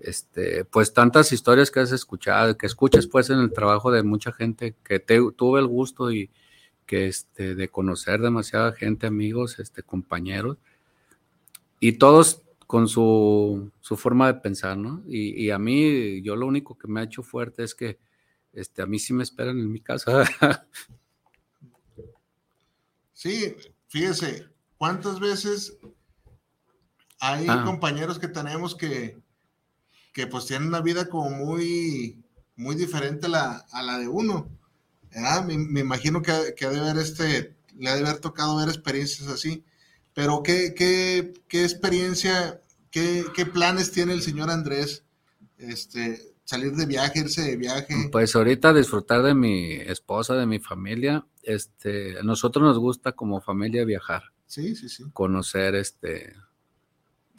este, 0.00 0.64
pues 0.64 0.92
tantas 0.92 1.32
historias 1.32 1.70
que 1.70 1.80
has 1.80 1.92
escuchado, 1.92 2.56
que 2.56 2.66
escuchas 2.66 3.06
pues 3.06 3.30
en 3.30 3.40
el 3.40 3.52
trabajo 3.52 3.90
de 3.90 4.02
mucha 4.02 4.32
gente 4.32 4.74
que 4.84 5.00
te, 5.00 5.18
tuve 5.36 5.60
el 5.60 5.66
gusto 5.66 6.12
y 6.12 6.30
que 6.86 7.06
este, 7.06 7.54
de 7.54 7.68
conocer 7.68 8.20
demasiada 8.20 8.72
gente, 8.72 9.06
amigos, 9.06 9.58
este, 9.58 9.82
compañeros, 9.82 10.56
y 11.80 11.92
todos 11.92 12.42
con 12.66 12.88
su, 12.88 13.70
su 13.80 13.96
forma 13.96 14.26
de 14.26 14.40
pensar, 14.40 14.76
¿no? 14.76 15.02
Y, 15.06 15.42
y, 15.42 15.50
a 15.50 15.58
mí, 15.58 16.22
yo 16.22 16.36
lo 16.36 16.46
único 16.46 16.76
que 16.76 16.88
me 16.88 17.00
ha 17.00 17.04
hecho 17.04 17.22
fuerte 17.22 17.62
es 17.62 17.74
que 17.74 17.98
este, 18.52 18.82
a 18.82 18.86
mí 18.86 18.98
sí 18.98 19.12
me 19.12 19.22
esperan 19.22 19.58
en 19.58 19.70
mi 19.70 19.80
casa. 19.80 20.24
sí, 23.12 23.54
fíjese, 23.86 24.48
¿cuántas 24.76 25.20
veces 25.20 25.78
hay 27.20 27.46
ah. 27.48 27.62
compañeros 27.64 28.18
que 28.18 28.28
tenemos 28.28 28.74
que, 28.74 29.18
que 30.18 30.26
pues 30.26 30.46
tienen 30.46 30.66
una 30.66 30.80
vida 30.80 31.08
como 31.08 31.30
muy, 31.30 32.20
muy 32.56 32.74
diferente 32.74 33.26
a 33.26 33.28
la, 33.28 33.66
a 33.70 33.84
la 33.84 33.98
de 33.98 34.08
uno. 34.08 34.50
Me, 35.46 35.56
me, 35.56 35.78
imagino 35.78 36.22
que, 36.22 36.54
que 36.56 36.66
ha 36.66 36.70
de 36.70 36.80
haber 36.80 36.96
este, 36.96 37.54
le 37.78 37.88
ha 37.88 37.94
de 37.94 38.00
haber 38.00 38.18
tocado 38.18 38.56
ver 38.56 38.66
experiencias 38.66 39.28
así. 39.28 39.62
Pero 40.14 40.42
¿qué, 40.42 40.74
qué, 40.76 41.34
qué 41.46 41.62
experiencia, 41.62 42.60
qué, 42.90 43.26
qué, 43.32 43.46
planes 43.46 43.92
tiene 43.92 44.12
el 44.12 44.22
señor 44.22 44.50
Andrés? 44.50 45.04
Este, 45.56 46.20
salir 46.42 46.72
de 46.72 46.86
viaje, 46.86 47.20
irse 47.20 47.42
de 47.42 47.56
viaje. 47.56 47.94
Pues 48.10 48.34
ahorita 48.34 48.74
disfrutar 48.74 49.22
de 49.22 49.34
mi 49.34 49.74
esposa, 49.74 50.34
de 50.34 50.46
mi 50.46 50.58
familia. 50.58 51.24
Este, 51.44 52.18
a 52.18 52.24
nosotros 52.24 52.64
nos 52.64 52.80
gusta 52.80 53.12
como 53.12 53.40
familia 53.40 53.84
viajar. 53.84 54.24
Sí, 54.48 54.74
sí, 54.74 54.88
sí. 54.88 55.04
Conocer, 55.12 55.76
este, 55.76 56.34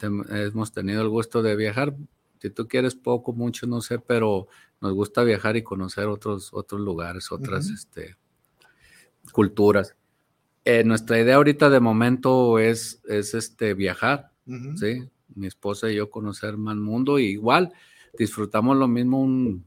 hemos 0.00 0.72
tenido 0.72 1.02
el 1.02 1.10
gusto 1.10 1.42
de 1.42 1.56
viajar 1.56 1.94
si 2.40 2.50
tú 2.50 2.66
quieres 2.66 2.94
poco, 2.94 3.32
mucho, 3.32 3.66
no 3.66 3.82
sé, 3.82 3.98
pero 3.98 4.48
nos 4.80 4.94
gusta 4.94 5.22
viajar 5.22 5.56
y 5.56 5.62
conocer 5.62 6.06
otros, 6.06 6.50
otros 6.52 6.80
lugares, 6.80 7.30
otras 7.30 7.68
este, 7.68 8.16
culturas. 9.32 9.94
Eh, 10.64 10.82
nuestra 10.84 11.20
idea 11.20 11.36
ahorita 11.36 11.68
de 11.68 11.80
momento 11.80 12.58
es, 12.58 13.02
es 13.06 13.34
este, 13.34 13.74
viajar, 13.74 14.32
¿sí? 14.76 15.08
Mi 15.34 15.46
esposa 15.46 15.90
y 15.90 15.96
yo 15.96 16.10
conocer 16.10 16.56
más 16.56 16.76
mundo 16.76 17.18
y 17.18 17.26
igual 17.26 17.72
disfrutamos 18.18 18.76
lo 18.76 18.88
mismo 18.88 19.20
un, 19.20 19.66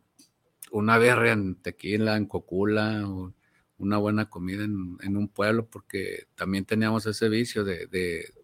una 0.71 0.97
berra 0.97 1.31
en 1.31 1.55
tequila, 1.55 2.17
en 2.17 2.25
cocula, 2.25 3.07
o 3.07 3.33
una 3.77 3.97
buena 3.97 4.29
comida 4.29 4.63
en, 4.63 5.17
un 5.17 5.27
pueblo, 5.27 5.67
porque 5.67 6.25
también 6.35 6.65
teníamos 6.65 7.05
ese 7.05 7.29
vicio 7.29 7.63
de, 7.63 7.87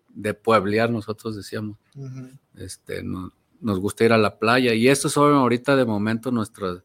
de, 0.10 0.34
pueblear, 0.36 0.92
nosotros 0.92 1.36
decíamos. 1.36 1.78
este, 2.56 3.04
no, 3.04 3.34
nos 3.62 3.80
gusta 3.80 4.06
ir 4.06 4.14
a 4.14 4.18
la 4.18 4.40
playa 4.40 4.74
y 4.74 4.88
estos 4.88 5.14
son 5.14 5.34
ahorita 5.34 5.76
de 5.76 5.86
momento 5.86 6.32
nuestros, 6.32 6.84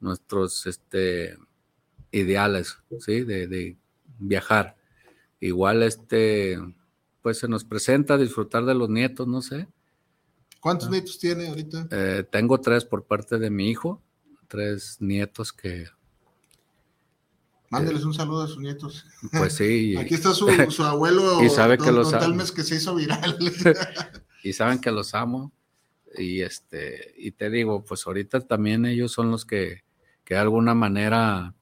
nuestros 0.00 0.66
este, 0.66 1.36
ideales, 2.10 2.78
¿sí? 3.00 3.22
De, 3.22 3.76
viajar. 4.18 4.76
Igual 5.40 5.82
este, 5.82 6.58
pues 7.20 7.38
se 7.38 7.48
nos 7.48 7.64
presenta 7.64 8.16
disfrutar 8.16 8.64
de 8.64 8.74
los 8.74 8.88
nietos, 8.88 9.28
no 9.28 9.42
sé. 9.42 9.68
¿Cuántos 10.60 10.88
ah. 10.88 10.92
nietos 10.92 11.18
tiene 11.18 11.48
ahorita? 11.48 11.88
Eh, 11.90 12.24
tengo 12.30 12.58
tres 12.60 12.86
por 12.86 13.04
parte 13.04 13.38
de 13.38 13.50
mi 13.50 13.68
hijo, 13.68 14.00
tres 14.48 14.96
nietos 15.00 15.52
que, 15.52 15.86
Mándeles 17.70 18.04
un 18.04 18.14
saludo 18.14 18.42
a 18.42 18.48
sus 18.48 18.58
nietos. 18.58 19.04
Pues 19.32 19.54
sí. 19.54 19.96
Aquí 19.98 20.14
está 20.14 20.32
su, 20.32 20.46
su 20.70 20.84
abuelo, 20.84 21.42
y 21.42 21.50
sabe 21.50 21.78
que 21.78 21.86
don, 21.86 21.96
los 21.96 22.10
don 22.10 22.16
amo. 22.16 22.26
Telmes, 22.26 22.52
que 22.52 22.62
se 22.62 22.76
hizo 22.76 22.94
viral. 22.94 23.36
y 24.42 24.52
saben 24.52 24.80
que 24.80 24.90
los 24.90 25.14
amo. 25.14 25.52
Y 26.18 26.42
este, 26.42 27.14
y 27.16 27.32
te 27.32 27.50
digo, 27.50 27.84
pues 27.84 28.06
ahorita 28.06 28.40
también 28.40 28.86
ellos 28.86 29.12
son 29.12 29.30
los 29.30 29.44
que, 29.44 29.82
que 30.24 30.34
de 30.34 30.40
alguna 30.40 30.74
manera 30.74 31.54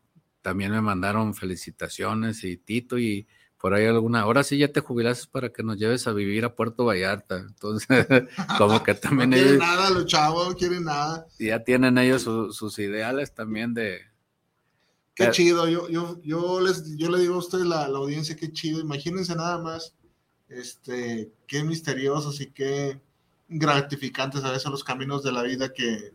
también 0.42 0.72
me 0.72 0.80
mandaron 0.82 1.34
felicitaciones 1.34 2.44
y 2.44 2.56
Tito 2.58 2.98
y 2.98 3.26
por 3.58 3.72
ahí 3.72 3.86
alguna, 3.86 4.20
ahora 4.20 4.44
sí 4.44 4.58
ya 4.58 4.68
te 4.68 4.80
jubilaste 4.80 5.28
para 5.32 5.48
que 5.50 5.62
nos 5.62 5.78
lleves 5.78 6.06
a 6.06 6.12
vivir 6.12 6.44
a 6.44 6.54
Puerto 6.54 6.84
Vallarta. 6.84 7.38
Entonces, 7.38 7.88
como 8.58 8.82
que 8.82 8.94
también 8.94 9.30
no 9.30 9.36
quieren 9.36 9.48
ellos 9.54 9.58
nada, 9.58 9.90
los 9.90 10.04
chavos, 10.06 10.48
no 10.50 10.54
quieren 10.54 10.84
nada. 10.84 11.26
ya 11.38 11.64
tienen 11.64 11.96
ellos 11.98 12.22
su- 12.22 12.52
sus 12.52 12.78
ideales 12.78 13.32
también 13.34 13.72
de... 13.74 14.00
Qué 15.14 15.24
Eh, 15.24 15.30
chido, 15.30 15.68
yo, 15.68 15.88
yo, 15.88 16.20
yo, 16.22 16.60
les, 16.60 16.96
yo 16.96 17.08
le 17.08 17.20
digo 17.20 17.34
a 17.36 17.38
ustedes, 17.38 17.64
la, 17.66 17.88
la 17.88 17.98
audiencia, 17.98 18.36
qué 18.36 18.52
chido. 18.52 18.80
Imagínense 18.80 19.34
nada 19.36 19.58
más, 19.58 19.94
este, 20.48 21.32
qué 21.46 21.62
misteriosos 21.64 22.40
y 22.40 22.50
qué 22.50 23.00
gratificantes 23.48 24.44
a 24.44 24.50
veces 24.50 24.70
los 24.70 24.84
caminos 24.84 25.22
de 25.22 25.32
la 25.32 25.42
vida 25.42 25.72
que 25.72 26.12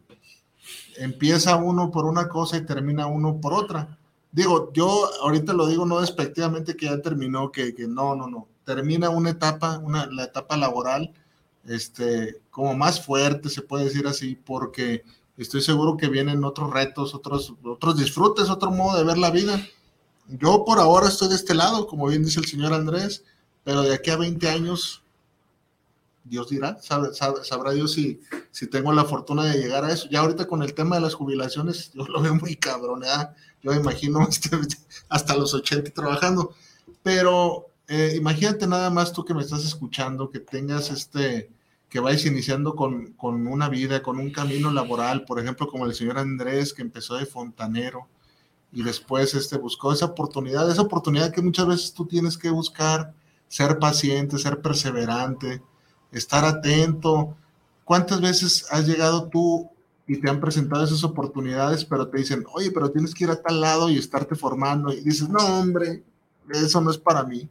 empieza 0.97 1.55
uno 1.55 1.91
por 1.91 2.05
una 2.05 2.27
cosa 2.27 2.57
y 2.57 2.65
termina 2.65 3.07
uno 3.07 3.39
por 3.39 3.53
otra. 3.53 3.97
Digo, 4.31 4.71
yo 4.73 5.09
ahorita 5.21 5.53
lo 5.53 5.67
digo 5.67 5.85
no 5.85 6.01
despectivamente 6.01 6.75
que 6.75 6.85
ya 6.85 7.01
terminó, 7.01 7.51
que, 7.51 7.73
que 7.73 7.87
no, 7.87 8.15
no, 8.15 8.27
no. 8.27 8.47
Termina 8.63 9.09
una 9.09 9.31
etapa, 9.31 9.79
una, 9.79 10.05
la 10.07 10.25
etapa 10.25 10.55
laboral, 10.57 11.13
este, 11.65 12.41
como 12.51 12.75
más 12.75 13.03
fuerte, 13.03 13.49
se 13.49 13.61
puede 13.61 13.85
decir 13.85 14.05
así, 14.07 14.35
porque 14.35 15.03
estoy 15.37 15.61
seguro 15.61 15.97
que 15.97 16.09
vienen 16.09 16.43
otros 16.43 16.71
retos, 16.71 17.15
otros, 17.15 17.53
otros 17.63 17.97
disfrutes, 17.97 18.49
otro 18.49 18.71
modo 18.71 18.97
de 18.97 19.03
ver 19.03 19.17
la 19.17 19.31
vida. 19.31 19.59
Yo 20.27 20.63
por 20.63 20.79
ahora 20.79 21.07
estoy 21.07 21.29
de 21.29 21.35
este 21.35 21.55
lado, 21.55 21.87
como 21.87 22.07
bien 22.07 22.23
dice 22.23 22.39
el 22.39 22.45
señor 22.45 22.73
Andrés, 22.73 23.23
pero 23.63 23.81
de 23.81 23.95
aquí 23.95 24.11
a 24.11 24.17
20 24.17 24.47
años, 24.47 25.01
Dios 26.23 26.49
dirá, 26.49 26.77
sabrá 26.81 27.71
Dios 27.71 27.93
si, 27.93 28.21
si 28.51 28.67
tengo 28.67 28.93
la 28.93 29.05
fortuna 29.05 29.45
de 29.45 29.57
llegar 29.59 29.85
a 29.85 29.93
eso. 29.93 30.07
Ya 30.09 30.19
ahorita 30.19 30.47
con 30.47 30.61
el 30.63 30.73
tema 30.73 30.95
de 30.97 31.01
las 31.01 31.13
jubilaciones, 31.13 31.91
yo 31.93 32.05
lo 32.05 32.21
veo 32.21 32.35
muy 32.35 32.55
cabrón, 32.55 33.01
¿verdad? 33.01 33.35
yo 33.61 33.71
me 33.71 33.77
imagino 33.77 34.25
este, 34.29 34.49
hasta 35.09 35.35
los 35.35 35.53
80 35.53 35.91
trabajando, 35.91 36.53
pero 37.03 37.67
eh, 37.87 38.13
imagínate 38.15 38.67
nada 38.67 38.89
más 38.89 39.13
tú 39.13 39.25
que 39.25 39.33
me 39.33 39.41
estás 39.41 39.65
escuchando, 39.65 40.29
que 40.29 40.39
tengas 40.39 40.91
este, 40.91 41.49
que 41.89 41.99
vayas 41.99 42.25
iniciando 42.25 42.75
con, 42.75 43.13
con 43.13 43.47
una 43.47 43.69
vida, 43.69 44.01
con 44.01 44.19
un 44.19 44.31
camino 44.31 44.71
laboral, 44.71 45.25
por 45.25 45.39
ejemplo, 45.39 45.67
como 45.67 45.85
el 45.85 45.95
señor 45.95 46.17
Andrés, 46.17 46.73
que 46.73 46.81
empezó 46.81 47.15
de 47.15 47.25
fontanero 47.25 48.07
y 48.71 48.83
después 48.83 49.33
este, 49.33 49.57
buscó 49.57 49.91
esa 49.91 50.05
oportunidad, 50.05 50.69
esa 50.69 50.83
oportunidad 50.83 51.33
que 51.33 51.41
muchas 51.41 51.67
veces 51.67 51.93
tú 51.93 52.05
tienes 52.05 52.37
que 52.37 52.51
buscar, 52.51 53.13
ser 53.47 53.79
paciente, 53.79 54.37
ser 54.37 54.61
perseverante, 54.61 55.63
estar 56.11 56.45
atento. 56.45 57.35
¿Cuántas 57.83 58.21
veces 58.21 58.65
has 58.71 58.87
llegado 58.87 59.27
tú 59.29 59.69
y 60.07 60.19
te 60.19 60.29
han 60.29 60.39
presentado 60.39 60.83
esas 60.83 61.03
oportunidades, 61.03 61.85
pero 61.85 62.07
te 62.07 62.17
dicen, 62.17 62.43
oye, 62.53 62.71
pero 62.71 62.91
tienes 62.91 63.13
que 63.13 63.25
ir 63.25 63.29
a 63.29 63.41
tal 63.41 63.61
lado 63.61 63.89
y 63.89 63.97
estarte 63.97 64.35
formando? 64.35 64.91
Y 64.91 65.01
dices, 65.01 65.29
no, 65.29 65.39
hombre, 65.59 66.03
eso 66.51 66.81
no 66.81 66.91
es 66.91 66.97
para 66.97 67.23
mí. 67.23 67.47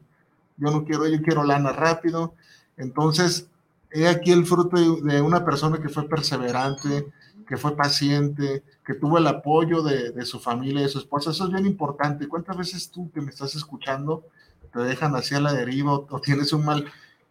Yo 0.56 0.70
no 0.70 0.84
quiero, 0.84 1.06
yo 1.06 1.22
quiero 1.22 1.44
lana 1.44 1.72
rápido. 1.72 2.34
Entonces, 2.76 3.48
he 3.90 4.09
aquí 4.09 4.32
el 4.32 4.44
fruto 4.44 4.76
de, 5.02 5.20
una 5.20 5.44
persona 5.44 5.80
que 5.80 5.88
fue 5.88 6.09
perseverante, 6.09 7.06
que 7.46 7.56
fue 7.56 7.76
paciente, 7.76 8.62
que 8.84 8.94
tuvo 8.94 9.18
el 9.18 9.26
apoyo 9.26 9.82
de, 9.82 10.24
su 10.26 10.40
familia, 10.40 10.82
de 10.82 10.88
su 10.88 10.98
esposa. 10.98 11.30
Eso 11.30 11.44
es 11.46 11.52
bien 11.52 11.66
importante. 11.66 12.28
¿Cuántas 12.28 12.56
veces 12.56 12.90
tú 12.90 13.11
que 13.12 13.20
me 13.20 13.30
estás 13.30 13.54
escuchando 13.54 14.24
te 14.72 14.80
dejan 14.80 15.16
así 15.16 15.34
a 15.34 15.40
la 15.40 15.52
deriva 15.52 15.92
o 15.92 16.20
tienes 16.20 16.52
un 16.52 16.64
mal... 16.64 16.84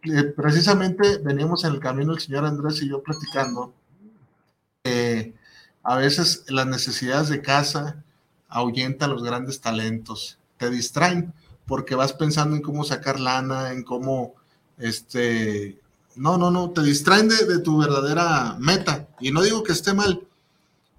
Eh, 0.04 0.22
precisamente 0.36 1.18
veníamos 1.18 1.64
en 1.64 1.74
el 1.74 1.80
camino 1.80 2.12
el 2.12 2.20
señor 2.20 2.44
Andrés 2.44 2.80
y 2.82 2.88
yo 2.88 3.02
platicando. 3.02 3.74
eh, 4.84 5.34
a 5.82 5.96
veces 5.96 6.44
las 6.48 6.66
necesidades 6.66 7.28
de 7.28 7.40
casa 7.42 8.04
ahuyentan 8.48 9.10
los 9.10 9.22
grandes 9.22 9.60
talentos, 9.60 10.38
te 10.56 10.70
distraen 10.70 11.32
porque 11.66 11.94
vas 11.94 12.12
pensando 12.12 12.56
en 12.56 12.62
cómo 12.62 12.84
sacar 12.84 13.20
lana, 13.20 13.72
en 13.72 13.82
cómo, 13.84 14.34
este, 14.78 15.78
no, 16.16 16.38
no, 16.38 16.50
no, 16.50 16.70
te 16.70 16.82
distraen 16.82 17.28
de, 17.28 17.44
de 17.44 17.58
tu 17.60 17.78
verdadera 17.78 18.56
meta. 18.58 19.08
Y 19.20 19.30
no 19.32 19.42
digo 19.42 19.62
que 19.62 19.72
esté 19.72 19.92
mal, 19.94 20.26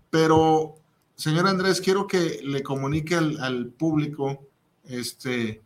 pero, 0.10 0.76
señor 1.16 1.48
Andrés, 1.48 1.82
quiero 1.82 2.08
que 2.08 2.40
le 2.44 2.64
comunique 2.64 3.16
al, 3.16 3.40
al 3.42 3.68
público, 3.68 4.44
este, 4.86 5.62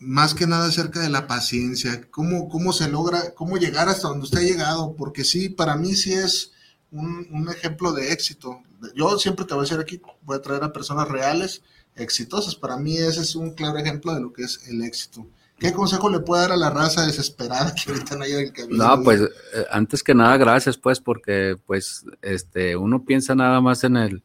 más 0.00 0.34
que 0.34 0.46
nada 0.46 0.66
acerca 0.66 1.00
de 1.00 1.10
la 1.10 1.26
paciencia, 1.26 2.08
cómo, 2.10 2.48
cómo 2.48 2.72
se 2.72 2.88
logra, 2.88 3.34
cómo 3.34 3.58
llegar 3.58 3.88
hasta 3.88 4.08
donde 4.08 4.24
usted 4.24 4.38
ha 4.38 4.42
llegado, 4.42 4.94
porque 4.96 5.24
sí, 5.24 5.50
para 5.50 5.76
mí 5.76 5.94
sí 5.94 6.14
es 6.14 6.52
un, 6.90 7.28
un 7.30 7.48
ejemplo 7.50 7.92
de 7.92 8.10
éxito. 8.12 8.62
Yo 8.96 9.18
siempre 9.18 9.44
te 9.44 9.54
voy 9.54 9.60
a 9.60 9.64
decir 9.64 9.78
aquí, 9.78 10.00
voy 10.22 10.38
a 10.38 10.42
traer 10.42 10.64
a 10.64 10.72
personas 10.72 11.06
reales, 11.06 11.62
exitosas. 11.96 12.54
Para 12.54 12.78
mí 12.78 12.96
ese 12.96 13.20
es 13.20 13.34
un 13.34 13.50
claro 13.52 13.78
ejemplo 13.78 14.14
de 14.14 14.22
lo 14.22 14.32
que 14.32 14.42
es 14.44 14.66
el 14.68 14.82
éxito. 14.82 15.26
¿Qué 15.58 15.74
consejo 15.74 16.08
le 16.08 16.20
puede 16.20 16.42
dar 16.42 16.52
a 16.52 16.56
la 16.56 16.70
raza 16.70 17.04
desesperada 17.04 17.74
que 17.74 17.92
ahorita 17.92 18.16
no 18.16 18.24
llega 18.24 18.40
el 18.40 18.52
camino? 18.52 18.82
No, 18.82 19.02
pues 19.02 19.20
eh, 19.20 19.66
antes 19.70 20.02
que 20.02 20.14
nada, 20.14 20.38
gracias, 20.38 20.78
pues, 20.78 21.00
porque 21.00 21.58
pues 21.66 22.06
este 22.22 22.74
uno 22.76 23.04
piensa 23.04 23.34
nada 23.34 23.60
más 23.60 23.84
en 23.84 23.96
el 23.98 24.24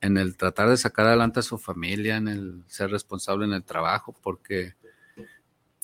en 0.00 0.16
el 0.16 0.36
tratar 0.36 0.70
de 0.70 0.76
sacar 0.76 1.06
adelante 1.06 1.40
a 1.40 1.42
su 1.42 1.58
familia, 1.58 2.16
en 2.16 2.28
el 2.28 2.64
ser 2.68 2.90
responsable 2.90 3.44
en 3.46 3.52
el 3.52 3.64
trabajo, 3.64 4.14
porque 4.22 4.74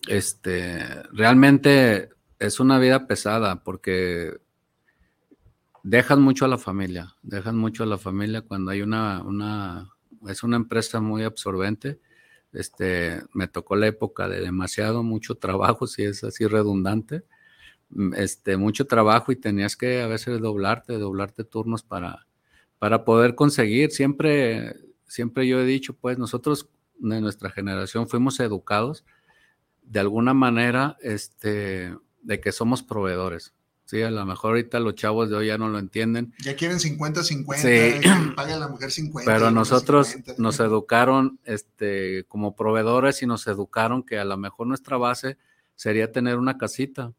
este 0.08 1.02
realmente 1.12 2.10
es 2.38 2.60
una 2.60 2.78
vida 2.78 3.06
pesada, 3.06 3.62
porque 3.62 4.38
dejan 5.82 6.22
mucho 6.22 6.44
a 6.44 6.48
la 6.48 6.58
familia, 6.58 7.14
dejan 7.22 7.56
mucho 7.56 7.84
a 7.84 7.86
la 7.86 7.98
familia 7.98 8.42
cuando 8.42 8.70
hay 8.70 8.82
una, 8.82 9.22
una 9.22 9.90
es 10.28 10.42
una 10.42 10.56
empresa 10.56 11.00
muy 11.00 11.22
absorbente. 11.22 12.00
Este, 12.52 13.22
me 13.32 13.48
tocó 13.48 13.76
la 13.76 13.88
época 13.88 14.28
de 14.28 14.40
demasiado, 14.40 15.02
mucho 15.02 15.36
trabajo, 15.36 15.86
si 15.88 16.04
es 16.04 16.24
así 16.24 16.46
redundante, 16.46 17.24
mm, 17.90 18.14
este, 18.14 18.56
mucho 18.56 18.86
trabajo 18.86 19.32
y 19.32 19.36
tenías 19.36 19.76
que 19.76 20.02
a 20.02 20.06
veces 20.06 20.40
doblarte, 20.40 20.98
doblarte 20.98 21.44
turnos 21.44 21.82
para, 21.82 22.26
para 22.78 23.04
poder 23.04 23.34
conseguir. 23.34 23.90
Siempre, 23.90 24.76
siempre 25.06 25.46
yo 25.46 25.60
he 25.60 25.66
dicho, 25.66 25.94
pues 25.94 26.18
nosotros 26.18 26.68
de 26.98 27.20
nuestra 27.20 27.50
generación 27.50 28.08
fuimos 28.08 28.38
educados 28.40 29.04
de 29.84 30.00
alguna 30.00 30.34
manera, 30.34 30.96
este, 31.00 31.94
de 32.22 32.40
que 32.40 32.52
somos 32.52 32.82
proveedores. 32.82 33.54
Sí, 33.86 34.00
a 34.00 34.10
lo 34.10 34.24
mejor 34.24 34.52
ahorita 34.52 34.80
los 34.80 34.94
chavos 34.94 35.28
de 35.28 35.36
hoy 35.36 35.48
ya 35.48 35.58
no 35.58 35.68
lo 35.68 35.78
entienden, 35.78 36.32
Ya 36.42 36.56
quieren 36.56 36.78
50-50, 36.80 37.58
Sí. 37.58 38.00
la 38.58 38.68
mujer 38.68 38.90
50. 38.90 39.30
y 39.30 39.34
pero 39.34 39.50
nosotros 39.50 40.08
50. 40.08 40.42
nos 40.42 40.58
educaron 40.60 41.38
este, 41.44 42.24
como 42.24 42.56
proveedores 42.56 43.22
y 43.22 43.26
nos 43.26 43.46
educaron 43.46 44.02
que 44.02 44.18
a 44.18 44.24
lo 44.24 44.38
mejor 44.38 44.66
nuestra 44.66 44.96
base 44.96 45.36
sería 45.74 46.10
tener 46.12 46.38
una 46.38 46.56
casita. 46.56 47.12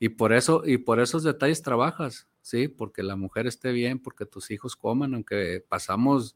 Y 0.00 0.08
por 0.08 0.32
eso, 0.32 0.62
y 0.66 0.78
por 0.78 0.98
esos 0.98 1.22
detalles 1.22 1.62
trabajas, 1.62 2.26
¿sí? 2.40 2.66
Porque 2.66 3.04
la 3.04 3.14
mujer 3.14 3.46
esté 3.46 3.70
bien, 3.70 4.00
porque 4.00 4.26
tus 4.26 4.50
hijos 4.50 4.74
coman, 4.74 5.14
aunque 5.14 5.64
pasamos 5.68 6.34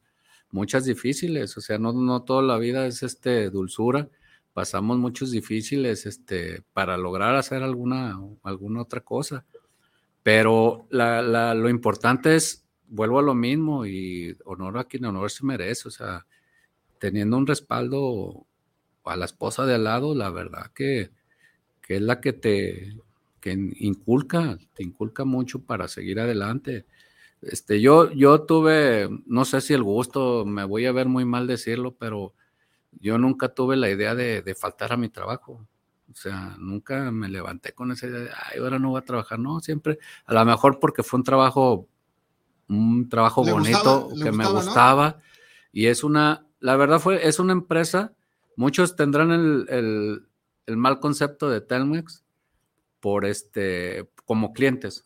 muchas 0.52 0.84
difíciles, 0.84 1.56
o 1.56 1.60
sea, 1.60 1.76
no, 1.76 1.92
no 1.92 2.22
toda 2.22 2.42
la 2.42 2.56
vida 2.58 2.86
es 2.86 3.02
este 3.02 3.50
dulzura, 3.50 4.08
pasamos 4.56 4.98
muchos 4.98 5.30
difíciles 5.32 6.06
este, 6.06 6.64
para 6.74 6.98
lograr 6.98 7.36
hacer 7.36 7.62
alguna, 7.62 8.18
alguna 8.42 8.82
otra 8.82 9.02
cosa. 9.02 9.46
Pero 10.22 10.86
la, 10.90 11.22
la- 11.22 11.54
lo 11.54 11.68
importante 11.68 12.36
es, 12.36 12.64
vuelvo 12.88 13.18
a 13.20 13.22
lo 13.22 13.34
mismo, 13.34 13.86
y 13.86 14.36
honor 14.44 14.78
a 14.78 14.84
quien 14.84 15.04
honor 15.06 15.30
se 15.30 15.44
merece, 15.46 15.88
o 15.88 15.90
sea, 15.90 16.26
teniendo 16.98 17.36
un 17.38 17.46
respaldo 17.46 18.46
a 19.04 19.16
la 19.16 19.26
esposa 19.26 19.66
de 19.66 19.74
al 19.76 19.84
lado, 19.84 20.14
la 20.14 20.30
verdad 20.30 20.72
que, 20.74 21.10
que 21.82 21.96
es 21.96 22.02
la 22.02 22.20
que 22.20 22.32
te 22.32 22.96
que 23.40 23.52
inculca, 23.52 24.58
te 24.74 24.82
inculca 24.84 25.24
mucho 25.24 25.60
para 25.64 25.88
seguir 25.88 26.20
adelante. 26.20 26.86
Este, 27.42 27.80
yo, 27.80 28.12
yo 28.12 28.42
tuve, 28.42 29.08
no 29.26 29.44
sé 29.46 29.60
si 29.62 29.74
el 29.74 29.82
gusto, 29.84 30.44
me 30.46 30.64
voy 30.64 30.86
a 30.86 30.92
ver 30.92 31.08
muy 31.08 31.24
mal 31.26 31.46
decirlo, 31.46 31.96
pero 31.96 32.34
yo 33.00 33.18
nunca 33.18 33.48
tuve 33.48 33.76
la 33.76 33.90
idea 33.90 34.14
de, 34.14 34.42
de 34.42 34.54
faltar 34.54 34.92
a 34.92 34.96
mi 34.96 35.08
trabajo. 35.08 35.66
O 36.10 36.14
sea, 36.14 36.56
nunca 36.58 37.10
me 37.10 37.28
levanté 37.28 37.72
con 37.72 37.90
esa 37.92 38.06
idea 38.06 38.20
de, 38.20 38.30
ay, 38.30 38.58
ahora 38.60 38.78
no 38.78 38.90
voy 38.90 39.00
a 39.00 39.04
trabajar. 39.04 39.38
No, 39.38 39.60
siempre, 39.60 39.98
a 40.24 40.34
lo 40.34 40.44
mejor 40.44 40.78
porque 40.78 41.02
fue 41.02 41.18
un 41.18 41.24
trabajo, 41.24 41.88
un 42.68 43.08
trabajo 43.08 43.44
¿Le 43.44 43.52
bonito, 43.52 44.08
que 44.22 44.30
me 44.32 44.44
gustaba, 44.44 44.52
no? 44.52 44.54
gustaba. 44.66 45.18
Y 45.72 45.86
es 45.86 46.04
una, 46.04 46.46
la 46.60 46.76
verdad 46.76 47.00
fue, 47.00 47.26
es 47.26 47.38
una 47.38 47.52
empresa, 47.52 48.12
muchos 48.56 48.96
tendrán 48.96 49.30
el, 49.32 49.66
el- 49.68 50.28
el 50.66 50.76
mal 50.76 50.98
concepto 50.98 51.48
de 51.48 51.60
Telmex 51.60 52.24
por 53.00 53.24
este, 53.24 54.10
como 54.24 54.52
clientes. 54.52 55.05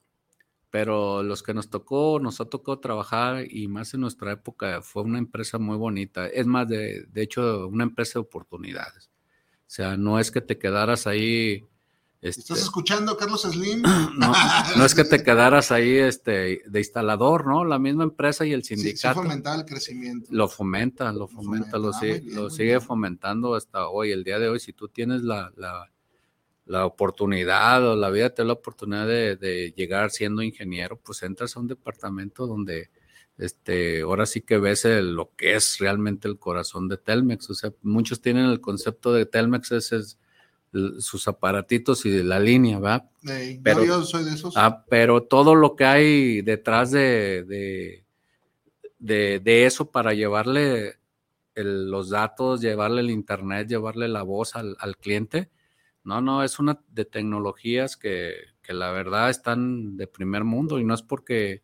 Pero 0.70 1.22
los 1.22 1.42
que 1.42 1.52
nos 1.52 1.68
tocó, 1.68 2.20
nos 2.20 2.40
ha 2.40 2.44
tocado 2.44 2.78
trabajar 2.78 3.44
y 3.50 3.66
más 3.68 3.92
en 3.94 4.00
nuestra 4.02 4.32
época 4.32 4.82
fue 4.82 5.02
una 5.02 5.18
empresa 5.18 5.58
muy 5.58 5.76
bonita. 5.76 6.26
Es 6.28 6.46
más, 6.46 6.68
de, 6.68 7.06
de 7.10 7.22
hecho, 7.22 7.66
una 7.66 7.84
empresa 7.84 8.14
de 8.14 8.20
oportunidades. 8.20 9.10
O 9.62 9.72
sea, 9.72 9.96
no 9.96 10.18
es 10.18 10.30
que 10.30 10.40
te 10.40 10.58
quedaras 10.58 11.06
ahí. 11.06 11.64
Este, 12.20 12.40
¿Estás 12.42 12.60
escuchando, 12.60 13.16
Carlos 13.16 13.42
Slim? 13.42 13.82
no, 14.18 14.32
no 14.76 14.84
es 14.84 14.94
que 14.94 15.04
te 15.04 15.22
quedaras 15.22 15.72
ahí 15.72 15.96
este, 15.96 16.62
de 16.66 16.78
instalador, 16.78 17.46
¿no? 17.46 17.64
La 17.64 17.78
misma 17.78 18.04
empresa 18.04 18.44
y 18.44 18.52
el 18.52 18.62
Sí, 18.62 18.76
sindicato. 18.76 19.20
sí 19.20 19.26
fomentaba 19.26 19.56
el 19.56 19.64
crecimiento. 19.64 20.28
Lo 20.30 20.46
fomenta, 20.48 21.10
lo 21.12 21.26
fomenta, 21.28 21.78
lo, 21.78 21.92
fomenta. 21.92 21.96
Ah, 21.96 22.00
sigue, 22.00 22.20
bien, 22.20 22.34
lo 22.36 22.50
sigue 22.50 22.64
bien. 22.70 22.82
fomentando 22.82 23.54
hasta 23.54 23.88
hoy. 23.88 24.12
El 24.12 24.22
día 24.22 24.38
de 24.38 24.48
hoy, 24.50 24.60
si 24.60 24.72
tú 24.72 24.88
tienes 24.88 25.22
la, 25.22 25.50
la, 25.56 25.90
la 26.70 26.86
oportunidad 26.86 27.84
o 27.84 27.96
la 27.96 28.10
vida 28.10 28.30
te 28.30 28.42
da 28.42 28.46
la 28.46 28.52
oportunidad 28.54 29.06
de, 29.06 29.34
de 29.36 29.72
llegar 29.76 30.10
siendo 30.10 30.40
ingeniero, 30.42 30.96
pues 30.98 31.22
entras 31.24 31.56
a 31.56 31.60
un 31.60 31.66
departamento 31.66 32.46
donde 32.46 32.90
este, 33.38 34.02
ahora 34.02 34.24
sí 34.26 34.42
que 34.42 34.58
ves 34.58 34.84
el- 34.84 35.14
lo 35.14 35.34
que 35.34 35.54
es 35.56 35.78
realmente 35.78 36.28
el 36.28 36.38
corazón 36.38 36.88
de 36.88 36.96
Telmex. 36.98 37.50
O 37.50 37.54
sea, 37.54 37.72
muchos 37.82 38.20
tienen 38.20 38.44
el 38.46 38.60
concepto 38.60 39.12
de 39.12 39.26
Telmex, 39.26 39.72
ese 39.72 39.96
es 39.96 40.18
sus 41.00 41.26
aparatitos 41.26 42.06
y 42.06 42.10
de 42.10 42.22
la 42.22 42.38
línea, 42.38 42.78
¿va? 42.78 43.10
No, 43.22 43.32
Pero- 43.64 43.84
yo 43.84 44.04
soy 44.04 44.22
de 44.24 44.34
esos. 44.34 44.54
Ah, 44.56 44.84
pero 44.88 45.24
todo 45.24 45.56
lo 45.56 45.74
que 45.74 45.84
hay 45.84 46.42
detrás 46.42 46.92
de, 46.92 47.42
de, 47.48 48.04
de- 49.00 49.40
de 49.40 49.66
eso 49.66 49.90
para 49.90 50.14
llevarle 50.14 50.98
el- 51.56 51.90
los 51.90 52.10
datos, 52.10 52.60
llevarle 52.60 53.00
el 53.00 53.10
internet, 53.10 53.66
llevarle 53.68 54.06
la 54.06 54.22
voz 54.22 54.54
al, 54.54 54.76
al 54.78 54.96
cliente, 54.96 55.50
no, 56.04 56.20
no, 56.20 56.42
es 56.44 56.58
una 56.58 56.80
de 56.88 57.04
tecnologías 57.04 57.96
que, 57.96 58.34
que 58.62 58.72
la 58.72 58.90
verdad 58.90 59.30
están 59.30 59.96
de 59.96 60.06
primer 60.06 60.44
mundo 60.44 60.78
y 60.78 60.84
no 60.84 60.94
es 60.94 61.02
porque 61.02 61.62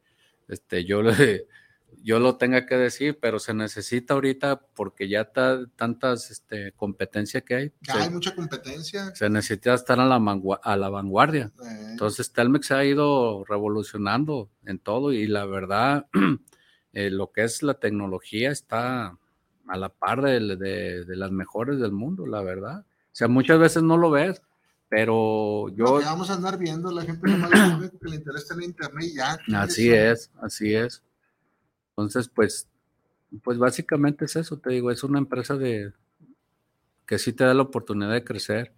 este, 0.48 0.84
yo, 0.84 1.02
le, 1.02 1.46
yo 2.02 2.18
lo 2.20 2.36
tenga 2.36 2.66
que 2.66 2.76
decir, 2.76 3.18
pero 3.20 3.38
se 3.38 3.54
necesita 3.54 4.14
ahorita 4.14 4.60
porque 4.74 5.08
ya 5.08 5.22
está 5.22 5.66
tantas 5.76 6.30
este, 6.30 6.72
competencia 6.72 7.40
que 7.40 7.54
hay. 7.54 7.72
Ya 7.80 7.94
se- 7.94 7.98
hay 8.00 8.10
mucha 8.10 8.34
competencia. 8.34 9.14
se 9.14 9.30
necesita 9.30 9.74
estar 9.74 9.98
a 10.00 10.04
la, 10.06 10.18
mangua- 10.18 10.60
a 10.62 10.76
la 10.76 10.88
vanguardia. 10.90 11.52
Eh, 11.62 11.86
Entonces, 11.90 12.32
Telmex 12.32 12.66
se 12.66 12.74
ha 12.74 12.84
ido 12.84 13.44
revolucionando 13.44 14.50
en 14.66 14.78
todo 14.78 15.12
y 15.12 15.26
la 15.26 15.46
verdad, 15.46 16.06
eh, 16.92 17.10
lo 17.10 17.32
que 17.32 17.44
es 17.44 17.62
la 17.62 17.74
tecnología 17.74 18.50
está 18.50 19.16
a 19.68 19.76
la 19.76 19.88
par 19.88 20.20
de, 20.22 20.40
de- 20.56 21.04
de 21.04 21.16
las 21.16 21.30
mejores 21.32 21.78
del 21.80 21.92
mundo, 21.92 22.26
la 22.26 22.42
verdad. 22.42 22.84
O 23.16 23.18
sea, 23.18 23.28
muchas 23.28 23.58
veces 23.58 23.82
no 23.82 23.96
lo 23.96 24.10
ves, 24.10 24.42
pero 24.90 25.70
yo, 25.70 26.02
vamos 26.04 26.28
a 26.28 26.34
andar 26.34 26.58
viendo, 26.58 26.90
la 26.90 27.00
gente 27.00 27.26
nomás 27.30 27.50
lo 27.80 28.10
le 28.10 28.14
interesa 28.14 28.52
en 28.52 28.64
internet 28.64 29.04
y 29.04 29.14
ya. 29.14 29.38
así 29.54 29.90
es, 29.90 30.30
así 30.42 30.74
es. 30.74 31.02
Entonces, 31.92 32.28
pues, 32.28 32.68
pues 33.42 33.56
básicamente 33.56 34.26
es 34.26 34.36
eso, 34.36 34.58
te 34.58 34.68
digo, 34.68 34.90
es 34.90 35.02
una 35.02 35.18
empresa 35.18 35.56
de 35.56 35.94
que 37.06 37.18
sí 37.18 37.32
te 37.32 37.44
da 37.44 37.54
la 37.54 37.62
oportunidad 37.62 38.12
de 38.12 38.22
crecer, 38.22 38.74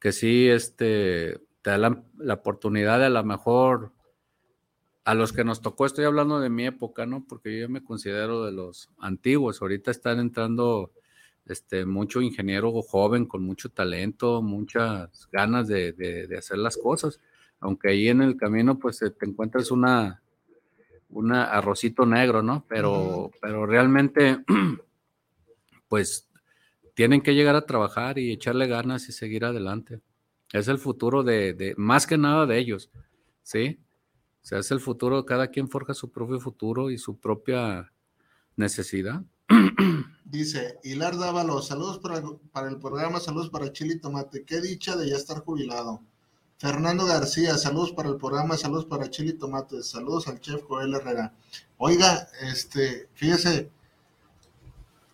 que 0.00 0.12
sí 0.12 0.48
este, 0.48 1.42
te 1.60 1.68
da 1.68 1.76
la, 1.76 2.02
la 2.16 2.32
oportunidad 2.32 2.98
de 2.98 3.04
a 3.04 3.10
lo 3.10 3.24
mejor 3.24 3.92
a 5.04 5.12
los 5.12 5.34
que 5.34 5.44
nos 5.44 5.60
tocó, 5.60 5.84
estoy 5.84 6.06
hablando 6.06 6.40
de 6.40 6.48
mi 6.48 6.64
época, 6.64 7.04
¿no? 7.04 7.26
Porque 7.28 7.60
yo 7.60 7.68
me 7.68 7.84
considero 7.84 8.42
de 8.46 8.52
los 8.52 8.88
antiguos. 8.98 9.60
Ahorita 9.60 9.90
están 9.90 10.18
entrando 10.18 10.92
este, 11.46 11.86
mucho 11.86 12.20
ingeniero 12.20 12.72
joven 12.82 13.26
con 13.26 13.42
mucho 13.44 13.68
talento, 13.70 14.42
muchas 14.42 15.28
ganas 15.32 15.68
de, 15.68 15.92
de- 15.92 16.26
de 16.26 16.38
hacer 16.38 16.58
las 16.58 16.76
cosas. 16.76 17.20
Aunque 17.60 17.90
ahí 17.90 18.08
en 18.08 18.20
el 18.22 18.36
camino, 18.36 18.78
pues 18.78 19.00
eh, 19.02 19.10
te 19.10 19.26
encuentras 19.26 19.70
una, 19.70 20.22
una 21.08 21.44
arrocito 21.44 22.04
negro, 22.06 22.42
¿no? 22.42 22.64
Pero, 22.68 23.30
pero 23.40 23.66
realmente, 23.66 24.44
pues 25.88 26.28
tienen 26.94 27.20
que 27.20 27.34
llegar 27.34 27.56
a 27.56 27.66
trabajar 27.66 28.18
y 28.18 28.32
echarle 28.32 28.66
ganas 28.66 29.08
y 29.08 29.12
seguir 29.12 29.44
adelante. 29.44 30.00
Es 30.52 30.68
el 30.68 30.78
futuro 30.78 31.22
de, 31.22 31.52
de 31.54 31.74
más 31.76 32.06
que 32.06 32.16
nada 32.18 32.46
de 32.46 32.58
ellos, 32.58 32.90
¿sí? 33.42 33.78
O 34.42 34.46
sea, 34.46 34.58
es 34.60 34.70
el 34.70 34.80
futuro, 34.80 35.26
cada 35.26 35.48
quien 35.48 35.68
forja 35.68 35.92
su 35.92 36.10
propio 36.10 36.38
futuro 36.40 36.90
y 36.90 36.98
su 36.98 37.18
propia 37.18 37.92
necesidad. 38.56 39.22
Dice 40.24 40.78
Hilar 40.82 41.16
Dávalos, 41.16 41.68
saludos 41.68 41.98
para, 41.98 42.22
para 42.52 42.68
el 42.68 42.78
programa, 42.78 43.20
saludos 43.20 43.50
para 43.50 43.72
Chile 43.72 43.94
y 43.94 44.00
Tomate. 44.00 44.44
Qué 44.44 44.60
dicha 44.60 44.96
de 44.96 45.08
ya 45.08 45.16
estar 45.16 45.44
jubilado. 45.44 46.02
Fernando 46.58 47.04
García, 47.04 47.56
saludos 47.58 47.92
para 47.92 48.08
el 48.08 48.16
programa, 48.16 48.56
saludos 48.56 48.86
para 48.86 49.10
Chile 49.10 49.30
y 49.30 49.38
Tomate, 49.38 49.82
saludos 49.82 50.26
al 50.26 50.40
chef 50.40 50.62
Joel 50.66 50.94
Herrera. 50.94 51.34
Oiga, 51.76 52.28
este, 52.40 53.08
fíjese, 53.14 53.70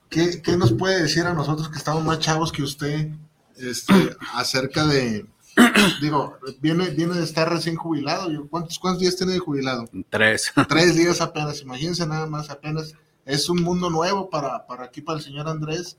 ¿qué, 0.08 0.40
qué 0.40 0.56
nos 0.56 0.72
puede 0.72 1.02
decir 1.02 1.24
a 1.24 1.34
nosotros 1.34 1.68
que 1.68 1.78
estamos 1.78 2.04
más 2.04 2.20
chavos 2.20 2.52
que 2.52 2.62
usted 2.62 3.10
este, 3.56 3.92
acerca 4.34 4.86
de, 4.86 5.26
digo, 6.00 6.38
viene, 6.60 6.90
viene 6.90 7.14
de 7.14 7.24
estar 7.24 7.52
recién 7.52 7.74
jubilado? 7.74 8.30
¿cuántos, 8.48 8.78
¿Cuántos 8.78 9.00
días 9.00 9.16
tiene 9.16 9.32
de 9.32 9.40
jubilado? 9.40 9.84
Tres. 10.10 10.52
Tres 10.68 10.94
días 10.96 11.20
apenas, 11.20 11.60
imagínense 11.60 12.06
nada 12.06 12.26
más, 12.26 12.50
apenas. 12.50 12.94
Es 13.24 13.48
un 13.48 13.62
mundo 13.62 13.90
nuevo 13.90 14.28
para, 14.30 14.66
para 14.66 14.84
aquí, 14.84 15.00
para 15.00 15.18
el 15.18 15.24
señor 15.24 15.48
Andrés. 15.48 15.96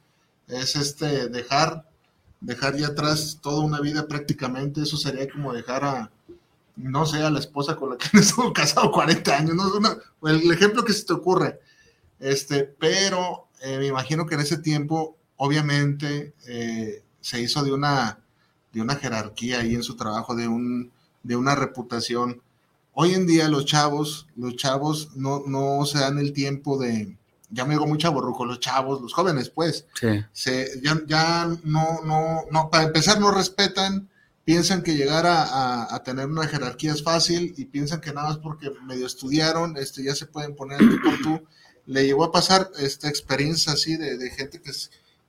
Es 0.47 0.75
este, 0.75 1.29
dejar, 1.29 1.87
dejar 2.41 2.75
ya 2.75 2.87
atrás 2.87 3.39
toda 3.41 3.63
una 3.63 3.79
vida 3.79 4.07
prácticamente. 4.07 4.81
Eso 4.81 4.97
sería 4.97 5.29
como 5.29 5.53
dejar 5.53 5.83
a, 5.85 6.11
no 6.75 7.05
sé, 7.05 7.23
a 7.23 7.29
la 7.31 7.39
esposa 7.39 7.75
con 7.75 7.91
la 7.91 7.97
que 7.97 8.17
estuvo 8.19 8.53
casado 8.53 8.91
40 8.91 9.37
años. 9.37 9.55
¿no? 9.55 9.71
Una- 9.77 9.97
el 10.23 10.51
ejemplo 10.51 10.83
que 10.83 10.93
se 10.93 11.05
te 11.05 11.13
ocurre. 11.13 11.59
Este, 12.19 12.63
pero 12.63 13.47
eh, 13.61 13.77
me 13.79 13.87
imagino 13.87 14.25
que 14.25 14.35
en 14.35 14.41
ese 14.41 14.57
tiempo, 14.57 15.17
obviamente, 15.37 16.33
eh, 16.47 17.03
se 17.21 17.41
hizo 17.41 17.63
de 17.63 17.73
una, 17.73 18.19
de 18.73 18.81
una 18.81 18.95
jerarquía 18.95 19.59
ahí 19.61 19.75
en 19.75 19.83
su 19.83 19.95
trabajo, 19.95 20.35
de, 20.35 20.47
un, 20.47 20.91
de 21.23 21.35
una 21.35 21.55
reputación. 21.55 22.41
Hoy 22.93 23.13
en 23.13 23.25
día 23.25 23.47
los 23.49 23.65
chavos, 23.65 24.27
los 24.35 24.55
chavos 24.55 25.09
no, 25.15 25.43
no 25.47 25.85
se 25.85 25.99
dan 25.99 26.19
el 26.19 26.31
tiempo 26.33 26.77
de, 26.77 27.17
ya 27.49 27.65
me 27.65 27.73
digo 27.73 27.87
muy 27.87 27.97
chaborruco, 27.97 28.45
los 28.45 28.59
chavos, 28.59 29.01
los 29.01 29.13
jóvenes 29.13 29.49
pues, 29.49 29.85
Sí. 29.99 30.23
se, 30.31 30.79
ya, 30.83 30.99
ya 31.07 31.47
no, 31.63 31.99
no, 32.05 32.41
no, 32.51 32.69
para 32.69 32.83
empezar 32.83 33.19
no 33.19 33.31
respetan, 33.31 34.09
piensan 34.45 34.83
que 34.83 34.95
llegar 34.95 35.25
a, 35.25 35.41
a- 35.43 35.95
a 35.95 36.03
tener 36.03 36.27
una 36.27 36.47
jerarquía 36.47 36.93
es 36.93 37.01
fácil 37.03 37.53
y 37.57 37.65
piensan 37.65 38.01
que 38.01 38.13
nada 38.13 38.27
más 38.29 38.37
porque 38.37 38.69
medio 38.85 39.07
estudiaron, 39.07 39.75
este, 39.77 40.03
ya 40.03 40.13
se 40.15 40.25
pueden 40.27 40.55
poner 40.55 40.77
tú 40.79 40.97
por 41.03 41.17
tú. 41.21 41.47
Le 41.85 42.05
llegó 42.05 42.23
a 42.25 42.31
pasar 42.31 42.69
esta 42.77 43.09
experiencia 43.09 43.73
así 43.73 43.95
de, 43.97 44.17
de 44.17 44.29
gente 44.29 44.61
que, 44.61 44.71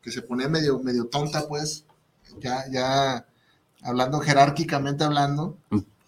que 0.03 0.11
se 0.13 0.21
ponía 0.23 0.49
medio, 0.49 0.79
medio 0.81 1.07
tonta 1.07 1.49
pues, 1.49 1.85
ya, 2.41 2.65
ya 2.71 3.27
hablando 3.83 4.21
jerárquicamente 4.21 5.03
hablando. 5.05 5.57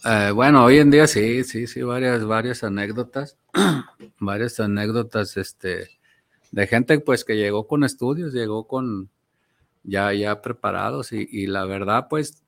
Eh, 0.08 0.30
bueno, 0.30 0.64
hoy 0.64 0.78
en 0.78 0.92
día 0.92 1.08
sí, 1.08 1.42
sí, 1.42 1.66
sí, 1.66 1.82
varias, 1.82 2.24
varias 2.24 2.62
anécdotas, 2.62 3.38
varias 4.20 4.60
anécdotas, 4.60 5.36
este, 5.36 5.88
de 6.52 6.66
gente 6.68 7.00
pues 7.00 7.24
que 7.24 7.36
llegó 7.36 7.66
con 7.66 7.82
estudios, 7.82 8.32
llegó 8.32 8.68
con 8.68 9.10
ya, 9.82 10.12
ya 10.12 10.40
preparados 10.42 11.12
y, 11.12 11.26
y 11.28 11.48
la 11.48 11.64
verdad 11.64 12.06
pues, 12.08 12.44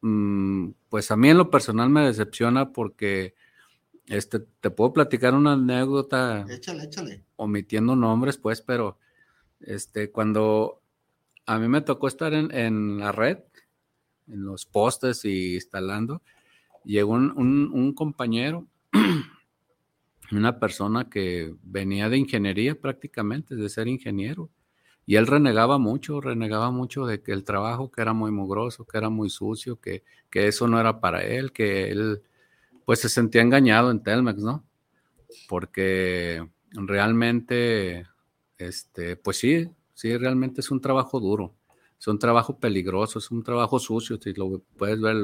mm, 0.00 0.70
pues 0.88 1.12
a 1.12 1.16
mí 1.16 1.30
en 1.30 1.38
lo 1.38 1.48
personal 1.48 1.90
me 1.90 2.06
decepciona 2.06 2.72
porque, 2.72 3.36
este, 4.06 4.40
te 4.40 4.70
puedo 4.70 4.92
platicar 4.92 5.32
una 5.34 5.52
anécdota 5.52 6.44
Échale, 6.48 6.84
échale. 6.84 7.22
omitiendo 7.36 7.94
nombres, 7.94 8.36
pues, 8.36 8.62
pero 8.62 8.98
este, 9.60 10.10
cuando 10.10 10.82
a 11.46 11.56
mí 11.60 11.68
me 11.68 11.82
tocó 11.82 12.08
estar 12.08 12.34
en, 12.34 12.52
en 12.52 12.98
la 12.98 13.12
red, 13.12 13.38
en 14.26 14.44
los 14.44 14.66
postes 14.66 15.24
y 15.24 15.54
instalando, 15.54 16.20
llegó 16.84 17.12
un, 17.12 17.32
un- 17.72 17.92
compañero, 17.94 18.66
una 20.32 20.58
persona 20.58 21.08
que 21.10 21.54
venía 21.62 22.08
de 22.08 22.18
ingeniería 22.18 22.74
prácticamente, 22.80 23.54
de 23.56 23.68
ser 23.68 23.88
ingeniero, 23.88 24.50
y 25.06 25.16
él 25.16 25.26
renegaba 25.26 25.78
mucho, 25.78 26.20
renegaba 26.20 26.70
mucho 26.70 27.04
de 27.06 27.22
que 27.22 27.32
el 27.32 27.44
trabajo 27.44 27.90
que 27.90 28.00
era 28.00 28.14
muy 28.14 28.30
mugroso, 28.30 28.86
que 28.86 28.96
era 28.98 29.10
muy 29.10 29.28
sucio, 29.30 29.78
que, 29.80 30.02
que 30.30 30.48
eso 30.48 30.66
no 30.66 30.80
era 30.80 31.00
para 31.00 31.22
él, 31.24 31.52
que 31.52 31.90
él 31.90 32.22
pues 32.86 33.00
se 33.00 33.08
sentía 33.10 33.42
engañado 33.42 33.90
en 33.90 34.02
Telmex, 34.02 34.42
¿no? 34.42 34.64
Porque 35.48 36.46
realmente, 36.72 38.06
este, 38.58 39.16
pues 39.16 39.38
sí, 39.38 39.68
sí, 39.94 40.16
realmente 40.16 40.60
es 40.62 40.70
un 40.70 40.80
trabajo 40.80 41.20
duro, 41.20 41.54
es 41.98 42.06
un 42.08 42.18
trabajo 42.18 42.58
peligroso, 42.58 43.18
es 43.18 43.30
un 43.30 43.42
trabajo 43.42 43.78
sucio, 43.78 44.18
si 44.20 44.34
lo 44.34 44.60
puedes 44.76 45.00
ver, 45.00 45.16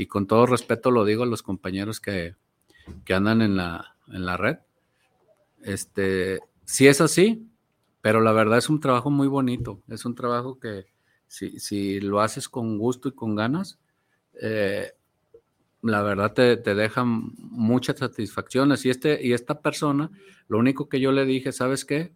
y 0.00 0.06
con 0.06 0.26
todo 0.26 0.46
respeto 0.46 0.90
lo 0.90 1.04
digo 1.04 1.24
a 1.24 1.26
los 1.26 1.42
compañeros 1.42 2.00
que, 2.00 2.34
que 3.04 3.12
andan 3.12 3.42
en 3.42 3.54
la, 3.58 3.96
en 4.08 4.24
la 4.24 4.38
red. 4.38 4.56
Este, 5.62 6.40
sí 6.64 6.88
es 6.88 7.02
así, 7.02 7.46
pero 8.00 8.22
la 8.22 8.32
verdad 8.32 8.56
es 8.56 8.70
un 8.70 8.80
trabajo 8.80 9.10
muy 9.10 9.28
bonito, 9.28 9.82
es 9.88 10.06
un 10.06 10.14
trabajo 10.14 10.58
que 10.58 10.86
si, 11.26 11.58
si 11.58 12.00
lo 12.00 12.22
haces 12.22 12.48
con 12.48 12.78
gusto 12.78 13.10
y 13.10 13.12
con 13.12 13.34
ganas, 13.34 13.78
eh, 14.40 14.92
la 15.82 16.02
verdad 16.02 16.32
te, 16.32 16.56
te 16.56 16.74
deja 16.74 17.04
muchas 17.04 17.98
satisfacciones. 17.98 18.86
Y, 18.86 18.90
este, 18.90 19.22
y 19.22 19.34
esta 19.34 19.60
persona, 19.60 20.10
lo 20.48 20.56
único 20.56 20.88
que 20.88 21.00
yo 21.00 21.12
le 21.12 21.26
dije, 21.26 21.52
¿sabes 21.52 21.84
qué? 21.84 22.14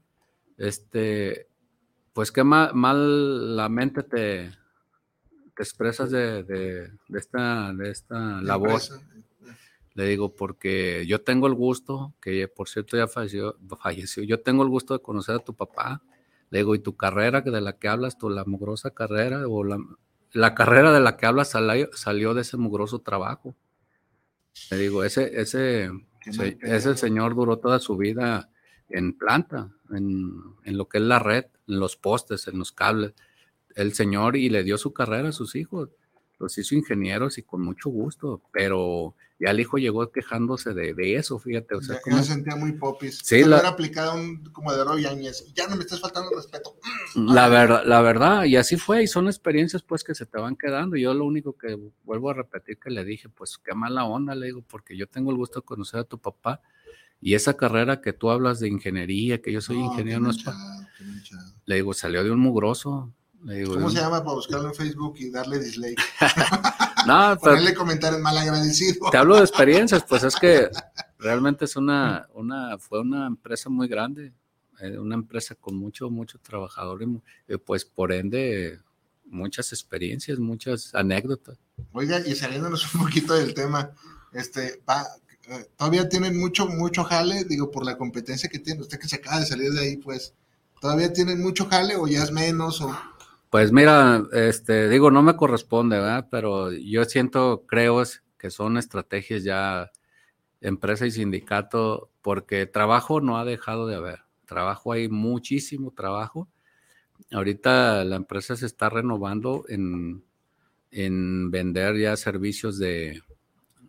Este, 0.57 1.49
pues 2.15 2.33
qué 2.33 2.45
mal, 2.45 2.75
mal 2.75 3.57
la 3.57 3.69
mente 3.69 4.05
te, 4.05 4.53
te 5.57 5.63
expresas 5.63 6.11
de, 6.11 6.43
de, 6.43 6.91
de 7.09 7.19
esta, 7.19 7.73
de 7.73 7.91
esta 7.91 8.41
labor. 8.43 8.71
Empresa. 8.71 9.01
Le 9.95 10.07
digo, 10.07 10.35
porque 10.35 11.05
yo 11.07 11.21
tengo 11.23 11.47
el 11.47 11.55
gusto, 11.55 12.15
que 12.21 12.49
por 12.49 12.69
cierto 12.69 12.97
ya 12.97 13.07
falleció, 13.07 13.57
falleció, 13.81 14.25
yo 14.25 14.41
tengo 14.41 14.65
el 14.65 14.69
gusto 14.69 14.93
de 14.95 15.01
conocer 15.03 15.37
a 15.37 15.39
tu 15.39 15.55
papá. 15.55 16.03
Le 16.51 16.59
digo, 16.59 16.75
¿y 16.75 16.81
tu 16.81 16.97
carrera 16.97 17.43
de 17.43 17.61
la 17.61 17.79
que 17.79 17.87
hablas, 17.89 18.19
tu 18.19 18.29
la 18.29 18.45
mugrosa 18.45 18.91
carrera 18.91 19.47
o 19.47 19.63
la, 19.63 19.79
la 20.33 20.55
carrera 20.57 20.93
de 20.93 21.01
la 21.01 21.17
que 21.17 21.27
hablas 21.27 21.51
salió, 21.51 21.89
salió 21.93 22.35
de 22.35 22.41
ese 22.43 22.57
mugroso 22.57 22.99
trabajo? 23.01 23.55
Le 24.71 24.79
digo, 24.79 25.05
ese, 25.05 25.41
ese, 25.41 25.91
se- 26.33 26.59
ese 26.63 26.97
señor 26.97 27.35
duró 27.37 27.59
toda 27.59 27.79
su 27.79 27.97
vida 27.97 28.51
en 28.89 29.17
planta, 29.17 29.71
en, 29.91 30.33
en 30.65 30.77
lo 30.77 30.89
que 30.89 30.99
es 30.99 31.05
la 31.05 31.21
red, 31.21 31.47
en 31.69 31.79
los 31.79 31.97
postes, 31.97 32.49
en 32.49 32.59
los 32.59 32.73
cables. 32.73 33.15
El 33.75 33.93
señor 33.95 34.37
y 34.37 34.49
le 34.49 34.63
dio 34.63 34.79
su 34.79 34.93
carrera 34.93 35.29
a 35.29 35.33
sus 35.33 35.55
hijos. 35.57 35.91
Los 36.39 36.59
hizo 36.59 36.75
ingenieros 36.75 37.39
y 37.39 37.43
con 37.43 37.63
mucho 37.63 37.89
gusto, 37.91 38.43
pero 38.53 39.15
ya 39.39 39.51
el 39.51 39.61
hijo 39.61 39.79
llegó 39.79 40.11
quejándose 40.11 40.75
de, 40.75 40.93
de 40.93 41.15
eso, 41.17 41.39
fíjate. 41.39 41.77
O 41.77 41.81
sea, 41.81 41.95
Ya, 41.97 42.01
como- 42.03 42.19
se 42.19 42.25
sentía 42.25 42.57
muy 42.57 42.73
popis. 42.73 43.21
Sí, 43.23 43.45
la- 43.45 43.59
aplicado 43.59 44.15
un 44.15 44.43
comodero 44.53 44.99
Yáñez. 44.99 45.53
Ya 45.55 45.69
no 45.69 45.77
me 45.77 45.83
estás 45.83 46.01
faltando 46.01 46.31
el 46.31 46.37
respeto. 46.37 46.77
La 47.15 47.49
verdad, 47.49 47.83
la 47.87 48.01
verdad, 48.01 48.45
y 48.45 48.57
así 48.57 48.77
fue, 48.77 49.05
y 49.05 49.07
son 49.07 49.27
experiencias 49.27 49.83
pues 49.83 50.03
que 50.03 50.15
se 50.15 50.27
te 50.27 50.39
van 50.39 50.57
quedando. 50.57 50.97
Yo 50.97 51.15
lo 51.15 51.25
único 51.25 51.57
que 51.57 51.79
vuelvo 52.03 52.31
a 52.31 52.35
repetir 52.35 52.79
que 52.79 52.91
le 52.91 53.05
dije, 53.05 53.29
pues 53.29 53.57
qué 53.57 53.75
mala 53.75 54.05
onda, 54.05 54.35
le 54.35 54.47
digo, 54.47 54.63
porque 54.69 54.97
yo 54.97 55.07
tengo 55.07 55.31
el 55.31 55.37
gusto 55.37 55.61
de 55.61 55.65
conocer 55.67 56.01
a 56.01 56.05
tu 56.05 56.19
papá 56.19 56.61
y 57.21 57.35
esa 57.35 57.57
carrera 57.57 58.01
que 58.01 58.13
tú 58.13 58.31
hablas 58.31 58.59
de 58.59 58.69
ingeniería, 58.69 59.41
que 59.41 59.53
yo 59.53 59.61
soy 59.61 59.79
No, 59.79 59.87
ingeniero, 59.87 60.21
no 60.21 60.31
es 60.31 60.43
pa- 60.43 60.55
le 61.65 61.77
digo, 61.77 61.95
salió 61.95 62.25
de 62.25 62.31
un 62.33 62.41
mugroso. 62.41 63.13
Le 63.45 63.57
digo, 63.57 63.75
¿Cómo 63.75 63.91
se 63.91 63.99
llama 63.99 64.25
para 64.25 64.35
buscarlo 64.35 64.69
en 64.69 64.75
Facebook 64.75 65.15
y 65.19 65.31
darle 65.31 65.59
dislike? 65.59 66.01
No, 67.07 67.37
pero 67.39 67.41
Ponerle 67.57 67.75
comentarios 67.75 68.21
mal 68.23 68.37
agradecido. 68.39 69.11
te 69.11 69.19
hablo 69.19 69.37
de 69.37 69.43
experiencias, 69.43 70.03
pues 70.09 70.25
es 70.25 70.35
que 70.37 70.69
realmente 71.19 71.67
es 71.67 71.77
una, 71.77 72.27
una, 72.33 72.79
fue 72.79 73.01
una 73.01 73.27
empresa 73.27 73.69
muy 73.69 73.89
grande, 73.89 74.33
eh, 74.81 74.99
una 74.99 75.15
empresa 75.15 75.55
con 75.55 75.77
mucho, 75.77 76.09
mucho 76.09 76.39
trabajador 76.39 77.03
y 77.03 77.21
eh, 77.49 77.59
pues 77.59 77.85
por 77.85 78.13
ende 78.13 78.81
muchas 79.27 79.73
experiencias, 79.73 80.39
muchas 80.39 80.95
anécdotas. 80.95 81.59
Oiga, 81.93 82.21
y 82.25 82.35
saliéndonos 82.35 82.95
un 82.95 83.03
poquito 83.03 83.35
del 83.35 83.53
tema, 83.53 83.91
este, 84.33 84.83
va, 84.89 85.07
eh, 85.49 85.69
todavía 85.77 86.09
tienen 86.09 86.39
mucho, 86.39 86.67
mucho 86.67 87.05
jale, 87.05 87.45
digo, 87.45 87.71
por 87.71 87.85
la 87.85 87.99
competencia 87.99 88.49
que 88.49 88.59
tiene. 88.59 88.81
Usted 88.81 88.99
que 88.99 89.09
se 89.09 89.17
acaba 89.17 89.41
de 89.41 89.47
salir 89.47 89.73
de 89.73 89.81
ahí, 89.81 89.97
pues, 89.97 90.35
¿todavía 90.81 91.13
tienen 91.13 91.43
mucho 91.43 91.67
jale 91.67 91.97
o 91.97 92.07
ya 92.07 92.23
es 92.23 92.33
menos? 92.33 92.81
O... 92.81 92.97
Pues 93.55 93.71
mira, 93.71 94.27
este, 94.33 94.89
digo, 94.89 95.13
no 95.13 95.23
me 95.23 95.37
corresponde, 95.37 95.97
¿verdad? 95.97 96.27
Pero 96.29 96.73
yo 96.73 97.05
siento, 97.05 97.65
creo 97.69 98.03
es 98.03 98.25
que 98.37 98.51
son 98.51 98.77
estrategias 98.79 99.45
ya 99.45 99.93
empresa 100.61 101.07
y 101.07 101.13
sindicato, 101.13 102.11
porque 102.21 102.67
trabajo 102.67 103.21
no 103.21 103.39
ha 103.39 103.45
dejado 103.45 103.87
de 103.87 103.95
haber. 103.95 104.23
Trabajo 104.45 104.91
hay 104.91 105.09
muchísimo 105.09 105.93
trabajo. 105.93 106.49
Ahorita 107.31 108.05
la 108.05 108.17
empresa 108.17 108.57
se 108.57 108.67
está 108.67 108.91
renovando 108.91 109.65
en, 109.69 110.25
en 110.91 111.53
vender 111.53 111.97
ya 111.97 112.17
servicios 112.17 112.77
de 112.77 113.23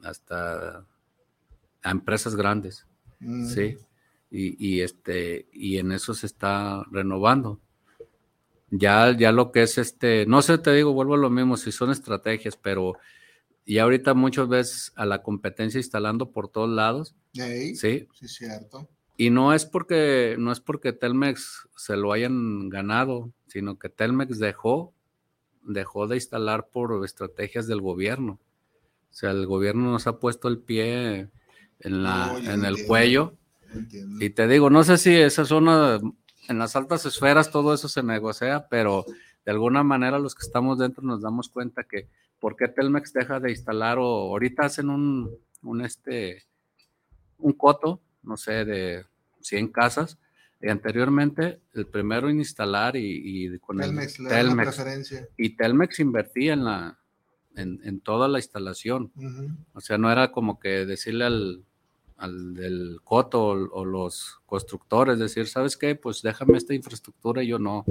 hasta 0.03 0.86
a 1.82 1.89
empresas 1.89 2.36
grandes, 2.36 2.86
Mm, 3.20 3.47
sí. 3.47 3.78
Y, 4.30 4.63
y 4.63 4.82
este, 4.82 5.47
y 5.51 5.80
en 5.80 5.91
eso 5.91 6.13
se 6.13 6.28
está 6.28 6.84
renovando. 6.91 7.59
Ya, 8.78 9.15
ya 9.15 9.32
lo 9.32 9.51
que 9.51 9.63
es 9.63 9.78
este, 9.78 10.26
no 10.26 10.41
sé, 10.41 10.57
te 10.57 10.73
digo, 10.73 10.93
vuelvo 10.93 11.13
a 11.13 11.17
lo 11.17 11.30
mismo, 11.30 11.57
si 11.57 11.71
son 11.71 11.91
estrategias, 11.91 12.57
pero 12.57 12.93
ya 13.65 13.84
ahorita 13.84 14.13
muchas 14.13 14.47
veces 14.47 14.91
a 14.95 15.05
la 15.05 15.21
competencia 15.21 15.78
instalando 15.78 16.32
por 16.32 16.49
todos 16.49 16.69
lados, 16.69 17.15
ey, 17.34 17.76
sí, 17.76 18.07
sí, 18.13 18.28
cierto. 18.28 18.88
y 19.17 19.30
no 19.30 19.53
es 19.53 19.65
porque, 19.65 20.36
no 20.38 20.51
es 20.51 20.59
porque 20.59 20.93
Telmex 20.93 21.67
se 21.76 21.95
lo 21.95 22.11
hayan 22.11 22.69
ganado, 22.69 23.32
sino 23.47 23.80
que 23.80 23.89
Telmex 23.89 24.39
dejó, 24.39 24.93
dejó 25.63 26.07
de 26.07 26.15
instalar 26.15 26.67
por 26.67 27.03
estrategias 27.05 27.67
del 27.67 27.82
gobierno. 27.82 28.39
O 29.09 29.17
sea, 29.17 29.32
el 29.32 29.45
gobierno 29.45 29.91
nos 29.91 30.07
ha 30.07 30.19
puesto 30.19 30.49
el 30.49 30.59
pie 30.59 31.30
en, 31.80 32.03
la, 32.03 32.34
No, 32.34 32.51
en 32.51 32.65
el 32.65 32.86
cuello. 32.86 33.34
Entiendo. 33.73 34.23
Y 34.23 34.30
te 34.30 34.47
digo, 34.47 34.69
no 34.69 34.84
sé 34.84 34.97
si 34.97 35.15
esa 35.15 35.45
zona, 35.45 35.99
en 36.47 36.59
las 36.59 36.75
altas 36.75 37.05
esferas, 37.05 37.51
todo 37.51 37.73
eso 37.73 37.87
se 37.87 38.03
negocia, 38.03 38.67
pero 38.69 39.05
de 39.45 39.51
alguna 39.51 39.83
manera 39.83 40.19
los 40.19 40.35
que 40.35 40.45
estamos 40.45 40.79
dentro 40.79 41.03
nos 41.03 41.21
damos 41.21 41.49
cuenta 41.49 41.83
que 41.83 42.07
por 42.39 42.55
qué 42.55 42.67
Telmex 42.67 43.13
deja 43.13 43.39
de 43.39 43.51
instalar 43.51 43.97
o 43.99 44.03
ahorita 44.03 44.65
hacen 44.65 44.89
un, 44.89 45.29
un 45.63 45.81
este, 45.81 46.43
un 47.37 47.53
coto, 47.53 48.01
no 48.23 48.37
sé, 48.37 48.65
de 48.65 49.05
100 49.41 49.69
casas, 49.69 50.17
y 50.61 50.69
anteriormente 50.69 51.59
el 51.73 51.85
primero 51.87 52.29
en 52.29 52.39
instalar 52.39 52.95
y, 52.95 53.45
y 53.45 53.59
con 53.59 53.77
Telmex, 53.77 54.19
el 54.19 54.27
Telmex, 54.27 55.13
y 55.37 55.49
Telmex 55.55 55.99
invertía 55.99 56.53
en 56.53 56.63
la, 56.63 56.99
en, 57.55 57.79
en 57.83 57.99
toda 57.99 58.27
la 58.27 58.39
instalación. 58.39 59.11
O 59.73 59.81
sea, 59.81 59.97
no 59.97 60.11
era 60.11 60.31
como 60.31 60.59
que 60.59 60.85
decirle 60.85 61.25
al, 61.25 61.65
al 62.18 62.53
del 62.53 62.99
coto 63.03 63.43
o, 63.47 63.70
o 63.72 63.86
los 63.86 64.39
constructores, 64.45 65.20
decir, 65.20 65.47
¿sabes 65.47 65.76
qué? 65.78 65.95
Pues 65.95 66.22
déjame 66.22 66.57
esta 66.57 66.74
infraestructura 66.74 67.43
y 67.43 67.47
yo 67.47 67.59
no. 67.59 67.86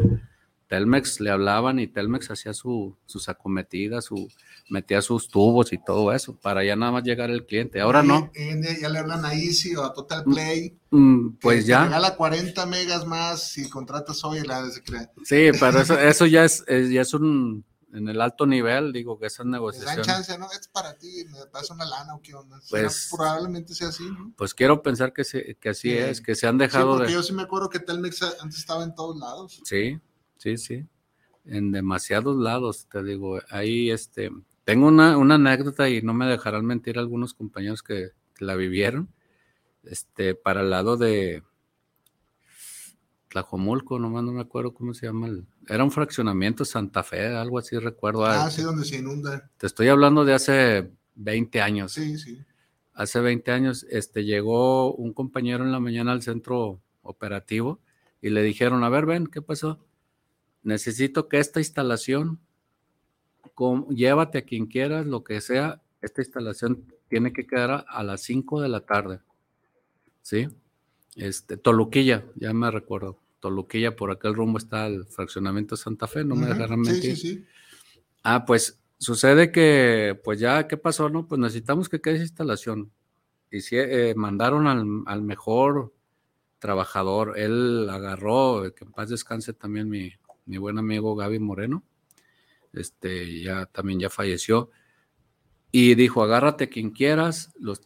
Telmex 0.66 1.20
le 1.20 1.30
hablaban 1.30 1.78
y 1.78 1.86
Telmex 1.88 2.30
hacía 2.30 2.54
su, 2.54 2.96
sus 3.04 3.28
acometidas, 3.28 4.06
su, 4.06 4.28
metía 4.70 5.02
sus 5.02 5.28
tubos 5.28 5.72
y 5.74 5.78
todo 5.78 6.10
eso, 6.12 6.34
para 6.40 6.64
ya 6.64 6.74
nada 6.74 6.90
más 6.90 7.04
llegar 7.04 7.30
el 7.30 7.44
cliente. 7.44 7.80
Ahora 7.82 8.02
Y- 8.02 8.08
no. 8.08 8.30
y 8.34 8.80
ya 8.80 8.88
le 8.88 8.98
hablan 8.98 9.24
a 9.26 9.34
Easy 9.34 9.76
o 9.76 9.84
a 9.84 9.92
Total 9.92 10.24
Play. 10.24 10.74
Mm, 10.90 11.32
que 11.32 11.38
Pues 11.42 11.64
te 11.66 11.70
ya. 11.70 11.84
regala 11.84 12.16
40 12.16 12.64
megas 12.66 13.06
más 13.06 13.50
si 13.50 13.68
contratas 13.68 14.24
hoy 14.24 14.40
la. 14.40 14.64
Sí, 14.70 15.50
pero 15.60 15.80
eso, 15.80 15.98
eso 15.98 16.24
ya 16.26 16.44
es, 16.46 16.64
es- 16.66 16.90
ya 16.90 17.02
es 17.02 17.12
un, 17.12 17.62
en 17.94 18.08
el 18.08 18.20
alto 18.20 18.46
nivel, 18.46 18.92
digo 18.92 19.18
que 19.18 19.26
esas 19.26 19.46
Les 19.46 19.52
dan 19.52 19.52
negociaciones. 19.52 20.06
chance, 20.06 20.36
¿no? 20.38 20.50
Es 20.52 20.68
para 20.68 20.94
ti, 20.98 21.24
me 21.30 21.46
pasa 21.46 21.72
una 21.74 21.84
lana 21.84 22.14
o 22.16 22.20
qué 22.20 22.34
onda. 22.34 22.60
Pues- 22.68 23.08
probablemente 23.10 23.74
sea 23.74 23.88
así, 23.88 24.04
¿no? 24.10 24.32
Pues 24.36 24.52
quiero 24.52 24.82
pensar 24.82 25.12
que, 25.12 25.24
se- 25.24 25.54
que 25.56 25.68
así 25.70 25.90
Sí. 25.90 25.96
es, 25.96 26.20
que 26.20 26.34
se 26.34 26.46
han 26.46 26.56
Sí, 26.56 26.58
dejado 26.58 26.92
porque 26.96 27.06
de... 27.06 27.12
yo 27.12 27.22
sí 27.22 27.32
me 27.32 27.42
acuerdo 27.42 27.68
que 27.70 27.78
Telmex 27.80 28.22
antes 28.40 28.58
estaba 28.58 28.84
en 28.84 28.94
todos 28.94 29.16
lados. 29.16 29.60
Sí, 29.64 29.98
sí, 30.38 30.56
sí. 30.58 30.84
En 31.46 31.72
demasiados 31.72 32.36
lados, 32.36 32.86
te 32.90 33.02
digo. 33.02 33.38
Ahí, 33.50 33.90
este, 33.90 34.30
tengo 34.64 34.86
una, 34.88 35.16
una 35.18 35.34
anécdota 35.36 35.88
y 35.88 36.02
no 36.02 36.14
me 36.14 36.26
dejarán 36.26 36.64
mentir 36.64 36.98
algunos 36.98 37.34
compañeros 37.34 37.82
que 37.82 38.10
la 38.38 38.54
vivieron. 38.56 39.08
Este, 39.82 40.34
para 40.34 40.62
el 40.62 40.70
lado 40.70 40.96
de 40.96 41.42
Tlajomulco, 43.34 43.98
nomás 43.98 44.22
no 44.22 44.30
me 44.30 44.40
acuerdo 44.42 44.72
cómo 44.72 44.94
se 44.94 45.06
llama. 45.06 45.26
el- 45.26 45.44
era 45.68 45.82
un 45.82 45.90
fraccionamiento 45.90 46.64
Santa 46.64 47.02
Fe, 47.02 47.26
algo 47.26 47.58
así 47.58 47.76
recuerdo. 47.76 48.24
Ah, 48.24 48.44
Ah, 48.44 48.50
sí, 48.50 48.62
donde 48.62 48.84
se 48.84 48.98
inunda. 48.98 49.50
Te 49.58 49.66
estoy 49.66 49.88
hablando 49.88 50.24
de 50.24 50.34
hace 50.34 50.92
20 51.16 51.60
años. 51.60 51.90
Sí, 51.92 52.16
sí. 52.16 52.40
Hace 52.92 53.18
20 53.18 53.50
años, 53.50 53.84
este, 53.90 54.24
llegó 54.24 54.94
un 54.94 55.12
compañero 55.12 55.64
en 55.64 55.72
la 55.72 55.80
mañana 55.80 56.12
al 56.12 56.22
centro 56.22 56.80
operativo 57.02 57.80
y 58.22 58.30
le 58.30 58.40
dijeron, 58.44 58.84
a 58.84 58.88
ver, 58.88 59.04
ven, 59.04 59.26
¿qué 59.26 59.42
pasó? 59.42 59.84
Necesito 60.62 61.26
que 61.28 61.40
esta 61.40 61.58
instalación, 61.58 62.38
con- 63.54 63.88
llévate 63.88 64.38
a 64.38 64.42
quien 64.42 64.66
quieras, 64.66 65.06
lo 65.06 65.24
que 65.24 65.40
sea, 65.40 65.82
esta 66.02 66.22
instalación 66.22 66.84
tiene 67.08 67.32
que 67.32 67.48
quedar 67.48 67.70
a, 67.72 67.76
a 67.78 68.04
las 68.04 68.22
5 68.22 68.60
de 68.60 68.68
la 68.68 68.80
tarde. 68.82 69.18
¿Sí? 70.22 70.46
Este, 71.16 71.56
Toluquilla, 71.56 72.24
ya 72.36 72.52
me 72.54 72.70
recuerdo. 72.70 73.18
Toluquilla, 73.44 73.94
por 73.94 74.10
aquel 74.10 74.34
rumbo 74.34 74.56
está 74.56 74.86
el 74.86 75.04
fraccionamiento 75.04 75.76
Santa 75.76 76.06
Fe, 76.06 76.24
no 76.24 76.34
me 76.34 76.46
dejarán 76.46 76.80
mentir. 76.80 77.14
sí, 77.14 77.34
sí. 77.34 77.44
Ah, 78.22 78.46
pues 78.46 78.80
sucede 78.96 79.52
que, 79.52 80.18
pues 80.24 80.40
ya, 80.40 80.66
¿qué 80.66 80.78
pasó? 80.78 81.10
No, 81.10 81.28
pues 81.28 81.38
necesitamos 81.38 81.90
que 81.90 82.00
quede 82.00 82.14
esa 82.14 82.24
instalación. 82.24 82.90
Y 83.50 83.60
sí, 83.60 83.76
eh, 83.76 84.14
mandaron 84.16 84.66
al, 84.66 84.86
al 85.04 85.20
mejor 85.20 85.92
trabajador. 86.58 87.38
Él 87.38 87.86
agarró, 87.90 88.72
que 88.74 88.86
en 88.86 88.92
paz 88.92 89.10
descanse 89.10 89.52
también 89.52 89.90
mi, 89.90 90.10
mi 90.46 90.56
buen 90.56 90.78
amigo 90.78 91.14
Gaby 91.14 91.38
Moreno. 91.38 91.84
Este, 92.72 93.42
ya 93.42 93.66
también 93.66 94.00
ya 94.00 94.08
falleció. 94.08 94.70
Y 95.70 95.96
dijo, 95.96 96.22
agárrate 96.22 96.70
quien 96.70 96.92
quieras, 96.92 97.52
los 97.60 97.82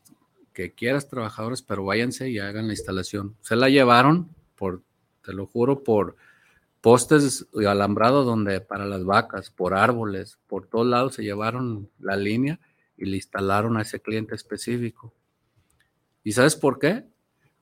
que 0.52 0.72
quieras 0.72 1.09
trabajadores, 1.09 1.62
pero 1.62 1.84
váyanse 1.84 2.30
y 2.30 2.38
hagan 2.38 2.68
la 2.68 2.74
instalación. 2.74 3.36
Se 3.40 3.56
la 3.56 3.68
llevaron, 3.68 4.28
por, 4.54 4.84
te 5.28 5.34
lo 5.34 5.46
juro, 5.46 5.84
por 5.84 6.16
postes 6.80 7.46
y 7.52 7.66
alambrado 7.66 8.24
donde 8.24 8.62
para 8.62 8.86
las 8.86 9.04
vacas, 9.04 9.50
por 9.50 9.74
árboles, 9.74 10.38
por 10.46 10.66
todos 10.66 10.86
lados 10.86 11.16
se 11.16 11.22
llevaron 11.22 11.90
la 11.98 12.16
línea 12.16 12.58
y 12.96 13.04
le 13.04 13.16
instalaron 13.16 13.76
a 13.76 13.82
ese 13.82 14.00
cliente 14.00 14.34
específico. 14.34 15.12
¿Y 16.24 16.32
sabes 16.32 16.56
por 16.56 16.78
qué? 16.78 17.04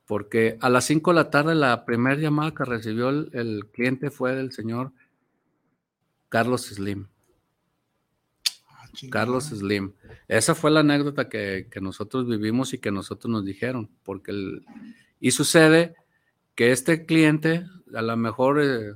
Porque 0.06 0.58
a 0.60 0.70
las 0.70 0.84
5 0.84 1.10
de 1.10 1.14
la 1.16 1.28
tarde 1.30 1.56
la 1.56 1.84
primera 1.84 2.14
llamada 2.14 2.54
que 2.54 2.64
recibió 2.64 3.08
el, 3.08 3.30
el 3.32 3.66
cliente 3.72 4.12
fue 4.12 4.36
del 4.36 4.52
señor 4.52 4.92
Carlos 6.28 6.66
Slim. 6.66 7.08
Carlos 9.10 9.46
Slim. 9.46 9.92
Esa 10.28 10.54
fue 10.54 10.70
la 10.70 10.80
anécdota 10.80 11.28
que, 11.28 11.66
que, 11.68 11.80
nosotros 11.80 12.28
vivimos 12.28 12.72
y 12.74 12.78
que 12.78 12.92
nosotros 12.92 13.28
nos 13.28 13.44
dijeron, 13.44 13.90
porque 14.04 14.30
el, 14.30 14.64
y 15.18 15.32
sucede 15.32 15.95
que 16.56 16.72
este 16.72 17.06
cliente, 17.06 17.66
a 17.94 18.02
lo 18.02 18.16
mejor 18.16 18.60
eh, 18.62 18.94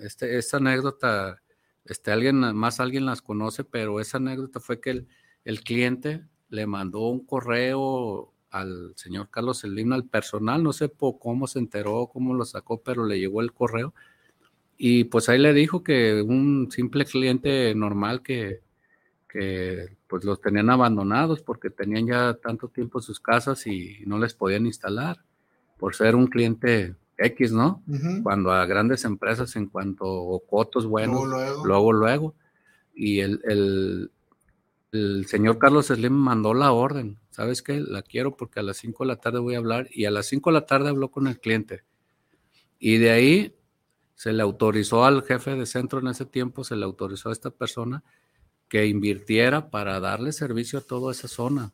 este, 0.00 0.38
esta 0.38 0.56
anécdota, 0.56 1.42
este, 1.84 2.10
alguien 2.10 2.40
más 2.56 2.80
alguien 2.80 3.06
las 3.06 3.22
conoce, 3.22 3.62
pero 3.62 4.00
esa 4.00 4.16
anécdota 4.16 4.58
fue 4.58 4.80
que 4.80 4.90
el, 4.90 5.08
el 5.44 5.62
cliente 5.62 6.24
le 6.48 6.66
mandó 6.66 7.00
un 7.08 7.24
correo 7.26 8.32
al 8.50 8.94
señor 8.96 9.28
Carlos 9.30 9.58
Slim, 9.60 9.92
al 9.92 10.08
personal, 10.08 10.62
no 10.62 10.72
sé 10.72 10.90
cómo 11.20 11.46
se 11.46 11.58
enteró, 11.58 12.08
cómo 12.12 12.34
lo 12.34 12.44
sacó, 12.44 12.82
pero 12.82 13.04
le 13.04 13.18
llegó 13.18 13.42
el 13.42 13.52
correo. 13.52 13.94
Y 14.76 15.04
pues 15.04 15.28
ahí 15.28 15.38
le 15.38 15.52
dijo 15.52 15.84
que 15.84 16.22
un 16.22 16.70
simple 16.70 17.04
cliente 17.04 17.74
normal 17.74 18.22
que, 18.22 18.62
que 19.28 19.96
pues 20.08 20.24
los 20.24 20.40
tenían 20.40 20.70
abandonados 20.70 21.42
porque 21.42 21.70
tenían 21.70 22.06
ya 22.06 22.34
tanto 22.34 22.68
tiempo 22.68 23.00
sus 23.02 23.20
casas 23.20 23.66
y 23.66 23.98
no 24.06 24.18
les 24.18 24.34
podían 24.34 24.66
instalar 24.66 25.24
por 25.78 25.94
ser 25.94 26.14
un 26.16 26.26
cliente 26.26 26.96
X, 27.16 27.52
¿no? 27.52 27.82
Cuando 28.22 28.52
a 28.52 28.66
grandes 28.66 29.04
empresas 29.04 29.54
en 29.56 29.66
cuanto 29.66 30.36
a 30.36 30.40
cotos 30.48 30.86
buenos, 30.86 31.24
luego, 31.64 31.92
luego. 31.92 32.34
Y 32.94 33.20
el, 33.20 33.40
el, 33.44 34.10
el, 34.92 35.26
señor 35.26 35.58
Carlos 35.58 35.86
Slim 35.86 36.12
mandó 36.12 36.54
la 36.54 36.72
orden, 36.72 37.18
¿sabes 37.30 37.62
qué? 37.62 37.80
La 37.80 38.02
quiero 38.02 38.36
porque 38.36 38.60
a 38.60 38.62
las 38.62 38.76
5 38.78 39.04
de 39.04 39.08
la 39.08 39.16
tarde 39.16 39.40
voy 39.40 39.54
a 39.54 39.58
hablar 39.58 39.88
y 39.90 40.04
a 40.04 40.10
las 40.10 40.26
5 40.26 40.50
de 40.50 40.54
la 40.54 40.66
tarde 40.66 40.88
habló 40.88 41.10
con 41.10 41.26
el 41.26 41.40
cliente. 41.40 41.82
Y 42.78 42.98
de 42.98 43.10
ahí 43.10 43.56
se 44.14 44.32
le 44.32 44.42
autorizó 44.42 45.04
al 45.04 45.22
jefe 45.22 45.54
de 45.56 45.66
centro 45.66 45.98
en 45.98 46.08
ese 46.08 46.24
tiempo, 46.24 46.64
se 46.64 46.76
le 46.76 46.84
autorizó 46.84 47.30
a 47.30 47.32
esta 47.32 47.50
persona 47.50 48.04
que 48.68 48.86
invirtiera 48.86 49.70
para 49.70 50.00
darle 50.00 50.32
servicio 50.32 50.78
a 50.78 50.82
toda 50.82 51.12
esa 51.12 51.28
zona. 51.28 51.72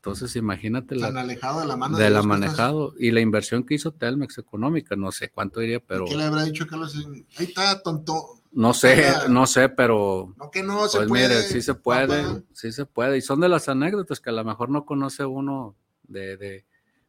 Entonces, 0.00 0.34
imagínate 0.34 0.96
la, 0.96 1.08
alejado 1.08 1.60
de 1.60 1.66
la 1.66 1.76
mano 1.76 1.98
de, 1.98 2.08
la 2.08 2.22
manejado 2.22 2.94
y 2.98 3.10
la 3.10 3.20
inversión 3.20 3.64
que 3.64 3.74
hizo 3.74 3.92
Telmex 3.92 4.38
económica, 4.38 4.96
no 4.96 5.12
sé 5.12 5.28
cuánto 5.28 5.60
diría, 5.60 5.78
pero. 5.78 6.06
¿Qué 6.06 6.16
le 6.16 6.24
habrá 6.24 6.42
dicho 6.44 6.66
Carlos? 6.66 6.96
Ahí 7.36 7.44
está, 7.44 7.82
tonto. 7.82 8.40
No 8.50 8.72
sé, 8.72 9.04
no 9.28 9.46
sé, 9.46 9.68
pero. 9.68 10.32
No 10.38 10.50
que 10.50 10.62
no 10.62 10.88
se 10.88 10.96
pues 10.96 11.08
puede. 11.10 11.28
Mire, 11.28 11.42
sí 11.42 11.60
se 11.60 11.74
puede, 11.74 12.42
sí 12.54 12.72
se 12.72 12.86
puede. 12.86 13.18
Y 13.18 13.20
son 13.20 13.40
de 13.40 13.50
las 13.50 13.68
anécdotas 13.68 14.20
que 14.20 14.30
a 14.30 14.32
lo 14.32 14.42
mejor 14.42 14.70
no 14.70 14.86
conoce 14.86 15.26
uno 15.26 15.76
de, 16.04 16.38
de 16.38 16.64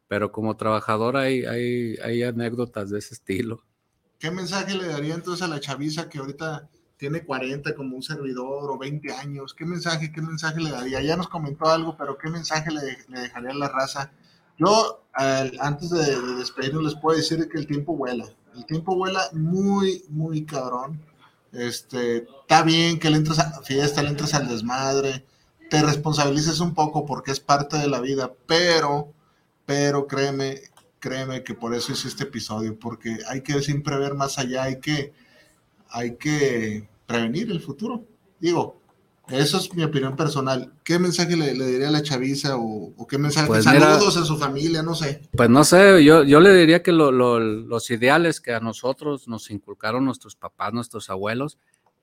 pero 0.06 0.30
como 0.30 0.58
trabajador 0.58 1.16
hay, 1.16 1.46
hay, 1.46 1.96
hay 1.96 2.22
anécdotas 2.24 2.90
de 2.90 2.98
ese 2.98 3.14
estilo. 3.14 3.64
¿Qué 4.18 4.30
mensaje 4.30 4.74
le 4.74 4.86
daría 4.86 5.14
entonces 5.14 5.42
a 5.42 5.48
la 5.48 5.60
chaviza 5.60 6.10
que 6.10 6.18
ahorita 6.18 6.68
tiene 7.02 7.24
40 7.24 7.74
como 7.74 7.96
un 7.96 8.02
servidor 8.04 8.70
o 8.70 8.78
20 8.78 9.12
años, 9.12 9.54
¿qué 9.54 9.66
mensaje, 9.66 10.12
qué 10.12 10.22
mensaje 10.22 10.60
le 10.60 10.70
daría? 10.70 11.02
Ya 11.02 11.16
nos 11.16 11.26
comentó 11.26 11.68
algo, 11.68 11.96
pero 11.96 12.16
¿qué 12.16 12.30
mensaje 12.30 12.70
le, 12.70 13.20
dejaría 13.20 13.50
a 13.50 13.54
la 13.54 13.68
raza? 13.68 14.12
Yo, 14.56 15.04
antes 15.12 15.90
de, 15.90 16.16
despedirnos, 16.36 16.84
les 16.84 16.94
puedo 16.94 17.16
decir 17.16 17.48
que 17.48 17.58
el 17.58 17.66
tiempo 17.66 17.96
vuela. 17.96 18.24
El 18.54 18.64
tiempo 18.66 18.94
vuela 18.94 19.20
muy, 19.32 20.04
muy 20.10 20.44
cabrón. 20.44 21.00
Este, 21.50 22.18
está 22.18 22.62
bien 22.62 23.00
que 23.00 23.10
le 23.10 23.16
entres 23.16 23.40
a 23.40 23.50
la 23.50 23.62
fiesta, 23.62 24.00
le 24.00 24.10
entres 24.10 24.34
al 24.34 24.46
desmadre, 24.46 25.26
te 25.70 25.82
responsabilices 25.82 26.60
un 26.60 26.72
poco 26.72 27.04
porque 27.04 27.32
es 27.32 27.40
parte 27.40 27.78
de 27.78 27.88
la 27.88 28.00
vida, 28.00 28.32
pero, 28.46 29.12
pero 29.66 30.06
créeme, 30.06 30.60
créeme 31.00 31.42
que 31.42 31.54
por 31.54 31.74
eso 31.74 31.90
hice 31.90 32.06
este 32.06 32.22
episodio, 32.22 32.78
porque 32.78 33.18
hay 33.28 33.40
que 33.40 33.60
siempre 33.60 33.96
ver 33.98 34.14
más 34.14 34.38
allá, 34.38 34.62
hay 34.62 34.78
que, 34.78 35.12
hay 35.90 36.14
que 36.14 36.91
prevenir 37.12 37.50
el 37.50 37.60
futuro. 37.60 38.06
Digo, 38.40 38.82
eso 39.28 39.58
es 39.58 39.72
mi 39.74 39.84
opinión 39.84 40.16
personal. 40.16 40.72
¿Qué 40.82 40.98
mensaje 40.98 41.36
le, 41.36 41.52
diría 41.52 41.88
a 41.88 41.92
la 41.92 42.02
chaviza 42.02 42.56
o, 42.56 43.06
qué 43.08 43.18
mensaje? 43.18 43.46
Pues 43.46 43.64
Saludos 43.64 44.16
a 44.16 44.24
su 44.24 44.36
familia, 44.36 44.82
no 44.82 44.94
sé. 44.94 45.22
Pues 45.36 45.48
no 45.48 45.64
sé, 45.64 46.04
yo, 46.04 46.24
yo 46.24 46.40
le 46.40 46.54
diría 46.54 46.82
que 46.82 46.92
los 46.92 47.90
ideales 47.90 48.40
que 48.40 48.52
a 48.52 48.60
nosotros 48.60 49.28
nos 49.28 49.50
inculcaron 49.50 50.04
nuestros 50.04 50.34
papás, 50.34 50.72
nuestros 50.72 51.08
abuelos, 51.08 51.58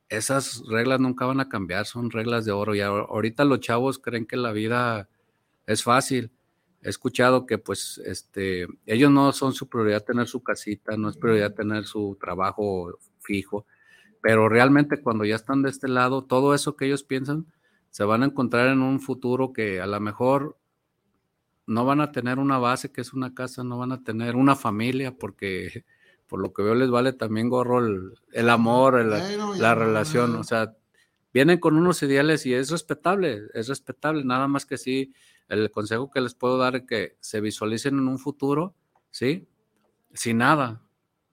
esas 0.08 0.64
reglas 0.68 1.00
nunca 1.00 1.26
van 1.26 1.40
a 1.40 1.50
cambiar, 1.50 1.86
son 1.86 2.10
reglas 2.10 2.46
de 2.46 2.52
oro. 2.52 2.74
Y 2.74 2.82
ahorita 2.82 3.44
los 3.46 3.60
chavos 3.60 4.00
creen 4.00 4.26
que 4.26 4.38
la 4.38 4.52
vida 4.52 5.10
es 5.68 5.84
fácil. 5.84 6.32
He 6.82 6.90
escuchado 6.90 7.46
que 7.46 7.58
pues 7.58 8.02
este, 8.06 8.66
ellos 8.86 9.12
no 9.12 9.34
son 9.34 9.54
su 9.54 9.68
prioridad 9.68 10.04
tener 10.04 10.28
su 10.28 10.42
casita, 10.42 10.96
no 10.96 11.10
es 11.10 11.18
prioridad 11.18 11.54
tener 11.54 11.86
su 11.86 12.18
trabajo 12.20 12.98
fijo 13.20 13.66
pero 14.22 14.50
realmente 14.50 15.02
cuando 15.02 15.26
ya 15.26 15.36
están 15.36 15.62
de 15.62 15.70
este 15.70 15.88
lado, 15.88 16.24
todo 16.24 16.54
eso 16.54 16.76
que 16.76 16.86
ellos 16.86 17.04
piensan, 17.04 17.48
se 17.90 18.04
van 18.04 18.24
a 18.24 18.28
encontrar 18.28 18.68
en 18.68 18.82
un 18.82 19.00
futuro 19.00 19.54
que 19.54 19.82
a 19.82 19.88
lo 19.88 20.00
mejor 20.00 20.58
no 21.66 21.86
van 21.86 22.02
a 22.02 22.12
tener 22.12 22.40
una 22.40 22.58
base 22.58 22.92
que 22.92 23.02
es 23.02 23.14
una 23.14 23.34
casa, 23.34 23.64
no 23.64 23.78
van 23.78 23.92
a 23.92 24.04
tener 24.04 24.36
una 24.36 24.56
familia, 24.56 25.16
porque 25.16 25.86
por 26.28 26.40
lo 26.42 26.54
que 26.54 26.64
veo 26.64 26.76
les 26.76 26.90
vale 26.90 27.14
también 27.14 27.50
gorro 27.50 27.80
el, 28.32 28.50
amor, 28.50 29.04
la 29.04 29.76
relación, 29.76 30.36
o 30.36 30.44
sea, 30.44 30.76
vienen 31.34 31.60
con 31.60 31.76
unos 31.76 32.02
ideales 32.04 32.46
y 32.46 32.54
es 32.54 32.70
respetable, 32.70 33.44
es 33.54 33.68
respetable, 33.68 34.24
nada 34.24 34.48
más 34.48 34.66
que 34.66 34.78
sí, 34.78 35.14
el 35.48 35.72
consejo 35.72 36.12
que 36.12 36.22
les 36.22 36.36
puedo 36.36 36.58
dar 36.58 36.76
es 36.76 36.84
que 36.84 37.18
se 37.20 37.42
visualicen 37.42 37.98
en 37.98 38.08
un 38.08 38.20
futuro, 38.20 38.76
¿sí? 39.10 39.48
Sin 40.14 40.38
nada, 40.38 40.82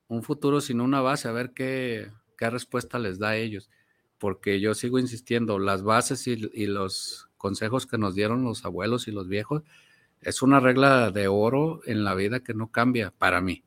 un 0.08 0.22
futuro 0.22 0.60
sin 0.60 0.80
una 0.80 1.00
base, 1.00 1.28
a 1.28 1.32
ver 1.32 1.52
qué, 1.52 2.10
qué 2.36 2.50
respuesta 2.50 2.98
les 2.98 3.18
da 3.18 3.30
a 3.30 3.36
ellos. 3.36 3.70
Porque 4.18 4.60
yo 4.60 4.74
sigo 4.74 4.98
insistiendo, 4.98 5.58
las 5.58 5.82
bases 5.82 6.26
y, 6.26 6.36
los 6.66 7.28
consejos 7.36 7.86
que 7.86 7.98
nos 7.98 8.14
dieron 8.14 8.44
los 8.44 8.64
abuelos 8.64 9.08
y 9.08 9.12
los 9.12 9.28
viejos 9.28 9.62
es 10.22 10.42
una 10.42 10.58
regla 10.58 11.10
de 11.10 11.28
oro 11.28 11.80
en 11.84 12.02
la 12.02 12.14
vida 12.14 12.40
que 12.40 12.54
no 12.54 12.70
cambia 12.70 13.12
para 13.16 13.40
mí. 13.40 13.62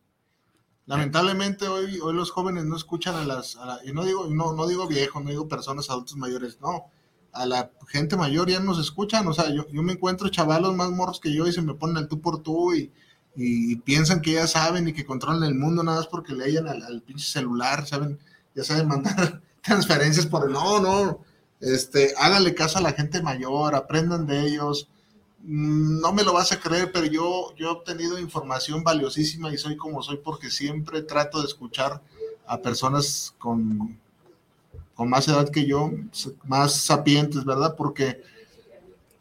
Lamentablemente 0.87 1.67
hoy, 1.67 1.99
hoy 1.99 2.15
los 2.15 2.31
jóvenes 2.31 2.65
no 2.65 2.75
escuchan 2.75 3.15
a 3.15 3.23
las, 3.23 3.59
y 3.85 3.93
no 3.93 4.03
digo, 4.03 4.27
no, 4.27 4.53
no 4.53 4.67
digo 4.67 4.87
viejos, 4.87 5.23
no 5.23 5.29
digo 5.29 5.47
personas 5.47 5.89
adultos 5.91 6.17
mayores, 6.17 6.59
no, 6.61 6.85
a 7.31 7.45
la 7.45 7.71
gente 7.87 8.17
mayor 8.17 8.49
ya 8.49 8.59
nos 8.59 8.79
escuchan, 8.79 9.27
o 9.27 9.33
sea, 9.33 9.53
yo, 9.53 9.67
yo 9.69 9.83
me 9.83 9.93
encuentro 9.93 10.29
chavalos 10.29 10.75
más 10.75 10.89
morros 10.89 11.19
que 11.19 11.31
yo 11.31 11.47
y 11.47 11.53
se 11.53 11.61
me 11.61 11.75
ponen 11.75 11.97
el 11.97 12.07
tú 12.07 12.19
por 12.21 12.41
tú 12.41 12.73
y, 12.73 12.91
y, 13.35 13.75
piensan 13.77 14.21
que 14.21 14.33
ya 14.33 14.47
saben 14.47 14.87
y 14.87 14.93
que 14.93 15.05
controlan 15.05 15.43
el 15.43 15.55
mundo 15.55 15.83
nada 15.83 15.99
más 15.99 16.07
porque 16.07 16.33
leían 16.33 16.67
al, 16.67 16.81
al 16.81 17.01
pinche 17.01 17.25
celular, 17.25 17.85
saben, 17.85 18.19
ya 18.55 18.63
saben 18.63 18.87
mandar 18.87 19.41
transferencias 19.61 20.25
por 20.25 20.49
no, 20.49 20.79
no, 20.79 21.19
este, 21.59 22.13
háganle 22.17 22.55
caso 22.55 22.77
a 22.77 22.81
la 22.81 22.93
gente 22.93 23.21
mayor, 23.21 23.75
aprendan 23.75 24.25
de 24.25 24.41
ellos. 24.45 24.89
Mm, 25.43 25.99
no 26.01 26.13
me 26.13 26.23
lo 26.23 26.33
vas 26.33 26.51
a 26.51 26.59
creer, 26.59 26.91
pero 26.91 27.05
yo, 27.05 27.53
yo 27.55 27.67
he 27.67 27.71
obtenido 27.71 28.19
información 28.19 28.83
valiosísima 28.83 29.53
y 29.53 29.57
soy 29.57 29.77
como 29.77 30.01
soy 30.01 30.17
porque 30.17 30.49
siempre 30.49 31.01
trato 31.01 31.41
de 31.41 31.47
escuchar 31.47 32.01
a 32.45 32.61
personas 32.61 33.35
con, 33.37 33.97
con 34.95 35.09
más 35.09 35.27
edad 35.27 35.49
que 35.49 35.65
yo, 35.65 35.91
más 36.45 36.73
sapientes, 36.73 37.45
¿verdad? 37.45 37.75
Porque 37.75 38.21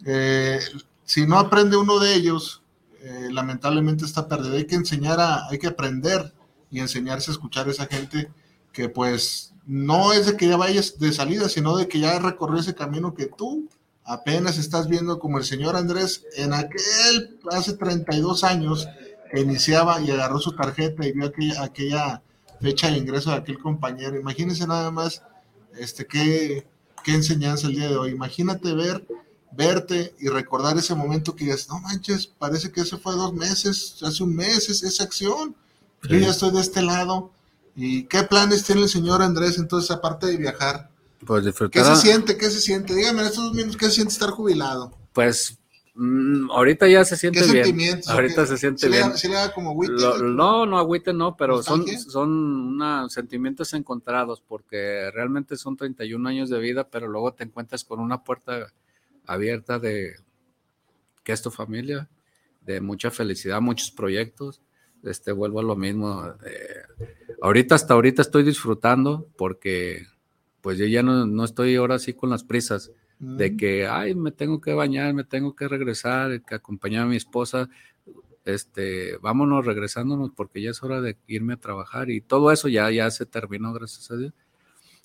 eh, 0.04 0.60
si 1.04 1.26
no 1.26 1.38
aprende 1.38 1.76
uno 1.76 1.98
de 1.98 2.14
ellos, 2.14 2.62
eh, 3.00 3.28
lamentablemente 3.30 4.04
está 4.04 4.28
perdido. 4.28 4.56
Hay 4.56 4.66
que 4.66 4.74
enseñar 4.74 5.20
a, 5.20 5.46
hay 5.48 5.58
que 5.58 5.68
aprender 5.68 6.32
y 6.70 6.80
enseñarse 6.80 7.30
a 7.30 7.34
escuchar 7.34 7.68
a 7.68 7.70
esa 7.70 7.86
gente 7.86 8.30
que 8.78 8.88
pues 8.88 9.54
no 9.66 10.12
es 10.12 10.26
de 10.26 10.36
que 10.36 10.46
ya 10.46 10.56
vayas 10.56 11.00
de 11.00 11.12
salida, 11.12 11.48
sino 11.48 11.76
de 11.76 11.88
que 11.88 11.98
ya 11.98 12.20
recorrió 12.20 12.60
ese 12.60 12.76
camino 12.76 13.12
que 13.12 13.26
tú 13.26 13.68
apenas 14.04 14.56
estás 14.56 14.86
viendo 14.86 15.18
como 15.18 15.38
el 15.38 15.44
señor 15.44 15.74
Andrés 15.74 16.24
en 16.36 16.52
aquel, 16.52 17.40
hace 17.50 17.72
32 17.72 18.44
años, 18.44 18.86
que 19.32 19.40
iniciaba 19.40 20.00
y 20.00 20.12
agarró 20.12 20.38
su 20.38 20.52
tarjeta 20.54 21.04
y 21.04 21.10
vio 21.10 21.26
aquella, 21.26 21.64
aquella 21.64 22.22
fecha 22.60 22.88
de 22.88 22.98
ingreso 22.98 23.30
de 23.30 23.38
aquel 23.38 23.58
compañero. 23.58 24.14
Imagínense 24.16 24.64
nada 24.64 24.92
más 24.92 25.22
este, 25.76 26.06
qué, 26.06 26.64
qué 27.02 27.14
enseñanza 27.14 27.66
el 27.66 27.74
día 27.74 27.88
de 27.88 27.96
hoy. 27.96 28.10
Imagínate 28.12 28.72
ver, 28.74 29.04
verte 29.50 30.14
y 30.20 30.28
recordar 30.28 30.78
ese 30.78 30.94
momento 30.94 31.34
que 31.34 31.46
dices, 31.46 31.68
no 31.68 31.80
manches, 31.80 32.28
parece 32.28 32.70
que 32.70 32.82
eso 32.82 32.96
fue 32.96 33.16
dos 33.16 33.34
meses, 33.34 33.96
hace 34.02 34.22
un 34.22 34.36
mes, 34.36 34.70
esa 34.70 35.02
acción. 35.02 35.56
Yo 36.08 36.16
ya 36.16 36.30
estoy 36.30 36.52
de 36.52 36.60
este 36.60 36.80
lado 36.80 37.32
¿Y 37.74 38.04
qué 38.04 38.22
planes 38.24 38.64
tiene 38.64 38.82
el 38.82 38.88
señor 38.88 39.22
Andrés 39.22 39.58
entonces 39.58 39.90
aparte 39.90 40.26
de 40.26 40.36
viajar? 40.36 40.90
Pues 41.26 41.44
disfrutar. 41.44 41.82
¿Qué 41.82 41.88
se 41.88 41.96
siente? 41.96 42.36
¿Qué 42.36 42.50
se 42.50 42.60
siente? 42.60 42.94
Dígame 42.94 43.20
en 43.20 43.26
estos 43.26 43.44
dos 43.44 43.54
minutos, 43.54 43.76
¿qué 43.76 43.86
se 43.86 43.92
siente 43.92 44.12
estar 44.12 44.30
jubilado? 44.30 44.96
Pues 45.12 45.58
mm, 45.94 46.50
ahorita 46.50 46.86
ya 46.86 47.04
se 47.04 47.16
siente 47.16 47.40
¿Qué 47.40 47.46
bien. 47.46 47.64
Sentimientos, 47.64 48.08
ahorita 48.08 48.46
se 48.46 48.56
siente 48.56 48.88
bien. 48.88 49.16
¿Sí 49.16 49.28
le 49.28 49.34
da 49.34 49.52
como 49.52 49.70
agüite? 49.70 49.94
no, 50.22 50.64
no 50.66 50.78
agüite 50.78 51.12
no, 51.12 51.36
pero 51.36 51.62
son, 51.62 51.86
son 51.98 52.30
una, 52.30 53.08
sentimientos 53.08 53.74
encontrados 53.74 54.42
porque 54.46 55.10
realmente 55.12 55.56
son 55.56 55.76
31 55.76 56.28
años 56.28 56.50
de 56.50 56.58
vida, 56.60 56.88
pero 56.88 57.08
luego 57.08 57.34
te 57.34 57.44
encuentras 57.44 57.84
con 57.84 58.00
una 58.00 58.22
puerta 58.22 58.72
abierta 59.26 59.78
de 59.78 60.14
que 61.24 61.32
es 61.32 61.42
tu 61.42 61.50
familia, 61.50 62.08
de 62.62 62.80
mucha 62.80 63.10
felicidad, 63.10 63.60
muchos 63.60 63.90
proyectos. 63.90 64.62
Este, 65.02 65.32
vuelvo 65.32 65.60
a 65.60 65.62
lo 65.62 65.76
mismo. 65.76 66.24
eh, 66.46 67.16
ahorita, 67.42 67.74
hasta 67.74 67.94
ahorita 67.94 68.22
estoy 68.22 68.42
disfrutando 68.42 69.28
porque 69.36 70.06
pues 70.60 70.78
yo 70.78 70.86
ya 70.86 71.02
no, 71.02 71.26
no 71.26 71.44
estoy 71.44 71.76
ahora 71.76 71.98
sí 71.98 72.12
con 72.12 72.30
las 72.30 72.44
prisas 72.44 72.92
de 73.18 73.50
Mm. 73.50 73.56
que, 73.56 73.86
ay, 73.86 74.14
me 74.14 74.30
tengo 74.30 74.60
que 74.60 74.72
bañar, 74.72 75.12
me 75.12 75.24
tengo 75.24 75.54
que 75.56 75.66
regresar, 75.66 76.42
que 76.42 76.54
acompañar 76.54 77.04
a 77.04 77.06
mi 77.06 77.16
esposa, 77.16 77.68
este, 78.44 79.16
vámonos 79.18 79.66
regresándonos 79.66 80.30
porque 80.34 80.62
ya 80.62 80.70
es 80.70 80.82
hora 80.82 81.00
de 81.00 81.16
irme 81.26 81.54
a 81.54 81.56
trabajar 81.58 82.10
y 82.10 82.20
todo 82.20 82.50
eso 82.52 82.68
ya, 82.68 82.90
ya 82.90 83.10
se 83.10 83.26
terminó, 83.26 83.72
gracias 83.72 84.10
a 84.10 84.16
Dios. 84.16 84.32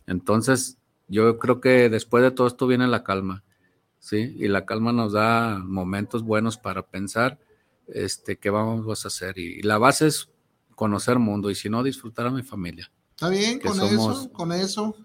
Entonces, 0.07 0.77
yo 1.07 1.39
creo 1.39 1.59
que 1.59 1.89
después 1.89 2.23
de 2.23 2.31
todo 2.31 2.47
esto 2.47 2.67
viene 2.67 2.87
la 2.87 3.03
calma, 3.03 3.43
¿sí? 3.99 4.35
Y 4.37 4.47
la 4.47 4.65
calma 4.65 4.93
nos 4.93 5.13
da 5.13 5.59
momentos 5.59 6.23
buenos 6.23 6.57
para 6.57 6.83
pensar, 6.83 7.39
este, 7.87 8.37
qué 8.37 8.49
vamos 8.49 9.05
a 9.05 9.07
hacer. 9.07 9.37
Y, 9.37 9.61
la 9.61 9.77
base 9.77 10.07
es 10.07 10.29
conocer 10.75 11.19
mundo 11.19 11.49
y 11.49 11.55
si 11.55 11.69
no, 11.69 11.83
disfrutar 11.83 12.27
a 12.27 12.31
mi 12.31 12.43
familia. 12.43 12.91
Está 13.11 13.29
bien, 13.29 13.59
que 13.59 13.67
con 13.67 13.77
somos- 13.77 14.17
eso, 14.21 14.31
con 14.31 14.51
eso. 14.51 14.95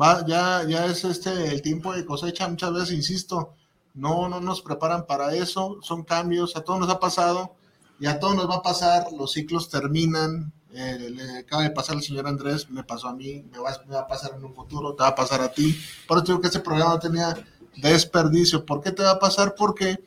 Va, 0.00 0.24
ya, 0.26 0.64
ya 0.66 0.86
es 0.86 1.04
este 1.04 1.48
el 1.48 1.60
tiempo 1.62 1.92
de 1.92 2.04
cosecha, 2.06 2.48
muchas 2.48 2.72
veces 2.72 2.92
insisto, 2.92 3.54
no, 3.94 4.28
no 4.28 4.40
nos 4.40 4.62
preparan 4.62 5.06
para 5.06 5.34
eso, 5.34 5.78
son 5.82 6.02
cambios, 6.02 6.56
a 6.56 6.62
todos 6.62 6.80
nos 6.80 6.88
ha 6.88 6.98
pasado 6.98 7.54
y 8.00 8.06
a 8.06 8.18
todos 8.18 8.34
nos 8.34 8.48
va 8.48 8.56
a 8.56 8.62
pasar, 8.62 9.12
los 9.12 9.32
ciclos 9.32 9.68
terminan, 9.68 10.50
eh, 10.72 11.10
le 11.10 11.38
acaba 11.40 11.62
de 11.62 11.70
pasar 11.70 11.96
al 11.96 12.02
señor 12.02 12.26
Andrés, 12.26 12.70
me 12.70 12.82
pasó 12.84 13.08
a 13.08 13.14
mí, 13.14 13.44
me 13.52 13.58
va, 13.58 13.70
me 13.86 13.94
va 13.94 14.00
a 14.00 14.06
pasar 14.06 14.32
en 14.34 14.42
un 14.44 14.54
futuro, 14.54 14.94
te 14.94 15.02
va 15.02 15.10
a 15.10 15.14
pasar 15.14 15.42
a 15.42 15.52
ti, 15.52 15.78
por 16.08 16.16
eso 16.18 16.26
digo 16.28 16.40
que 16.40 16.46
este 16.46 16.60
programa 16.60 16.94
no 16.94 16.98
tenía 16.98 17.36
desperdicio, 17.76 18.64
¿por 18.64 18.80
qué 18.80 18.92
te 18.92 19.02
va 19.02 19.10
a 19.12 19.18
pasar? 19.18 19.54
Porque 19.54 20.02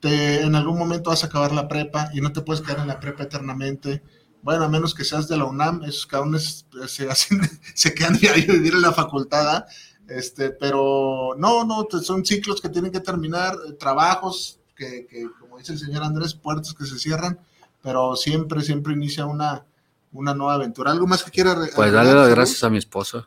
te, 0.00 0.42
en 0.42 0.54
algún 0.54 0.78
momento 0.78 1.10
vas 1.10 1.24
a 1.24 1.28
acabar 1.28 1.52
la 1.52 1.68
prepa 1.68 2.10
y 2.12 2.20
no 2.20 2.32
te 2.32 2.42
puedes 2.42 2.62
quedar 2.62 2.80
en 2.80 2.88
la 2.88 3.00
prepa 3.00 3.22
eternamente. 3.22 4.02
Bueno, 4.42 4.64
a 4.64 4.68
menos 4.68 4.94
que 4.94 5.04
seas 5.04 5.28
de 5.28 5.36
la 5.36 5.44
UNAM, 5.44 5.84
esos 5.84 6.06
cabrones 6.06 6.66
eh, 6.82 6.88
se, 6.88 7.08
hacen, 7.08 7.40
se 7.74 7.94
quedan 7.94 8.16
ahí 8.16 8.44
a 8.48 8.52
vivir 8.52 8.74
en 8.74 8.82
la 8.82 8.92
facultad, 8.92 9.48
¿ah? 9.48 9.66
este, 10.08 10.50
pero 10.50 11.34
no, 11.38 11.64
no, 11.64 11.86
son 12.02 12.24
ciclos 12.24 12.60
que 12.60 12.68
tienen 12.68 12.90
que 12.92 13.00
terminar, 13.00 13.54
eh, 13.68 13.72
trabajos 13.74 14.58
que, 14.74 15.06
que, 15.06 15.28
como 15.40 15.58
dice 15.58 15.72
el 15.72 15.78
señor 15.78 16.02
Andrés, 16.02 16.34
puertas 16.34 16.74
que 16.74 16.86
se 16.86 16.98
cierran, 16.98 17.38
pero 17.82 18.16
siempre, 18.16 18.62
siempre 18.62 18.94
inicia 18.94 19.26
una, 19.26 19.64
una 20.12 20.34
nueva 20.34 20.54
aventura. 20.54 20.90
¿Algo 20.90 21.06
más 21.06 21.22
que 21.22 21.30
quiera? 21.30 21.56
Pues 21.74 21.92
darle 21.92 22.14
las 22.14 22.28
gracias 22.28 22.62
a 22.64 22.70
mi 22.70 22.78
esposa, 22.78 23.26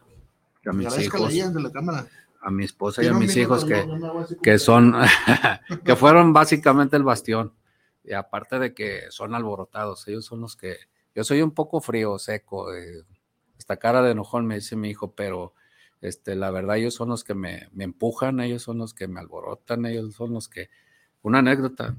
a 0.65 0.73
mis 0.73 0.97
hijos, 0.99 1.29
ahí, 1.29 1.41
ande 1.41 1.61
la 1.61 1.71
cámara. 1.71 2.07
a 2.41 2.51
mi 2.51 2.65
esposa 2.65 3.03
y 3.03 3.07
a 3.07 3.13
mis 3.13 3.35
hijos 3.35 3.65
que 3.65 3.87
que- 4.43 4.59
son, 4.59 4.95
que 5.85 5.95
fueron 5.95 6.33
básicamente 6.33 6.97
el 6.97 7.03
bastión. 7.03 7.53
Y 8.03 8.13
aparte 8.13 8.59
de 8.59 8.73
que 8.73 9.05
son 9.09 9.33
alborotados, 9.33 10.07
ellos 10.07 10.25
son 10.25 10.41
los 10.41 10.55
que, 10.55 10.77
yo 11.15 11.23
soy 11.23 11.41
un 11.41 11.51
poco 11.51 11.81
frío, 11.81 12.19
seco, 12.19 12.73
eh, 12.73 13.03
esta 13.57 13.77
cara 13.77 14.01
de 14.01 14.11
enojón 14.11 14.45
me 14.45 14.55
dice 14.55 14.75
mi 14.75 14.89
hijo, 14.89 15.13
pero 15.15 15.53
este, 16.01 16.35
la 16.35 16.51
verdad 16.51 16.77
ellos 16.77 16.93
son 16.93 17.09
los 17.09 17.23
que 17.23 17.33
me, 17.33 17.69
me 17.71 17.85
empujan, 17.85 18.39
ellos 18.41 18.61
son 18.61 18.77
los 18.77 18.93
que 18.93 19.07
me 19.07 19.21
alborotan, 19.21 19.85
ellos 19.85 20.13
son 20.13 20.33
los 20.33 20.49
que, 20.49 20.69
una 21.21 21.39
anécdota, 21.39 21.97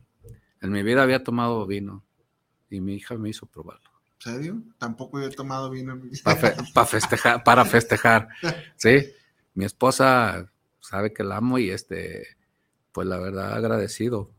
en 0.61 0.71
mi 0.71 0.83
vida 0.83 1.03
había 1.03 1.25
tomado 1.25 1.67
vino 1.67 2.05
y 2.71 2.81
mi 2.81 2.95
hija 2.95 3.17
me 3.17 3.31
hizo 3.31 3.47
probarlo. 3.47 3.91
¿En 4.15 4.33
serio? 4.33 4.63
Tampoco 4.79 5.21
he 5.21 5.31
tomado 5.31 5.71
vino. 5.71 5.95
en 5.95 6.03
mi 6.03 6.09
vida. 6.11 6.23
Para 6.75 6.87
festejar, 6.87 7.43
para 7.43 7.65
festejar, 7.65 8.29
¿sí? 8.77 9.13
Mi 9.55 9.65
esposa 9.65 10.51
sabe 10.81 11.13
que 11.13 11.25
la 11.25 11.39
amo 11.39 11.59
y 11.59 11.71
este, 11.71 12.37
pues 12.93 13.07
la 13.09 13.19
verdad 13.19 13.55
agradecido, 13.55 14.31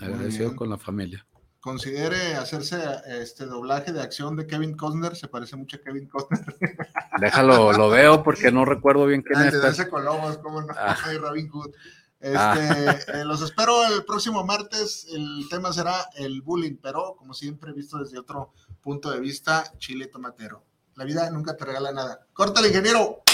agradecido 0.00 0.54
con 0.56 0.70
la 0.70 0.78
familia. 0.78 1.26
Considere 1.66 2.36
hacerse 2.36 2.78
este 3.08 3.44
doblaje 3.44 3.92
de 3.92 4.00
acción 4.00 4.36
de 4.36 4.46
Kevin 4.46 4.76
Costner, 4.76 5.16
se 5.16 5.26
parece 5.26 5.56
mucho 5.56 5.78
a 5.78 5.80
Kevin 5.80 6.06
Costner. 6.06 6.44
Déjalo, 7.20 7.72
lo 7.72 7.90
veo 7.90 8.22
porque 8.22 8.52
no 8.52 8.64
recuerdo 8.64 9.04
bien 9.06 9.22
quién 9.22 9.40
es. 9.48 9.76
de 9.76 9.88
cómo 9.90 10.60
no, 10.60 10.68
Ah. 10.76 10.96
Robin 11.20 11.48
Hood. 11.48 11.72
Este, 12.20 12.38
Ah. 12.38 12.96
eh, 13.14 13.24
los 13.24 13.42
espero 13.42 13.84
el 13.92 14.04
próximo 14.04 14.44
martes. 14.44 15.08
El 15.12 15.48
tema 15.50 15.72
será 15.72 16.08
el 16.14 16.40
bullying, 16.40 16.76
pero 16.80 17.16
como 17.16 17.34
siempre, 17.34 17.72
visto 17.72 17.98
desde 17.98 18.16
otro 18.20 18.52
punto 18.80 19.10
de 19.10 19.18
vista, 19.18 19.64
chile 19.78 20.06
tomatero. 20.06 20.62
La 20.94 21.02
vida 21.04 21.28
nunca 21.32 21.56
te 21.56 21.64
regala 21.64 21.90
nada. 21.90 22.28
Córtale, 22.32 22.68
ingeniero. 22.68 23.24